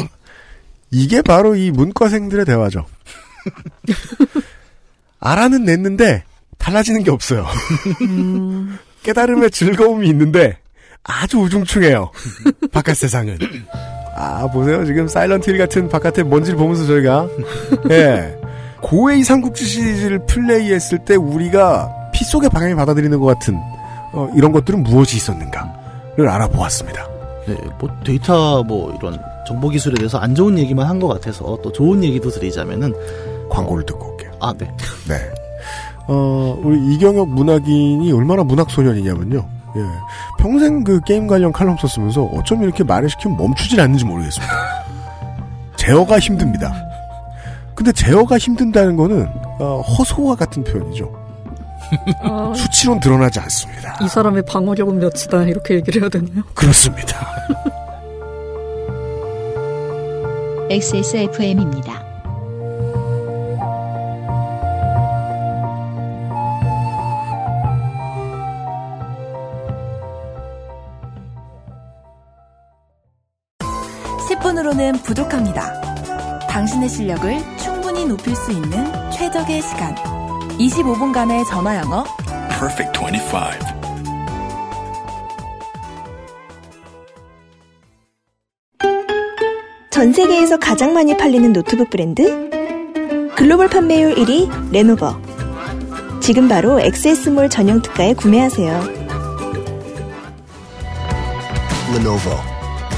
[0.91, 2.87] 이게 바로 이 문과생들의 대화죠.
[5.21, 6.25] 알아는 냈는데
[6.59, 7.47] 달라지는 게 없어요.
[9.03, 10.59] 깨달음의 즐거움이 있는데
[11.05, 12.11] 아주 우중충해요.
[12.73, 13.39] 바깥 세상은.
[14.17, 14.85] 아, 보세요.
[14.85, 17.29] 지금 사일런트 힐 같은 바깥의 먼지를 보면서 저희가
[17.91, 18.37] 예.
[18.83, 23.55] 코에이 삼국지 시리즈를 플레이했을 때 우리가 피 속의 방향이 받아들이는 것 같은
[24.13, 27.07] 어, 이런 것들은 무엇이 있었는가를 알아보았습니다.
[27.47, 31.71] 네, 뭐 데이터 뭐 이런 정보 기술에 대해서 안 좋은 얘기만 한 것 같아서 또
[31.73, 32.93] 좋은 얘기도 드리자면은
[33.51, 34.33] 광고를 듣고 올게요.
[34.41, 34.67] 아, 네.
[35.09, 35.15] 네.
[36.09, 39.49] 어, 우리 이경혁 문학인이 얼마나 문학 소년이냐면요.
[39.77, 39.81] 예.
[40.39, 44.55] 평생 그 게임 관련 칼럼 썼으면서 어쩜 이렇게 말을 시키면 멈추질 않는지 모르겠습니다.
[45.77, 46.73] 제어가 힘듭니다.
[47.75, 49.29] 근데 제어가 힘든다는 거는
[49.59, 51.13] 어, 허소와 같은 표현이죠.
[52.23, 53.99] 아, 수치론 드러나지 않습니다.
[54.03, 56.43] 이 사람의 방어력은 몇이다 이렇게 얘기를 해야 되나요?
[56.55, 57.27] 그렇습니다.
[60.71, 62.06] XSFM입니다.
[74.87, 75.81] 십 분으로는 부족합니다.
[76.49, 79.95] 당신의 실력을 충분히 높일 수 있는 최적의 시간.
[80.59, 82.05] 25분간의 전화 영어.
[82.49, 83.37] Perfect 25.
[89.91, 92.51] 전 세계에서 가장 많이 팔리는 노트북 브랜드?
[93.35, 95.21] 글로벌 판매율 1위 레노버.
[96.21, 99.07] 지금 바로 XS몰 전용 특가에 구매하세요.
[101.93, 102.39] Lenovo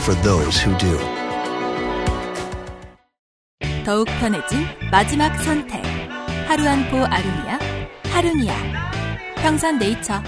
[0.02, 1.17] for those who do.
[3.88, 5.82] 더욱 편해진 마지막 선택.
[6.46, 7.58] 하루 한 포 아루니아.
[8.12, 8.54] 하루니아.
[9.36, 10.22] 평산 네이처.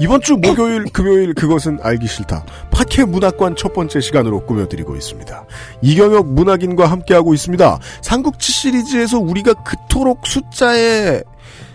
[0.00, 2.44] 이번 주 목요일, 금요일 그것은 알기 싫다.
[2.70, 5.46] 파케 문학관 첫 번째 시간으로 꾸며드리고 있습니다.
[5.82, 7.78] 이경혁 문학인과 함께하고 있습니다.
[8.02, 11.22] 삼국지 시리즈에서 우리가 그토록 숫자에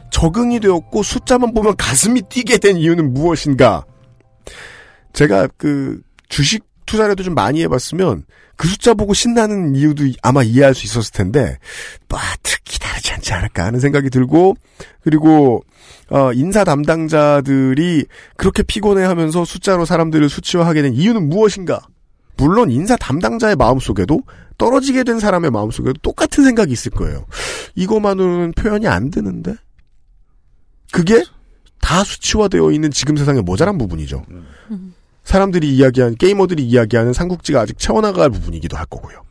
[0.10, 3.84] 적응이 되었고 숫자만 보면 가슴이 뛰게 된 이유는 무엇인가?
[5.12, 8.26] 제가 그 주식 투자라도 좀 많이 해봤으면
[8.56, 11.58] 그 숫자 보고 신나는 이유도 아마 이해할 수 있었을 텐데,
[12.08, 14.56] 뭐, 특히 다르지 않지 않을까 하는 생각이 들고,
[15.02, 15.64] 그리고,
[16.10, 18.06] 어, 인사 담당자들이
[18.38, 21.82] 그렇게 피곤해하면서 숫자로 사람들을 수치화하게 된 이유는 무엇인가?
[22.38, 24.22] 물론 인사 담당자의 마음속에도
[24.58, 27.26] 떨어지게 된 사람의 마음속에도 똑같은 생각이 있을 거예요.
[27.76, 29.56] 이거만으로는 표현이 안 되는데?
[30.92, 31.24] 그게
[31.82, 34.24] 다 수치화되어 있는 지금 세상의 모자란 부분이죠.
[35.24, 39.24] 사람들이 이야기하는, 게이머들이 이야기하는 삼국지가 아직 채워나갈 부분이기도 할 거고요.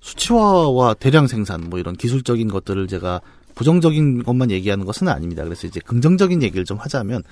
[0.00, 3.20] 수치화와 대량 생산 뭐 이런 기술적인 것들을 제가
[3.54, 5.44] 부정적인 것만 얘기하는 것은 아닙니다.
[5.44, 7.22] 그래서 이제 긍정적인 얘기를 좀 하자면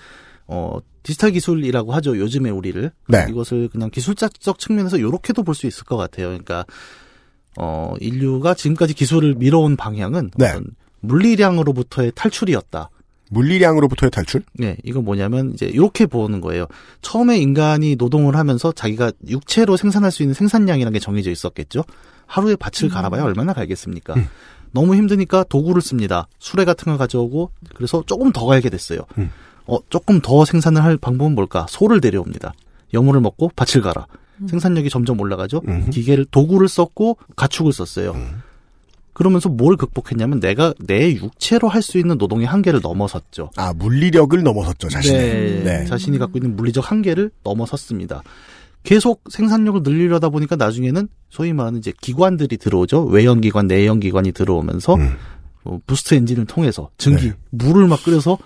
[0.46, 2.16] 어 디지털 기술이라고 하죠.
[2.18, 3.26] 요즘에 우리를 네.
[3.28, 6.28] 이것을 그냥 기술적 측면에서 이렇게도 볼 수 있을 것 같아요.
[6.28, 6.64] 그러니까
[7.58, 10.54] 어 인류가 지금까지 기술을 밀어온 방향은 네.
[11.00, 12.90] 물리량으로부터의 탈출이었다.
[13.30, 14.42] 물리량으로부터의 탈출?
[14.52, 16.66] 네, 이건 뭐냐면 이제 이렇게 보는 거예요.
[17.00, 21.84] 처음에 인간이 노동을 하면서 자기가 육체로 생산할 수 있는 생산량이라는 게 정해져 있었겠죠.
[22.26, 24.14] 하루에 밭을 갈아봐야 얼마나 갈겠습니까?
[24.72, 26.28] 너무 힘드니까 도구를 씁니다.
[26.38, 29.00] 수레 같은 걸 가져오고 그래서 조금 더 갈게 됐어요.
[29.18, 29.30] 음.
[29.66, 31.66] 어, 조금 더 생산을 할 방법은 뭘까?
[31.68, 32.52] 소를 데려옵니다.
[32.92, 34.06] 여물을 먹고 밭을 갈아.
[34.48, 35.60] 생산력이 점점 올라가죠.
[35.68, 35.90] 음.
[35.90, 38.12] 기계를 도구를 썼고 가축을 썼어요.
[39.12, 43.50] 그러면서 뭘 극복했냐면 내가 내 육체로 할 수 있는 노동의 한계를 넘어섰죠.
[43.56, 45.16] 아 물리력을 넘어섰죠 자신이.
[45.18, 45.84] 네, 네.
[45.86, 48.22] 자신이 갖고 있는 물리적 한계를 넘어섰습니다.
[48.82, 53.04] 계속 생산력을 늘리려다 보니까 나중에는 소위 말하는 이제 기관들이 들어오죠.
[53.04, 55.16] 외연기관, 내연기관이 들어오면서 음.
[55.64, 57.34] 어, boost 엔진을 통해서 증기, 네.
[57.50, 58.38] 물을 막 끓여서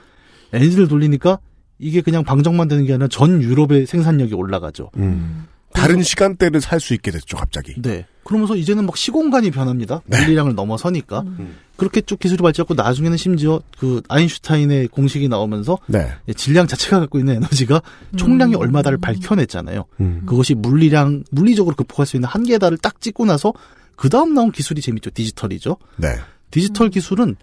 [0.53, 1.39] 엔진을 돌리니까
[1.79, 4.91] 이게 그냥 방적만 되는 게 아니라 전 유럽의 생산력이 올라가죠.
[4.97, 5.47] 음.
[5.75, 7.75] 다른 시간대를 살 수 있게 됐죠 갑자기.
[7.83, 8.07] 네.
[8.25, 10.01] 그러면서 이제는 막 시공간이 변합니다.
[10.07, 11.21] 물리량을 넘어서니까.
[11.21, 11.57] 음.
[11.77, 16.09] 그렇게 쭉 기술이 발전했고 나중에는 심지어 그 아인슈타인의 공식이 나오면서 네.
[16.37, 17.83] 질량 자체가 갖고 있는 에너지가
[18.17, 19.85] 총량이 얼마다를 밝혀냈잖아요.
[20.01, 20.23] 음.
[20.25, 23.53] 그것이 물리량 물리적으로 극복할 수 있는 한계다를 딱 찍고 나서
[23.97, 25.11] 그 다음 나온 기술이 재밌죠.
[25.11, 25.77] 디지털이죠.
[25.97, 26.09] 네.
[26.51, 27.37] 디지털 기술은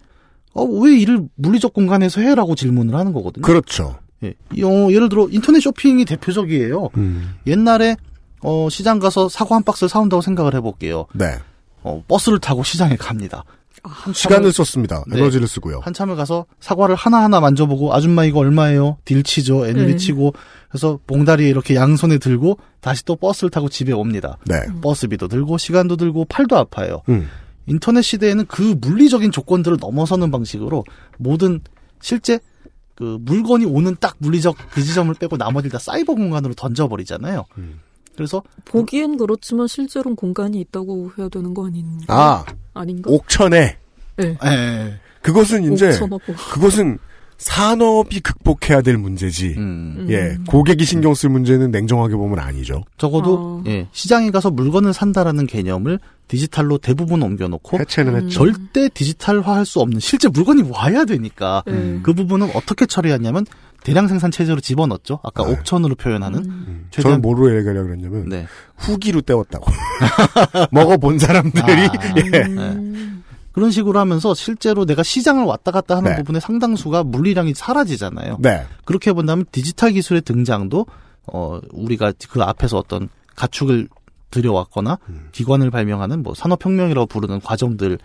[0.53, 3.43] 어, 왜 이를 물리적 공간에서 해 라고 질문을 하는 거거든요.
[3.43, 3.99] 그렇죠.
[4.23, 4.29] 예,
[4.63, 6.89] 어, 예를 들어 인터넷 쇼핑이 대표적이에요.
[6.97, 7.35] 음.
[7.47, 7.97] 옛날에
[8.41, 11.07] 어, 시장 가서 사과 한 박스를 사온다고 생각을 해볼게요.
[11.13, 11.37] 네.
[11.83, 13.43] 어, 버스를 타고 시장에 갑니다.
[14.13, 15.03] 시간을 썼습니다.
[15.07, 15.19] 네.
[15.19, 15.79] 에너지를 쓰고요.
[15.83, 18.97] 한참을 가서 사과를 하나하나 만져보고 아줌마 이거 얼마예요?
[19.05, 19.65] 딜 치죠.
[19.65, 19.97] 애누리 네.
[19.97, 20.33] 치고
[20.69, 24.37] 그래서 봉다리에 이렇게 양손에 들고 다시 또 버스를 타고 집에 옵니다.
[24.45, 24.59] 네.
[24.81, 27.01] 버스비도 들고 시간도 들고 팔도 아파요.
[27.09, 27.27] 음.
[27.65, 30.83] 인터넷 시대에는 그 물리적인 조건들을 넘어서는 방식으로
[31.17, 31.61] 모든
[32.01, 32.39] 실제
[32.95, 37.45] 그 물건이 오는 딱 물리적 그 지점을 빼고 나머지를 다 사이버 공간으로 던져버리잖아요.
[37.57, 37.79] 음.
[38.15, 42.05] 그래서 보기엔 그렇지만 실제로는 공간이 있다고 해야 되는 거 아닌가?
[42.07, 43.09] 아 아닌가?
[43.11, 43.77] 옥천에
[44.17, 44.37] 네.
[44.43, 44.93] 예.
[45.21, 46.33] 그것은 이제 옥천하고.
[46.53, 46.97] 그것은
[47.41, 49.55] 산업이 극복해야 될 문제지.
[49.57, 50.05] 음.
[50.11, 52.83] 예, 고객이 신경 쓸 문제는 냉정하게 보면 아니죠.
[52.97, 53.69] 적어도 아.
[53.69, 58.29] 예, 시장에 가서 물건을 산다라는 개념을 디지털로 대부분 옮겨놓고 해체는 했죠.
[58.29, 62.01] 절대 디지털화할 수 없는 실제 물건이 와야 되니까 음.
[62.03, 63.45] 그 부분은 어떻게 처리했냐면
[63.83, 65.19] 대량 생산 체제로 집어넣었죠.
[65.23, 65.53] 아까 네.
[65.53, 66.65] 옥천으로 표현하는 음.
[66.65, 68.47] 저는 최대한 뭐로 얘기하려고 그랬냐면 네.
[68.77, 69.65] 후기로 때웠다고.
[70.71, 71.91] 먹어본 사람들이 아,
[72.33, 72.41] 예.
[72.43, 73.23] 음.
[73.51, 76.17] 그런 식으로 하면서 실제로 내가 시장을 왔다 갔다 하는 네.
[76.17, 78.37] 부분의 상당수가 물리량이 사라지잖아요.
[78.39, 78.65] 네.
[78.85, 80.85] 그렇게 본다면 디지털 기술의 등장도
[81.33, 83.87] 어 우리가 그 앞에서 어떤 가축을
[84.31, 85.27] 들여왔거나 음.
[85.31, 87.97] 기관을 발명하는 뭐 산업혁명이라고 부르는 과정들의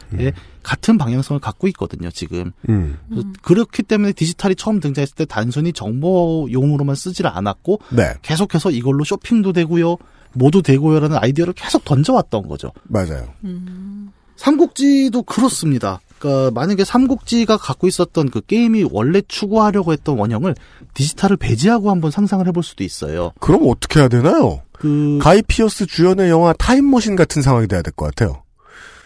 [0.63, 2.53] 같은 방향성을 갖고 있거든요, 지금.
[2.69, 2.99] 음.
[3.43, 8.15] 그렇기 때문에 디지털이 처음 등장했을 때 단순히 정보용으로만 쓰지를 않았고 네.
[8.23, 9.97] 계속해서 이걸로 쇼핑도 되고요,
[10.35, 12.73] 뭐도 되고요라는 아이디어를 계속 던져왔던 거죠.
[12.85, 13.29] 맞아요.
[13.45, 14.13] 음.
[14.37, 16.01] 삼국지도 그렇습니다.
[16.19, 20.55] 그러니까 만약에 삼국지가 갖고 있었던 그 게임이 원래 추구하려고 했던 원형을
[20.95, 23.33] 디지털을 배제하고 한번 상상을 해볼 수도 있어요.
[23.39, 24.63] 그럼 어떻게 해야 되나요?
[24.79, 28.43] 그 가이 피어스 주연의 영화 타임머신 같은 상황이 돼야 될 것 같아요.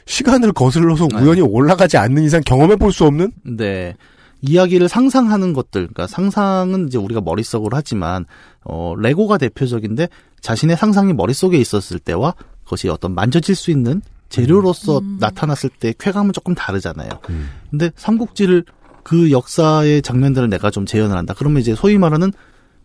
[0.07, 1.21] 시간을 거슬러서 네.
[1.21, 3.33] 우연히 올라가지 않는 이상 경험해 볼 수 없는?
[3.45, 3.97] 네.
[4.43, 8.25] 이야기를 상상하는 것들, 그러니까 상상은 이제 우리가 머릿속으로 하지만,
[8.64, 10.09] 어, 레고가 대표적인데,
[10.41, 14.01] 자신의 상상이 머릿속에 있었을 때와, 그것이 어떤 만져질 수 있는
[14.31, 17.11] 재료로서 나타났을 때 쾌감은 조금 다르잖아요.
[17.71, 18.64] 근데 삼국지를
[19.03, 21.35] 그 역사의 장면들을 내가 좀 재현을 한다.
[21.37, 22.33] 그러면 이제 소위 말하는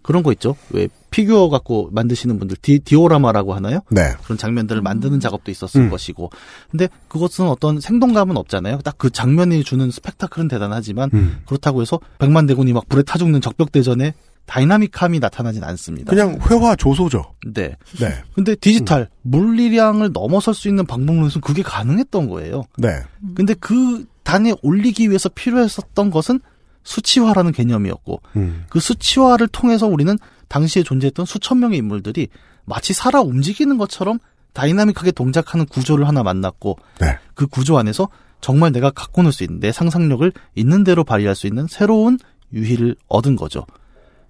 [0.05, 0.55] 그런 거 있죠.
[0.69, 3.79] 왜 피규어 갖고 만드시는 분들 디, 디오라마라고 하나요?
[3.89, 4.13] 네.
[4.23, 5.89] 그런 장면들을 만드는 작업도 있었을 음.
[5.89, 6.29] 것이고.
[6.69, 8.79] 근데 그것은 어떤 생동감은 없잖아요.
[8.79, 11.37] 딱 그 장면이 주는 스펙타클은 대단하지만 음.
[11.45, 14.13] 그렇다고 해서 백만 대군이 막 불에 타 죽는 적벽 대전에
[14.45, 16.11] 다이나믹함이 나타나진 않습니다.
[16.11, 17.33] 그냥 회화 조소죠.
[17.53, 17.75] 네.
[17.99, 18.13] 네.
[18.35, 22.63] 근데 디지털 물리량을 넘어설 수 있는 방법론에서는 그게 가능했던 거예요.
[22.77, 23.01] 네.
[23.35, 26.39] 근데 그 단에 올리기 위해서 필요했었던 것은
[26.85, 28.65] 수치화라는 개념이었고 음.
[28.69, 30.17] 그 수치화를 통해서 우리는
[30.47, 32.29] 당시에 존재했던 수천 명의 인물들이
[32.63, 34.19] 마치 살아 움직이는 것처럼
[34.53, 37.17] 다이나믹하게 동작하는 구조를 하나 만났고 네.
[37.33, 38.07] 그 구조 안에서
[38.39, 42.17] 정말 내가 갖고 놀 수 있는 내 상상력을 있는 대로 발휘할 수 있는 새로운
[42.53, 43.65] 유희를 얻은 거죠.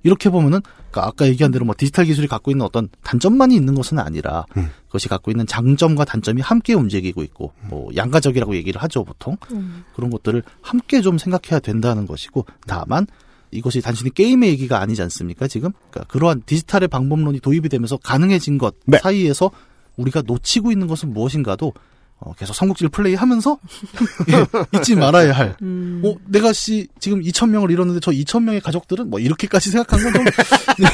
[0.05, 3.97] 이렇게 보면은 그러니까 아까 얘기한 대로 뭐 디지털 기술이 갖고 있는 어떤 단점만이 있는 것은
[3.97, 4.69] 아니라 음.
[4.85, 9.83] 그것이 갖고 있는 장점과 단점이 함께 움직이고 있고 뭐 양가적이라고 얘기를 하죠 보통 음.
[9.95, 13.07] 그런 것들을 함께 좀 생각해야 된다는 것이고 다만
[13.49, 18.75] 이것이 단순히 게임의 얘기가 아니지 않습니까 지금 그러니까 그러한 디지털의 방법론이 도입이 되면서 가능해진 것
[18.85, 18.99] 네.
[18.99, 19.49] 사이에서
[19.97, 21.73] 우리가 놓치고 있는 것은 무엇인가도
[22.19, 23.59] 어, 계속 삼국지를 플레이하면서
[24.31, 25.55] 예, 잊지 말아야 할.
[25.61, 26.01] 음.
[26.05, 30.13] 어, 내가 씨 지금 2천 명을 잃었는데 저 2천 명의 가족들은 뭐 이렇게까지 생각한 건
[30.13, 30.23] 좀
[30.79, 30.89] 네,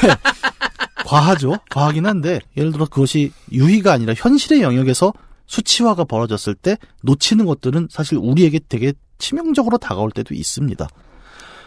[1.06, 1.56] 과하죠.
[1.70, 5.12] 과하긴 한데 예를 들어 그것이 유희가 아니라 현실의 영역에서
[5.46, 10.88] 수치화가 벌어졌을 때 놓치는 것들은 사실 우리에게 되게 치명적으로 다가올 때도 있습니다.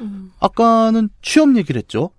[0.02, 0.32] 음.
[0.40, 2.10] 아까는 취업 얘기를 했죠.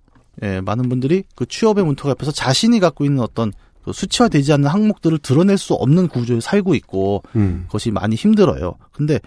[0.42, 3.56] 예, 많은 분들이 그 취업의 문턱 앞에서 자신이 갖고 있는 어떤 그
[3.92, 7.64] 수치화되지 않는 항목들을 드러낼 수 없는 구조에 살고 있고 음.
[7.66, 8.76] 그것이 많이 힘들어요.
[8.92, 9.20] 근데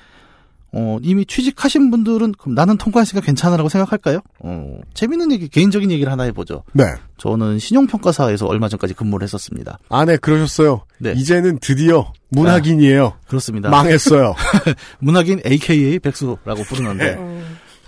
[0.71, 4.19] 어, 이미 취직하신 분들은 그럼 나는 통과했으니까 괜찮으라고 생각할까요?
[4.39, 6.63] 어, 재밌는 얘기, 개인적인 얘기를 하나 해보죠.
[6.73, 6.83] 네.
[7.17, 9.79] 저는 신용평가사에서 얼마 전까지 근무를 했었습니다.
[9.89, 10.83] 아, 네, 그러셨어요.
[10.99, 11.13] 네.
[11.13, 13.13] 이제는 드디어 문학인이에요.
[13.27, 13.69] 그렇습니다.
[13.69, 14.35] 망했어요.
[14.99, 17.41] 문학인 AKA 백수라고 부르는데, 네.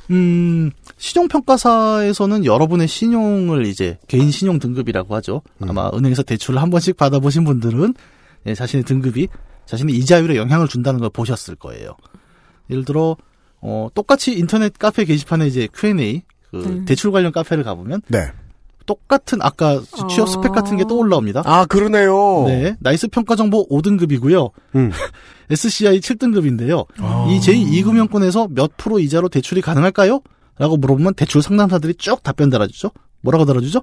[0.10, 5.42] 음, 신용평가사에서는 여러분의 신용을 이제 개인 신용 등급이라고 하죠.
[5.60, 5.70] 음.
[5.70, 7.94] 아마 은행에서 대출을 한 번씩 받아보신 분들은
[8.48, 9.28] 예, 자신의 등급이
[9.66, 11.96] 자신의 이자율에 영향을 준다는 걸 보셨을 거예요.
[12.70, 13.16] 예를 들어,
[13.62, 16.86] 어, 똑같이 인터넷 카페 게시판에 이제 Q&A, 그 네.
[16.86, 18.32] 대출 관련 카페를 가보면 네.
[18.86, 20.32] 똑같은 아까 취업 아.
[20.32, 21.44] 스펙 같은 게 또 올라옵니다.
[21.46, 22.44] 아, 그러네요.
[22.48, 24.52] 네, 나이스 평가 정보 5등급이고요.
[24.76, 24.92] 음.
[25.50, 26.86] SCI 7등급인데요.
[27.00, 27.28] 아.
[27.30, 30.22] 이 제2금융권에서 몇 프로 이자로 대출이 가능할까요?
[30.58, 32.92] 라고 물어보면 대출 상담사들이 쭉 답변 달아주죠.
[33.22, 33.82] 뭐라고 달아주죠?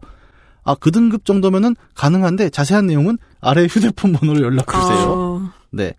[0.64, 5.40] 아, 그 등급 정도면은 가능한데 자세한 내용은 아래 휴대폰 번호로 연락 주세요.
[5.42, 5.94] 아, 네.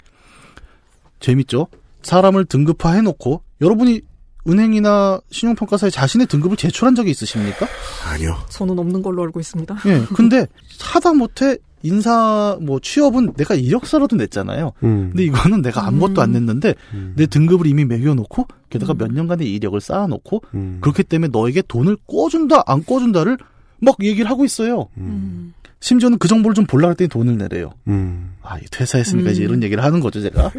[1.20, 1.68] 재밌죠?
[2.02, 4.02] 사람을 등급화 해놓고 여러분이
[4.48, 7.68] 은행이나 신용평가사에 자신의 등급을 제출한 적이 있으십니까?
[8.08, 8.38] 아니요.
[8.50, 9.78] 저는 없는 걸로 알고 있습니다.
[9.86, 10.04] 예.
[10.16, 10.48] 근데
[10.82, 14.74] 하다 못해 인사 뭐 취업은 내가 이력서라도 냈잖아요.
[14.84, 15.10] 음.
[15.12, 17.14] 근데 이거는 내가 아무것도 안 냈는데 음.
[17.16, 20.78] 내 등급을 이미 매겨놓고 게다가 몇 년간의 이력을 쌓아놓고 음.
[20.82, 23.38] 그렇기 때문에 너에게 돈을 꿔준다 안 꿔준다를
[23.80, 24.90] 막 얘기를 하고 있어요.
[24.98, 25.54] 음.
[25.80, 27.72] 심지어는 그 정보를 좀 보려고 했더니 돈을 내래요.
[27.88, 28.34] 음.
[28.42, 29.32] 아, 이 퇴사했으니까 음.
[29.32, 30.52] 이제 이런 얘기를 하는 거죠, 제가.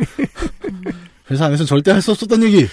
[1.31, 2.66] 회사 안에서 절대 할 수 없었던 얘기.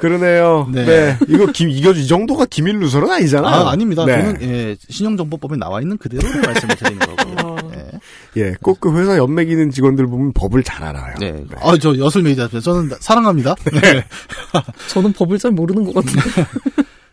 [0.00, 0.68] 그러네요.
[0.72, 0.84] 네.
[0.84, 1.18] 네.
[1.28, 3.52] 이거 김, 이거 이 정도가 기밀 누설은 아니잖아요.
[3.66, 4.04] 아, 아닙니다.
[4.04, 4.12] 네.
[4.20, 7.56] 저는 예, 신용정보법에 나와 있는 그대로를 말씀을 드리는 거고요.
[7.56, 7.70] 아.
[7.76, 7.90] 예.
[8.36, 11.14] 예, 꼭 그 회사 연맥이는 직원들 보면 법을 잘 알아요.
[11.20, 11.44] 네.
[11.60, 12.60] 아, 저 여슬 메이저입니다.
[12.60, 13.54] 저는 사랑합니다.
[13.72, 14.04] 네.
[14.88, 16.20] 저는 법을 잘 모르는 것 같은데.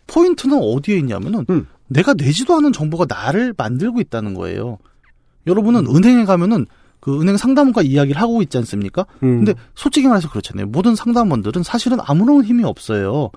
[0.07, 1.67] 포인트는 어디에 있냐면은 음.
[1.87, 4.77] 내가 내지도 않은 정보가 나를 만들고 있다는 거예요.
[5.45, 6.65] 여러분은 은행에 가면은
[6.99, 9.05] 그 은행 상담원과 이야기를 하고 있지 않습니까?
[9.23, 9.43] 음.
[9.45, 10.67] 근데 솔직히 말해서 그렇잖아요.
[10.67, 13.29] 모든 상담원들은 사실은 아무런 힘이 없어요.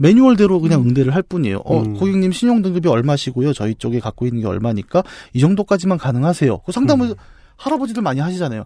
[0.00, 1.58] 매뉴얼대로 그냥 응대를 할 뿐이에요.
[1.64, 1.94] 어, 음.
[1.94, 3.52] 고객님 신용 등급이 얼마시고요.
[3.52, 6.58] 저희 쪽에 갖고 있는 게 얼마니까 이 정도까지만 가능하세요.
[6.58, 7.14] 그 상담을 음.
[7.56, 8.64] 할아버지들 많이 하시잖아요.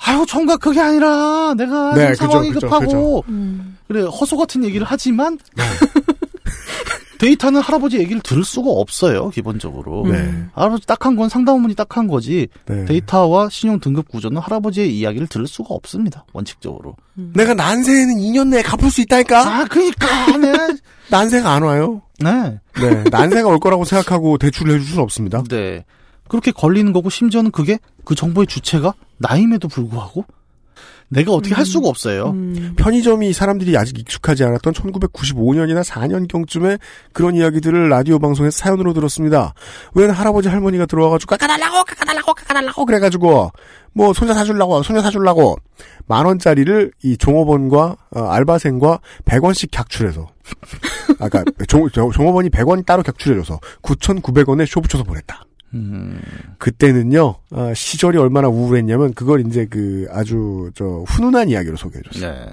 [0.00, 3.78] 아유, 총각 그게 아니라 내가 네, 지금 그죠, 상황이 그죠, 급하고 음.
[3.88, 5.64] 그래 허소 같은 얘기를 하지만 네.
[7.18, 10.46] 데이터는 할아버지 얘기를 들을 수가 없어요 기본적으로 네.
[10.52, 12.84] 할아버지 딱한 건 상담원이 딱한 거지 네.
[12.84, 16.96] 데이터와 신용 등급 구조는 할아버지의 이야기를 들을 수가 없습니다 원칙적으로
[17.34, 19.40] 내가 난세에는 2년 내에 갚을 수 있다니까?
[19.40, 20.52] 아 그니까 네.
[21.10, 22.02] 난세가 안 와요.
[22.20, 22.60] 네.
[22.80, 23.04] 네.
[23.10, 25.42] 난세가 올 거라고 생각하고 대출을 해줄 수는 없습니다.
[25.48, 25.84] 네
[26.28, 30.24] 그렇게 걸리는 거고 심지어는 그게 그 정보의 주체가 나임에도 불구하고
[31.10, 32.74] 내가 어떻게 할 수가 없어요 음.
[32.76, 36.78] 편의점이 사람들이 아직 익숙하지 않았던 1995년이나 4년경쯤에
[37.14, 39.54] 그런 이야기들을 라디오 방송에서 사연으로 들었습니다.
[39.94, 43.50] 웬 할아버지 할머니가 들어와가지고 깎아달라고 깎아달라고 깎아달라고 그래가지고
[43.94, 45.56] 뭐 소녀 사주려고 소녀 사주려고
[46.06, 50.26] 만 원짜리를 이 종업원과 어, 알바생과 100원씩 객출해서
[51.20, 55.42] 아까 종, 종- 종업원이 100원 따로 객출해줘서 9,900원에 쇼 붙여서 보냈다.
[55.74, 56.20] 음,
[56.58, 62.32] 그때는요 어, 시절이 얼마나 우울했냐면 그걸 이제 그 아주 저 훈훈한 이야기로 소개해줬어요.
[62.32, 62.46] 네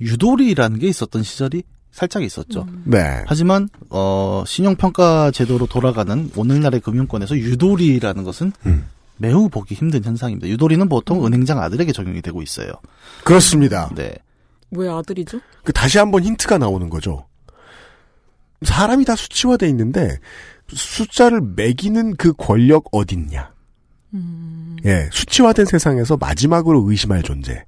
[0.00, 3.22] 유도리라는 게 있었던 시절이 살짝 있었죠 네.
[3.26, 8.86] 하지만 어 신용평가 제도로 돌아가는 오늘날의 금융권에서 유도리라는 것은 음.
[9.18, 10.48] 매우 보기 힘든 현상입니다.
[10.48, 12.72] 유도리는 보통 은행장 아들에게 적용이 되고 있어요.
[13.24, 13.88] 그렇습니다.
[13.94, 14.14] 네.
[14.72, 15.38] 왜 아들이죠?
[15.62, 17.26] 그 다시 한번 힌트가 나오는 거죠.
[18.62, 20.18] 사람이 다 수치화돼 있는데
[20.74, 23.52] 숫자를 매기는 그 권력 어딨냐?
[24.14, 24.76] 음.
[24.84, 27.64] 예, 수치화된 세상에서 마지막으로 의심할 존재.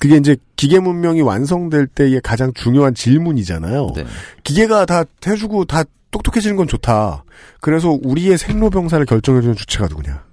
[0.00, 3.92] 그게 이제 기계 문명이 완성될 때의 가장 중요한 질문이잖아요.
[3.94, 4.04] 네.
[4.44, 7.24] 기계가 다 해주고 다 똑똑해지는 건 좋다.
[7.60, 10.24] 그래서 우리의 생로병사를 결정해주는 주체가 누구냐?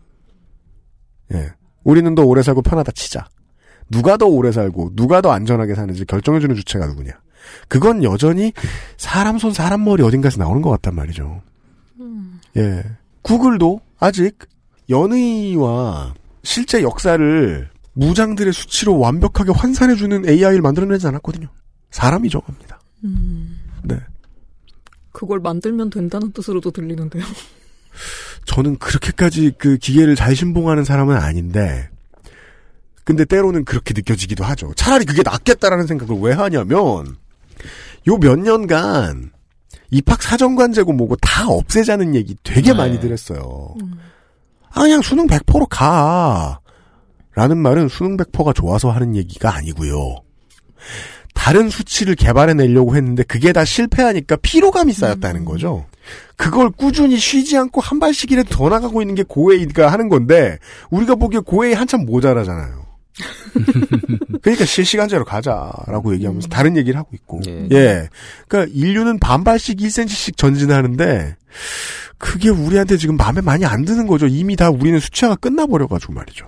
[1.34, 1.52] 예,
[1.84, 3.28] 우리는 더 오래 살고 편하다 치자.
[3.90, 7.12] 누가 더 오래 살고 누가 더 안전하게 사는지 결정해주는 주체가 누구냐?
[7.68, 8.54] 그건 여전히
[8.98, 11.42] 사람 손 사람 머리 어딘가에서 나오는 것 같단 말이죠.
[12.58, 12.84] 예,
[13.22, 14.38] 구글도 아직
[14.90, 21.48] 연의와 실제 역사를 무장들의 수치로 완벽하게 환산해주는 AI를 만들어내지 않았거든요.
[21.92, 22.80] 사람이 저겁니다.
[23.04, 23.60] 음.
[23.84, 24.00] 네.
[25.12, 27.24] 그걸 만들면 된다는 뜻으로도 들리는데요.
[28.46, 31.90] 저는 그렇게까지 그 기계를 잘 신봉하는 사람은 아닌데,
[33.04, 34.74] 근데 때로는 그렇게 느껴지기도 하죠.
[34.76, 37.18] 차라리 그게 낫겠다라는 생각을 왜 하냐면,
[38.08, 39.32] 요 몇 년간
[39.92, 42.78] 입학 사정관제고 뭐고 다 없애자는 얘기 되게 네.
[42.78, 43.76] 많이 들었어요.
[44.72, 46.60] 아, 그냥 수능 100%로 가.
[47.34, 50.16] 라는 말은 수능 100%가 좋아서 하는 얘기가 아니고요.
[51.34, 55.86] 다른 수치를 개발해내려고 했는데 그게 다 실패하니까 피로감이 쌓였다는 거죠.
[56.36, 60.58] 그걸 꾸준히 쉬지 않고 한 발씩이라도 더 나가고 있는 게 고웨이가 하는 건데
[60.90, 62.87] 우리가 보기에 고웨이 한참 모자라잖아요.
[64.42, 67.42] 그러니까 실시간제로 가자라고 얘기하면서 다른 얘기를 하고 있고.
[67.48, 68.10] 예.
[68.48, 71.36] 그러니까 인류는 반발씩 1cm씩 전진하는데
[72.18, 74.28] 그게 우리한테 지금 마음에 많이 안 드는 거죠.
[74.28, 76.48] 이미 다 우리는 수치화가 끝나버려가지고 말이죠.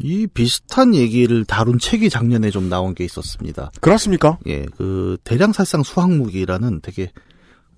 [0.00, 3.72] 이 비슷한 얘기를 다룬 책이 작년에 좀 나온 게 있었습니다.
[3.80, 4.38] 그렇습니까?
[4.46, 7.10] 예, 그 대량살상 수학무기라는 되게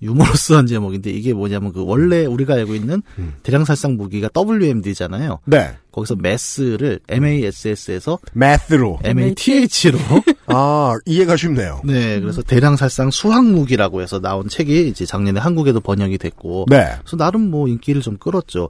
[0.03, 3.03] 유머러스한 제목인데 이게 뭐냐면 그 원래 우리가 알고 있는
[3.43, 5.41] 대량 살상 무기가 WMD잖아요.
[5.45, 5.73] 네.
[5.93, 9.99] 거기서 mass를 MASS에서 math로 MATH로
[10.47, 11.83] 아 이해가 쉽네요.
[11.85, 16.93] 네, 그래서 대량 살상 수학 무기라고 해서 나온 책이 이제 작년에 한국에도 번역이 됐고, 네.
[17.01, 18.69] 그래서 나름 뭐 인기를 좀 끌었죠.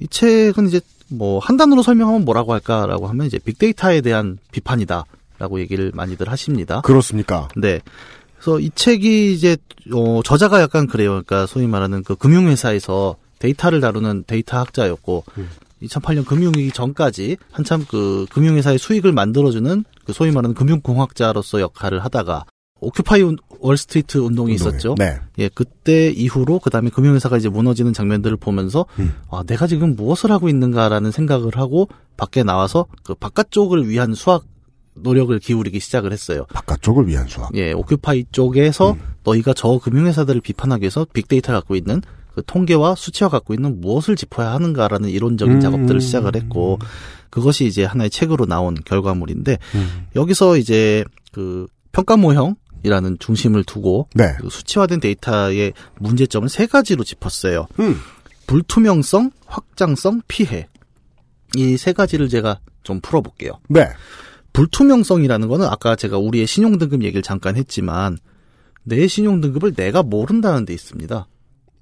[0.00, 5.92] 이 책은 이제 뭐 한 단어로 설명하면 뭐라고 할까라고 하면 이제 빅데이터에 대한 비판이다라고 얘기를
[5.94, 6.80] 많이들 하십니다.
[6.82, 7.48] 그렇습니까?
[7.56, 7.80] 네.
[8.42, 9.56] 그래서 이 책이 이제
[9.94, 11.10] 어 저자가 약간 그래요.
[11.10, 15.24] 그러니까 소위 말하는 그 금융회사에서 데이터를 다루는 데이터 학자였고
[15.82, 22.44] 2008년 금융위기 전까지 한참 그 금융회사의 수익을 만들어주는 그 소위 말하는 금융공학자로서 역할을 하다가
[22.80, 24.96] Occupy 운- 월스트리트 운동이 있었죠.
[24.98, 25.18] 네.
[25.38, 28.86] 예, 그때 이후로 그다음에 금융회사가 이제 무너지는 장면들을 보면서
[29.30, 34.42] 아, 내가 지금 무엇을 하고 있는가라는 생각을 하고 밖에 나와서 그 바깥쪽을 위한 수학
[34.94, 36.44] 노력을 기울이기 시작을 했어요.
[36.52, 37.54] 바깥쪽을 위한 수학.
[37.54, 42.02] 예, 오큐파이 쪽에서 너희가 저 금융회사들을 비판하기 위해서 빅데이터를 갖고 있는
[42.34, 45.60] 그 통계와 수치와 갖고 있는 무엇을 짚어야 하는가라는 이론적인 음.
[45.60, 46.78] 작업들을 시작을 했고
[47.30, 50.06] 그것이 이제 하나의 책으로 나온 결과물인데 음.
[50.16, 54.34] 여기서 이제 그 평가 모형 이라는 중심을 두고 네.
[54.40, 57.66] 그 수치화된 데이터의 문제점을 세 가지로 짚었어요.
[57.80, 57.96] 음.
[58.46, 60.68] 불투명성, 확장성, 피해.
[61.56, 63.52] 이 세 가지를 제가 좀 풀어볼게요.
[63.68, 63.86] 네.
[64.52, 68.18] 불투명성이라는 거는 아까 제가 우리의 신용등급 얘기를 잠깐 했지만
[68.84, 71.26] 내 신용등급을 내가 모른다는 데 있습니다.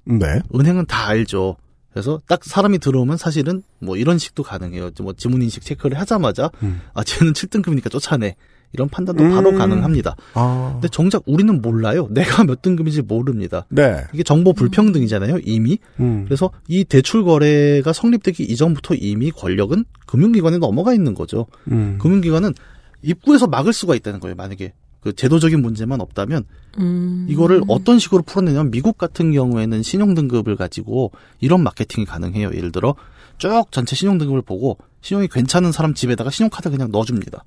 [0.05, 0.41] 네.
[0.53, 1.57] 은행은 다 알죠.
[1.91, 4.91] 그래서 딱 사람이 들어오면 사실은 뭐 이런 식도 가능해요.
[5.01, 6.49] 뭐 지문인식 체크를 하자마자
[6.93, 8.35] 아 쟤는 7등급이니까 쫓아내.
[8.73, 9.57] 이런 판단도 바로 음.
[9.57, 10.15] 가능합니다.
[10.33, 10.71] 아.
[10.73, 12.07] 근데 정작 우리는 몰라요.
[12.11, 13.65] 내가 몇 등급인지 모릅니다.
[13.69, 14.03] 네.
[14.13, 15.79] 이게 정보 불평등이잖아요, 이미.
[15.99, 16.23] 음.
[16.25, 21.47] 그래서 이 대출 거래가 성립되기 이전부터 이미 권력은 금융기관에 넘어가 있는 거죠.
[21.71, 21.97] 음.
[22.01, 22.53] 금융기관은
[23.01, 24.35] 입구에서 막을 수가 있다는 거예요.
[24.35, 26.45] 만약에 그 제도적인 문제만 없다면
[26.77, 27.25] 음.
[27.27, 32.51] 이거를 어떤 식으로 풀어내냐면 미국 같은 경우에는 신용 등급을 가지고 이런 마케팅이 가능해요.
[32.53, 32.95] 예를 들어
[33.37, 37.43] 쭉 전체 신용 등급을 보고 신용이 괜찮은 사람 집에다가 신용카드 그냥 넣어줍니다.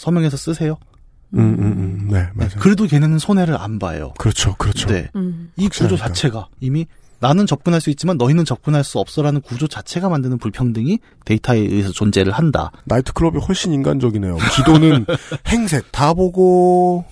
[0.00, 0.78] 서명해서 쓰세요.
[1.34, 2.08] 음, 음, 음.
[2.10, 2.54] 네, 맞아요.
[2.58, 4.14] 그래도 걔네는 손해를 안 봐요.
[4.18, 4.88] 그렇죠, 그렇죠.
[4.88, 5.08] 네.
[5.14, 5.52] 음.
[5.56, 6.08] 이 구조 확실하니까.
[6.08, 6.86] 자체가 이미
[7.18, 12.32] 나는 접근할 수 있지만 너희는 접근할 수 없어라는 구조 자체가 만드는 불평등이 데이터에 의해서 존재를
[12.32, 12.72] 한다.
[12.86, 14.38] 나이트클럽이 훨씬 인간적이네요.
[14.56, 15.04] 기도는
[15.48, 17.04] 행색 다 보고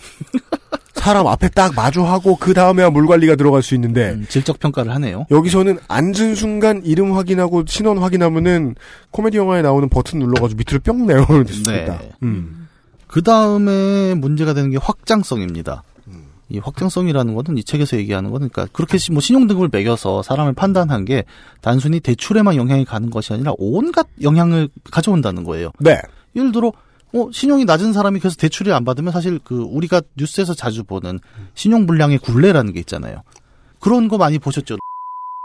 [0.95, 5.27] 사람 앞에 딱 마주하고 그 다음에야 물 관리가 들어갈 수 있는데 음, 질적 평가를 하네요.
[5.31, 8.77] 여기서는 앉은 순간 이름 확인하고 신원 확인하면은
[9.11, 11.45] 코미디 영화에 나오는 버튼 눌러가지고 밑으로 뿅 내려오는.
[11.67, 12.11] 네.
[12.23, 12.68] 음.
[13.09, 15.83] 그 다음에 문제가 되는 게 확장성입니다.
[16.51, 21.05] 이 확장성이라는 것은 이 책에서 얘기하는 거는 그러니까 그렇게 시- 뭐 신용등급을 매겨서 사람을 판단한
[21.05, 21.25] 게
[21.61, 25.73] 단순히 대출에만 영향이 가는 것이 아니라 온갖 영향을 가져온다는 거예요.
[25.79, 26.01] 네.
[26.37, 26.73] 예를 들어
[27.15, 31.19] 어, 신용이 낮은 사람이 계속 대출을 안 받으면 사실 그 우리가 뉴스에서 자주 보는
[31.55, 33.23] 신용 불량의 굴레라는 게 있잖아요.
[33.79, 34.77] 그런 거 많이 보셨죠?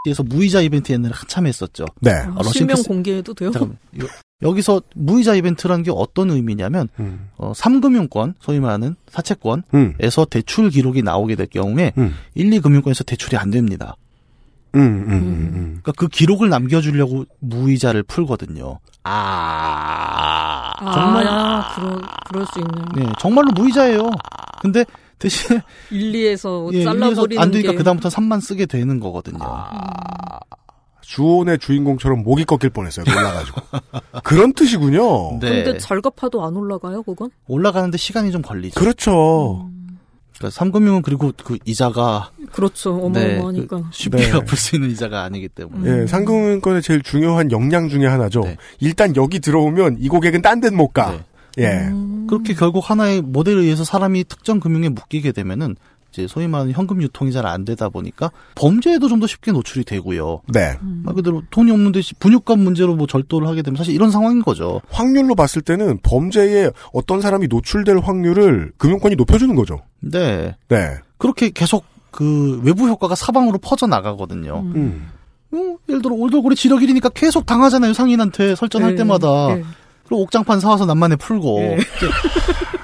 [0.05, 1.85] 에서 무이자 이벤트 옛날에 한참 했었죠.
[2.01, 2.11] 네.
[2.11, 3.51] 아, 러시안 실명 캐스- 공개해도 돼요?
[3.51, 3.77] 잠깐만.
[4.01, 4.07] 요-
[4.41, 7.29] 여기서 무이자 이벤트라는 게 어떤 의미냐면 음.
[7.37, 12.13] 어, 3금융권, 소위 말하는 사채권에서 대출 기록이 나오게 될 경우에 음.
[12.35, 13.95] 1, 2금융권에서 대출이 안 됩니다.
[14.75, 18.79] 음, 음, 음, 그러니까 그 기록을 남겨주려고 무이자를 풀거든요.
[19.03, 21.23] 아, 정말-
[21.75, 22.85] 그러, 그럴 수 있네요.
[22.95, 24.09] 네, 정말로 무이자예요.
[24.61, 24.83] 근데
[25.23, 25.61] 대신에
[25.91, 29.39] 1, 2에서 예, 잘라버리는 안 되니까 게 그 다음부터 3만 쓰게 되는 거거든요.
[31.01, 33.05] 주온의 주인공처럼 목이 꺾일 뻔했어요.
[33.05, 33.61] 놀라가지고.
[34.23, 35.39] 그런 뜻이군요.
[35.39, 35.63] 네.
[35.63, 37.29] 근데 절갑파도 안 올라가요, 그건?
[37.47, 38.79] 올라가는데 시간이 좀 걸리죠.
[38.79, 39.69] 그렇죠.
[40.37, 43.09] 그러니까 3금융은 그리고 그 이자가 그렇죠.
[43.13, 43.77] 네, 어마어마하니까.
[43.77, 44.29] 그 쉽게 네.
[44.31, 46.01] 갚을 수 있는 이자가 아니기 때문에.
[46.03, 48.43] 예, 상금권의 제일 중요한 역량 중에 하나죠.
[48.79, 51.19] 일단 여기 들어오면 이 고객은 딴 데는 못 가.
[51.59, 51.87] 예.
[51.89, 52.25] 음.
[52.29, 55.75] 그렇게 결국 하나의 모델에 의해서 사람이 특정 금융에 묶이게 되면은
[56.11, 60.41] 이제 소위 말하는 현금 유통이 잘 안 되다 보니까 범죄에도 좀 더 쉽게 노출이 되고요.
[60.53, 60.77] 네.
[61.03, 64.81] 말 그대로 돈이 없는데 시- 분유값 문제로 뭐 절도를 하게 되면 사실 이런 상황인 거죠.
[64.89, 69.81] 확률로 봤을 때는 범죄에 어떤 사람이 노출될 확률을 금융권이 높여주는 거죠.
[70.01, 70.55] 네.
[70.69, 70.97] 네.
[71.17, 74.59] 그렇게 계속 그 외부 효과가 사방으로 퍼져 나가거든요.
[74.75, 75.07] 음.
[75.51, 75.57] 어,
[75.89, 79.55] 예를 들어 올돌고래 지력 1이니까 계속 당하잖아요 상인한테 설전할 네, 때마다.
[79.55, 79.63] 네.
[80.13, 81.77] 그리고 옥장판 사와서 난만에 풀고 예.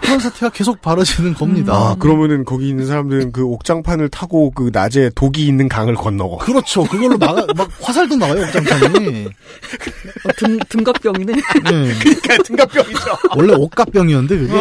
[0.01, 1.73] 그런 사태가 계속 벌어지는 겁니다.
[1.73, 6.39] 아, 그러면은 거기 있는 사람들은 그 옥장판을 타고 그 낮에 독이 있는 강을 건너고.
[6.39, 6.83] 그렇죠.
[6.85, 9.25] 그걸로 나가 막 화살도 나와요 옥장판이.
[9.27, 11.33] 어, 등 등갑병이네.
[11.33, 11.93] 네.
[11.99, 13.17] 그러니까 등갑병이죠.
[13.37, 14.53] 원래 옥갑병이었는데 그게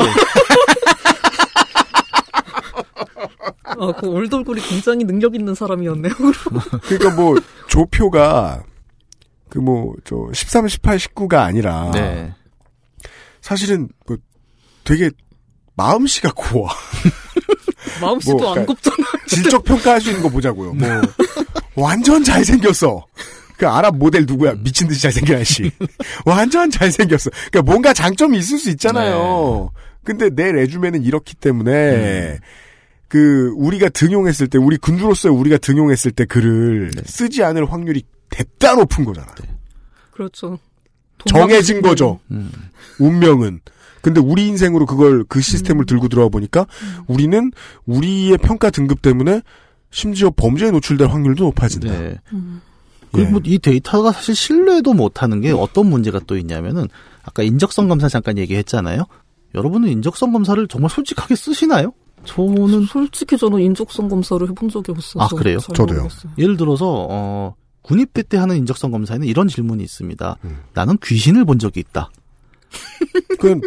[3.65, 6.12] 아, 그 올돌굴이 굉장히 능력 있는 사람이었네요.
[6.82, 7.35] 그러니까 뭐
[7.69, 8.62] 조표가
[9.49, 12.35] 그 뭐 저 13, 18, 19가 아니라 네.
[13.48, 14.18] 사실은 뭐
[14.84, 15.10] 되게
[15.74, 16.70] 마음씨가 고와.
[18.02, 19.08] 마음씨도 뭐, 안 그러니까 곱잖아.
[19.26, 20.74] 질적 평가할 수 있는 거 보자고요.
[20.74, 20.88] 뭐
[21.74, 23.06] 완전 잘생겼어.
[23.56, 24.54] 그 아랍 모델 누구야?
[24.62, 25.72] 미친 듯이 잘생긴 아저씨.
[26.26, 27.30] 완전 잘생겼어.
[27.30, 29.72] 그러니까 뭔가 장점이 있을 수 있잖아요.
[30.04, 32.38] 근데 내 레주메는 이렇기 때문에
[33.08, 39.06] 그 우리가 등용했을 때 우리 군주로서 우리가 등용했을 때 글을 쓰지 않을 확률이 대따 높은
[39.06, 39.34] 거잖아.
[40.10, 40.58] 그렇죠.
[41.27, 42.20] 정해진 거죠.
[42.31, 42.51] 음.
[42.99, 43.61] 운명은.
[44.01, 46.66] 근데 우리 인생으로 그걸 그 시스템을 들고 들어와 보니까
[47.07, 47.51] 우리는
[47.86, 49.43] 우리의 평가 등급 때문에
[49.90, 51.90] 심지어 범죄에 노출될 확률도 높아진다.
[51.90, 52.16] 네.
[52.32, 52.61] 음.
[53.12, 56.89] 그리고 뭐이 데이터가 사실 신뢰도 못하는 게 어떤 문제가 또 있냐면은
[57.23, 59.05] 아까 인적성 검사 잠깐 얘기했잖아요.
[59.55, 61.93] 여러분은 인적성 검사를 정말 솔직하게 쓰시나요?
[62.24, 65.24] 저는 솔직히 저는 인적성 검사를 해본 적이 없어서.
[65.24, 65.59] 아 그래요?
[65.59, 66.03] 잘 저도요.
[66.03, 66.32] 모르겠어요.
[66.36, 67.55] 예를 들어서 어
[67.89, 70.36] 군입대 때 하는 인적성 검사에는 이런 질문이 있습니다.
[70.44, 70.59] 음.
[70.74, 72.10] 나는 귀신을 본 적이 있다.
[73.40, 73.62] 그건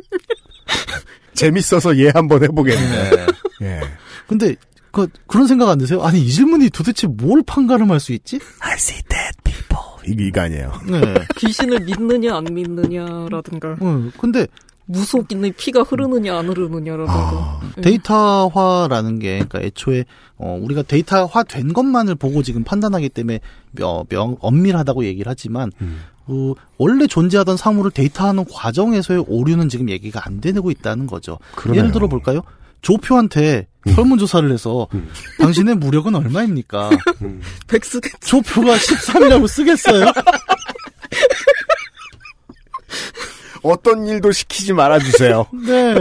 [1.34, 3.26] 재밌어서 얘 한번 해보겠네.
[3.64, 3.82] 예.
[4.28, 4.56] 근데
[4.92, 6.04] 그 그런 생각 안 드세요?
[6.04, 8.40] 아니 이 질문이 도대체 뭘 판가름할 수 있지?
[8.60, 9.84] I see dead people.
[10.06, 10.72] 이게 이거 아니에요.
[10.86, 11.16] 네.
[11.38, 14.46] 귀신을 믿느냐 안 믿느냐라든가 어, 근데
[14.92, 17.14] 무속 있는 피가 흐르느냐 안 흐르느냐라든가.
[17.14, 17.82] 아, 예.
[17.82, 20.06] 데이터화라는 게 그러니까 애초에
[20.38, 23.40] 어 우리가 데이터화 된 것만을 보고 지금 판단하기 때문에
[23.72, 26.02] 명, 명 엄밀하다고 얘기를 하지만 음.
[26.26, 31.40] 그 원래 존재하던 사물을 데이터하는 과정에서의 오류는 지금 얘기가 안 되고 있다는 거죠.
[31.56, 31.80] 그러네요.
[31.80, 32.42] 예를 들어 볼까요?
[32.82, 34.88] 조표한테 설문조사를 해서
[35.40, 36.90] 당신의 무력은 얼마입니까?
[37.68, 40.06] 백스겠 조표가 13이라고 쓰겠어요?
[43.64, 45.46] 어떤 일도 시키지 말아주세요.
[45.66, 45.94] 네.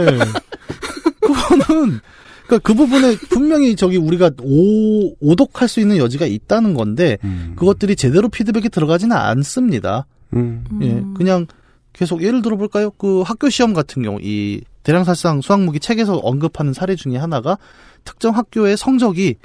[1.21, 1.99] 그거는
[2.45, 7.17] 그러니까 그 부분에 분명히 저기 우리가 오, 오독할 수 있는 여지가 있다는 건데
[7.55, 10.05] 그것들이 제대로 피드백이 들어가지는 않습니다.
[10.33, 10.65] 음.
[10.81, 11.47] 예, 그냥
[11.93, 12.91] 계속 예를 들어 볼까요?
[12.91, 17.57] 그 학교 시험 같은 경우 이 대량살상 수학무기 책에서 언급하는 사례 중에 하나가
[18.03, 19.35] 특정 학교의 성적이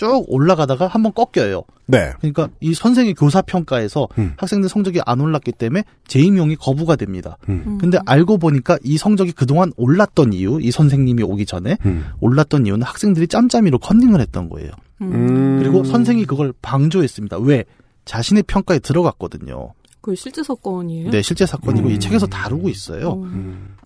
[0.00, 1.62] 쭉 올라가다가 한번 꺾여요.
[1.84, 2.12] 네.
[2.20, 4.32] 그러니까 이 선생의 교사 평가에서 음.
[4.38, 7.36] 학생들 성적이 안 올랐기 때문에 재임용이 거부가 됩니다.
[7.50, 7.76] 음.
[7.78, 12.06] 근데 알고 보니까 이 성적이 그동안 올랐던 이유, 이 선생님이 오기 전에 음.
[12.20, 14.70] 올랐던 이유는 학생들이 짬짬이로 컨닝을 했던 거예요.
[15.02, 15.58] 음.
[15.58, 17.36] 그리고 선생이 그걸 방조했습니다.
[17.40, 17.64] 왜?
[18.06, 19.74] 자신의 평가에 들어갔거든요.
[20.00, 21.10] 그 실제 사건이에요?
[21.10, 21.92] 네, 실제 사건이고 음.
[21.92, 23.10] 이 책에서 다루고 있어요.
[23.10, 23.22] 어.
[23.24, 23.76] 음.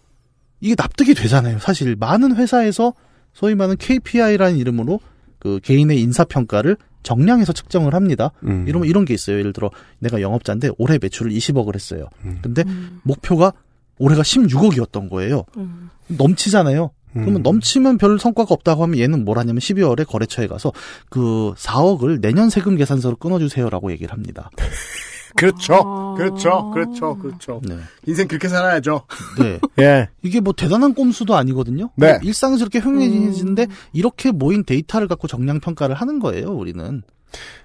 [0.60, 1.58] 이게 납득이 되잖아요.
[1.58, 2.92] 사실 많은 회사에서
[3.32, 5.00] 소위 말하는 KPI라는 이름으로
[5.44, 8.32] 그 개인의 인사 평가를 정량해서 측정을 합니다.
[8.44, 8.64] 음.
[8.66, 9.38] 이러면 이런 게 있어요.
[9.38, 12.08] 예를 들어 내가 영업자인데 올해 매출을 20억을 했어요.
[12.24, 12.38] 음.
[12.40, 13.00] 근데 음.
[13.02, 13.52] 목표가
[13.98, 15.44] 올해가 16억이었던 거예요.
[15.58, 15.90] 음.
[16.08, 16.90] 넘치잖아요.
[17.12, 17.42] 그러면 음.
[17.42, 20.72] 넘치면 별 성과가 없다고 하면 얘는 뭘 하냐면 12월에 거래처에 가서
[21.10, 24.50] 그 4억을 내년 세금 계산서로 끊어주세요라고 얘기를 합니다.
[25.36, 25.74] 그렇죠.
[25.74, 26.14] 아.
[26.16, 26.70] 그렇죠.
[26.70, 27.18] 그렇죠.
[27.18, 27.60] 그렇죠.
[27.64, 27.76] 네.
[28.06, 29.06] 인생 그렇게 살아야죠.
[29.38, 29.60] 네.
[29.82, 30.08] 예.
[30.22, 31.90] 이게 뭐 대단한 꼼수도 아니거든요.
[31.96, 32.18] 네.
[32.22, 36.48] 일상에서 이렇게 흉해지는데 이렇게 모인 데이터를 갖고 정량 평가를 하는 거예요.
[36.50, 37.02] 우리는.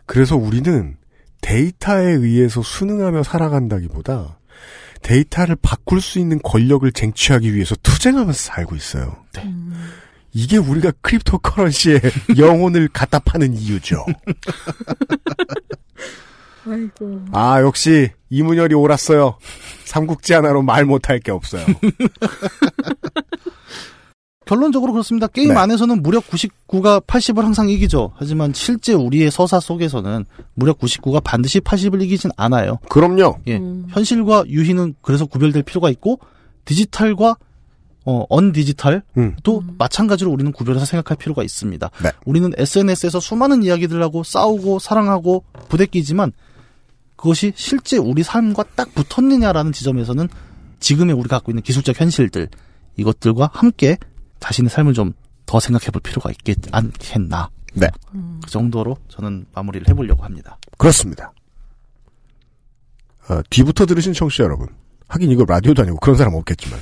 [0.05, 0.97] 그래서 우리는
[1.41, 4.39] 데이터에 의해서 순응하며 살아간다기보다
[5.01, 9.15] 데이터를 바꿀 수 있는 권력을 쟁취하기 위해서 투쟁하면서 살고 있어요.
[9.37, 9.73] 음.
[10.33, 12.01] 이게 우리가 cryptocurrency의
[12.37, 14.05] 영혼을 갖다 파는 이유죠.
[16.69, 17.21] 아이고.
[17.31, 19.37] 아, 역시 이문열이 옳았어요.
[19.85, 21.65] 삼국지 하나로 말 못할 게 없어요.
[24.45, 25.27] 결론적으로 그렇습니다.
[25.27, 25.55] 게임 네.
[25.55, 28.13] 안에서는 무력 99가 80을 항상 이기죠.
[28.15, 30.25] 하지만 실제 우리의 서사 속에서는
[30.55, 32.79] 무력 99가 반드시 80을 이기진 않아요.
[32.89, 33.41] 그럼요.
[33.45, 33.57] 예.
[33.57, 33.85] 음.
[33.89, 36.19] 현실과 유희는 그래서 구별될 필요가 있고
[36.65, 37.37] 디지털과
[38.05, 39.35] 어, 언디지털도 음.
[39.77, 41.91] 마찬가지로 우리는 구별해서 생각할 필요가 있습니다.
[42.01, 42.11] 네.
[42.25, 46.31] 우리는 SNS에서 수많은 이야기들하고 싸우고 사랑하고 부대끼지만
[47.19, 50.27] 그것이 실제 우리 삶과 딱 붙었느냐라는 지점에서는
[50.79, 52.49] 지금의 우리가 갖고 있는 기술적 현실들
[52.97, 53.97] 이것들과 함께
[54.39, 55.13] 자신의 삶을 좀
[55.49, 57.49] 더 생각해 볼 필요가 있겠 않겠나.
[57.73, 57.87] 네.
[58.13, 58.39] 음.
[58.43, 60.59] 그 정도로 저는 마무리를 해보려고 합니다.
[60.77, 61.33] 그렇습니다.
[63.27, 64.67] 어, 뒤부터 들으신 청취자 여러분.
[65.07, 66.79] 하긴 이거 라디오도 아니고 그런 사람 없겠지만.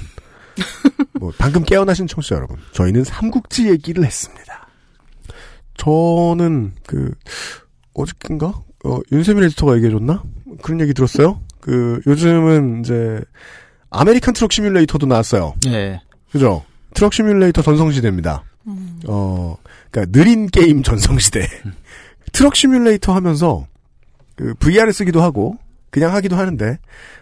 [1.17, 2.57] 뭐 방금 깨어나신 청취자 여러분.
[2.73, 4.67] 저희는 삼국지 얘기를 했습니다.
[5.77, 7.13] 저는 그
[7.93, 8.63] 어저께인가?
[8.87, 10.23] 어, 윤세민 에디터가 얘기해줬나?
[10.61, 11.41] 그런 얘기 들었어요.
[11.59, 13.21] 그 요즘은 이제
[13.89, 15.55] 아메리칸 트럭 시뮬레이터도 나왔어요.
[15.65, 15.99] 네.
[16.31, 16.63] 그죠?
[16.93, 18.43] 트럭 시뮬레이터 전성시대입니다.
[19.07, 19.57] 어,
[19.91, 21.47] 그니까 느린 게임 전성시대.
[22.31, 23.67] 트럭 시뮬레이터 하면서
[24.35, 25.57] 그 VR을 쓰기도 하고
[25.89, 26.77] 그냥 하기도 하는데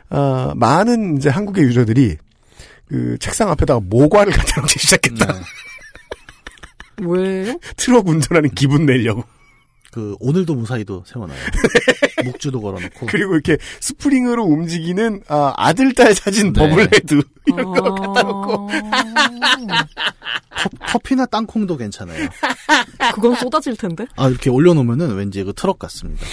[0.10, 2.18] 아, 많은 이제 한국의 유저들이
[2.88, 5.34] 그 책상 앞에다가 모과를 갖다 놓기 시작했다.
[7.02, 7.58] 왜요?
[7.78, 9.24] 트럭 운전하는 기분 내려고.
[9.96, 11.40] 그 오늘도 무사히도 세워놔요.
[12.26, 13.06] 묵주도 걸어놓고.
[13.06, 16.60] 그리고 이렇게 스프링으로 움직이는 아, 아들 딸 사진 네.
[16.68, 18.70] bobblehead 이런 거 갖다 놓고
[20.92, 22.28] 커피나 땅콩도 괜찮아요.
[23.14, 24.06] 그건 쏟아질 텐데.
[24.18, 26.26] 아 이렇게 올려놓으면은 왠지 그 트럭 같습니다.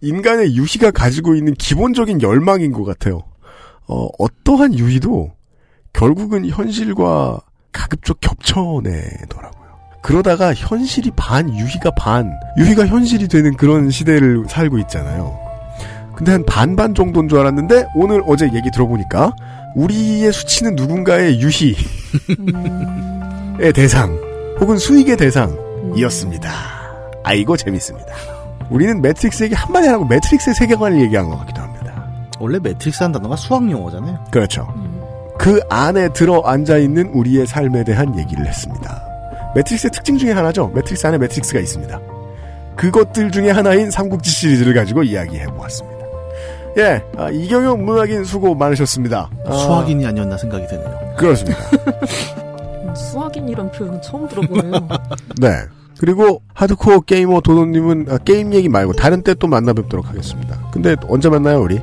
[0.00, 3.24] 인간의 유희가 가지고 있는 기본적인 열망인 것 같아요.
[3.88, 5.32] 어, 어떠한 유희도
[5.92, 7.40] 결국은 현실과
[7.72, 9.69] 가급적 겹쳐내더라고요.
[10.02, 15.38] 그러다가 현실이 반, 유희가 반, 유희가 현실이 되는 그런 시대를 살고 있잖아요.
[16.16, 19.34] 근데 한 반반 정도인 줄 알았는데 오늘 어제 얘기 들어보니까
[19.74, 21.76] 우리의 수치는 누군가의 유희의
[23.74, 24.18] 대상
[24.60, 26.50] 혹은 수익의 대상이었습니다.
[27.24, 28.14] 아이고 재밌습니다.
[28.68, 32.04] 우리는 매트릭스에게 한마디 안 하고 매트릭스의 세계관을 얘기한 것 같기도 합니다.
[32.38, 34.24] 원래 매트릭스란 단어가 수학 용어잖아요.
[34.30, 34.66] 그렇죠.
[35.38, 39.09] 그 안에 들어 앉아 있는 우리의 삶에 대한 얘기를 했습니다.
[39.54, 40.68] 매트릭스의 특징 중에 하나죠.
[40.74, 42.00] 매트릭스 안에 매트릭스가 있습니다.
[42.76, 46.00] 그것들 중에 하나인 삼국지 시리즈를 가지고 이야기해 보았습니다.
[46.78, 49.28] 예, 아, 이경영 문학인 수고 많으셨습니다.
[49.46, 51.14] 아, 수학인이 아니었나 생각이 드네요.
[51.16, 51.58] 그렇습니다.
[52.94, 54.88] 수학인이란 표현은 처음 들어보네요.
[55.40, 55.48] 네.
[55.98, 60.56] 그리고 하드코어 게이머 도도님은 아, 게임 얘기 말고 다른 때 또 만나 뵙도록 하겠습니다.
[60.72, 61.80] 근데 언제 만나요, 우리?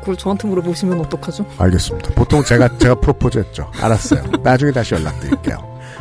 [0.00, 1.44] 그걸 저한테 물어보시면 어떡하죠?
[1.58, 2.10] 알겠습니다.
[2.14, 3.70] 보통 제가 제가 프로포즈 했죠.
[3.80, 4.22] 알았어요.
[4.42, 5.58] 나중에 다시 연락드릴게요.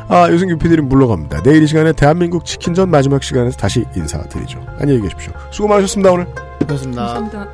[0.10, 1.44] 아, 유승규 PD는 물러갑니다.
[1.44, 4.66] 내일 이 시간에 대한민국 치킨전 마지막 시간에서 다시 인사드리죠.
[4.80, 5.34] 안녕히 계십시오.
[5.52, 6.26] 수고 많으셨습니다, 오늘.
[6.62, 7.06] 고맙습니다.
[7.08, 7.48] 감사합니다.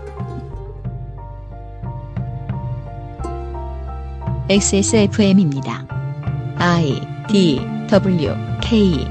[4.50, 5.86] XSFM입니다.
[6.58, 9.08] I D W K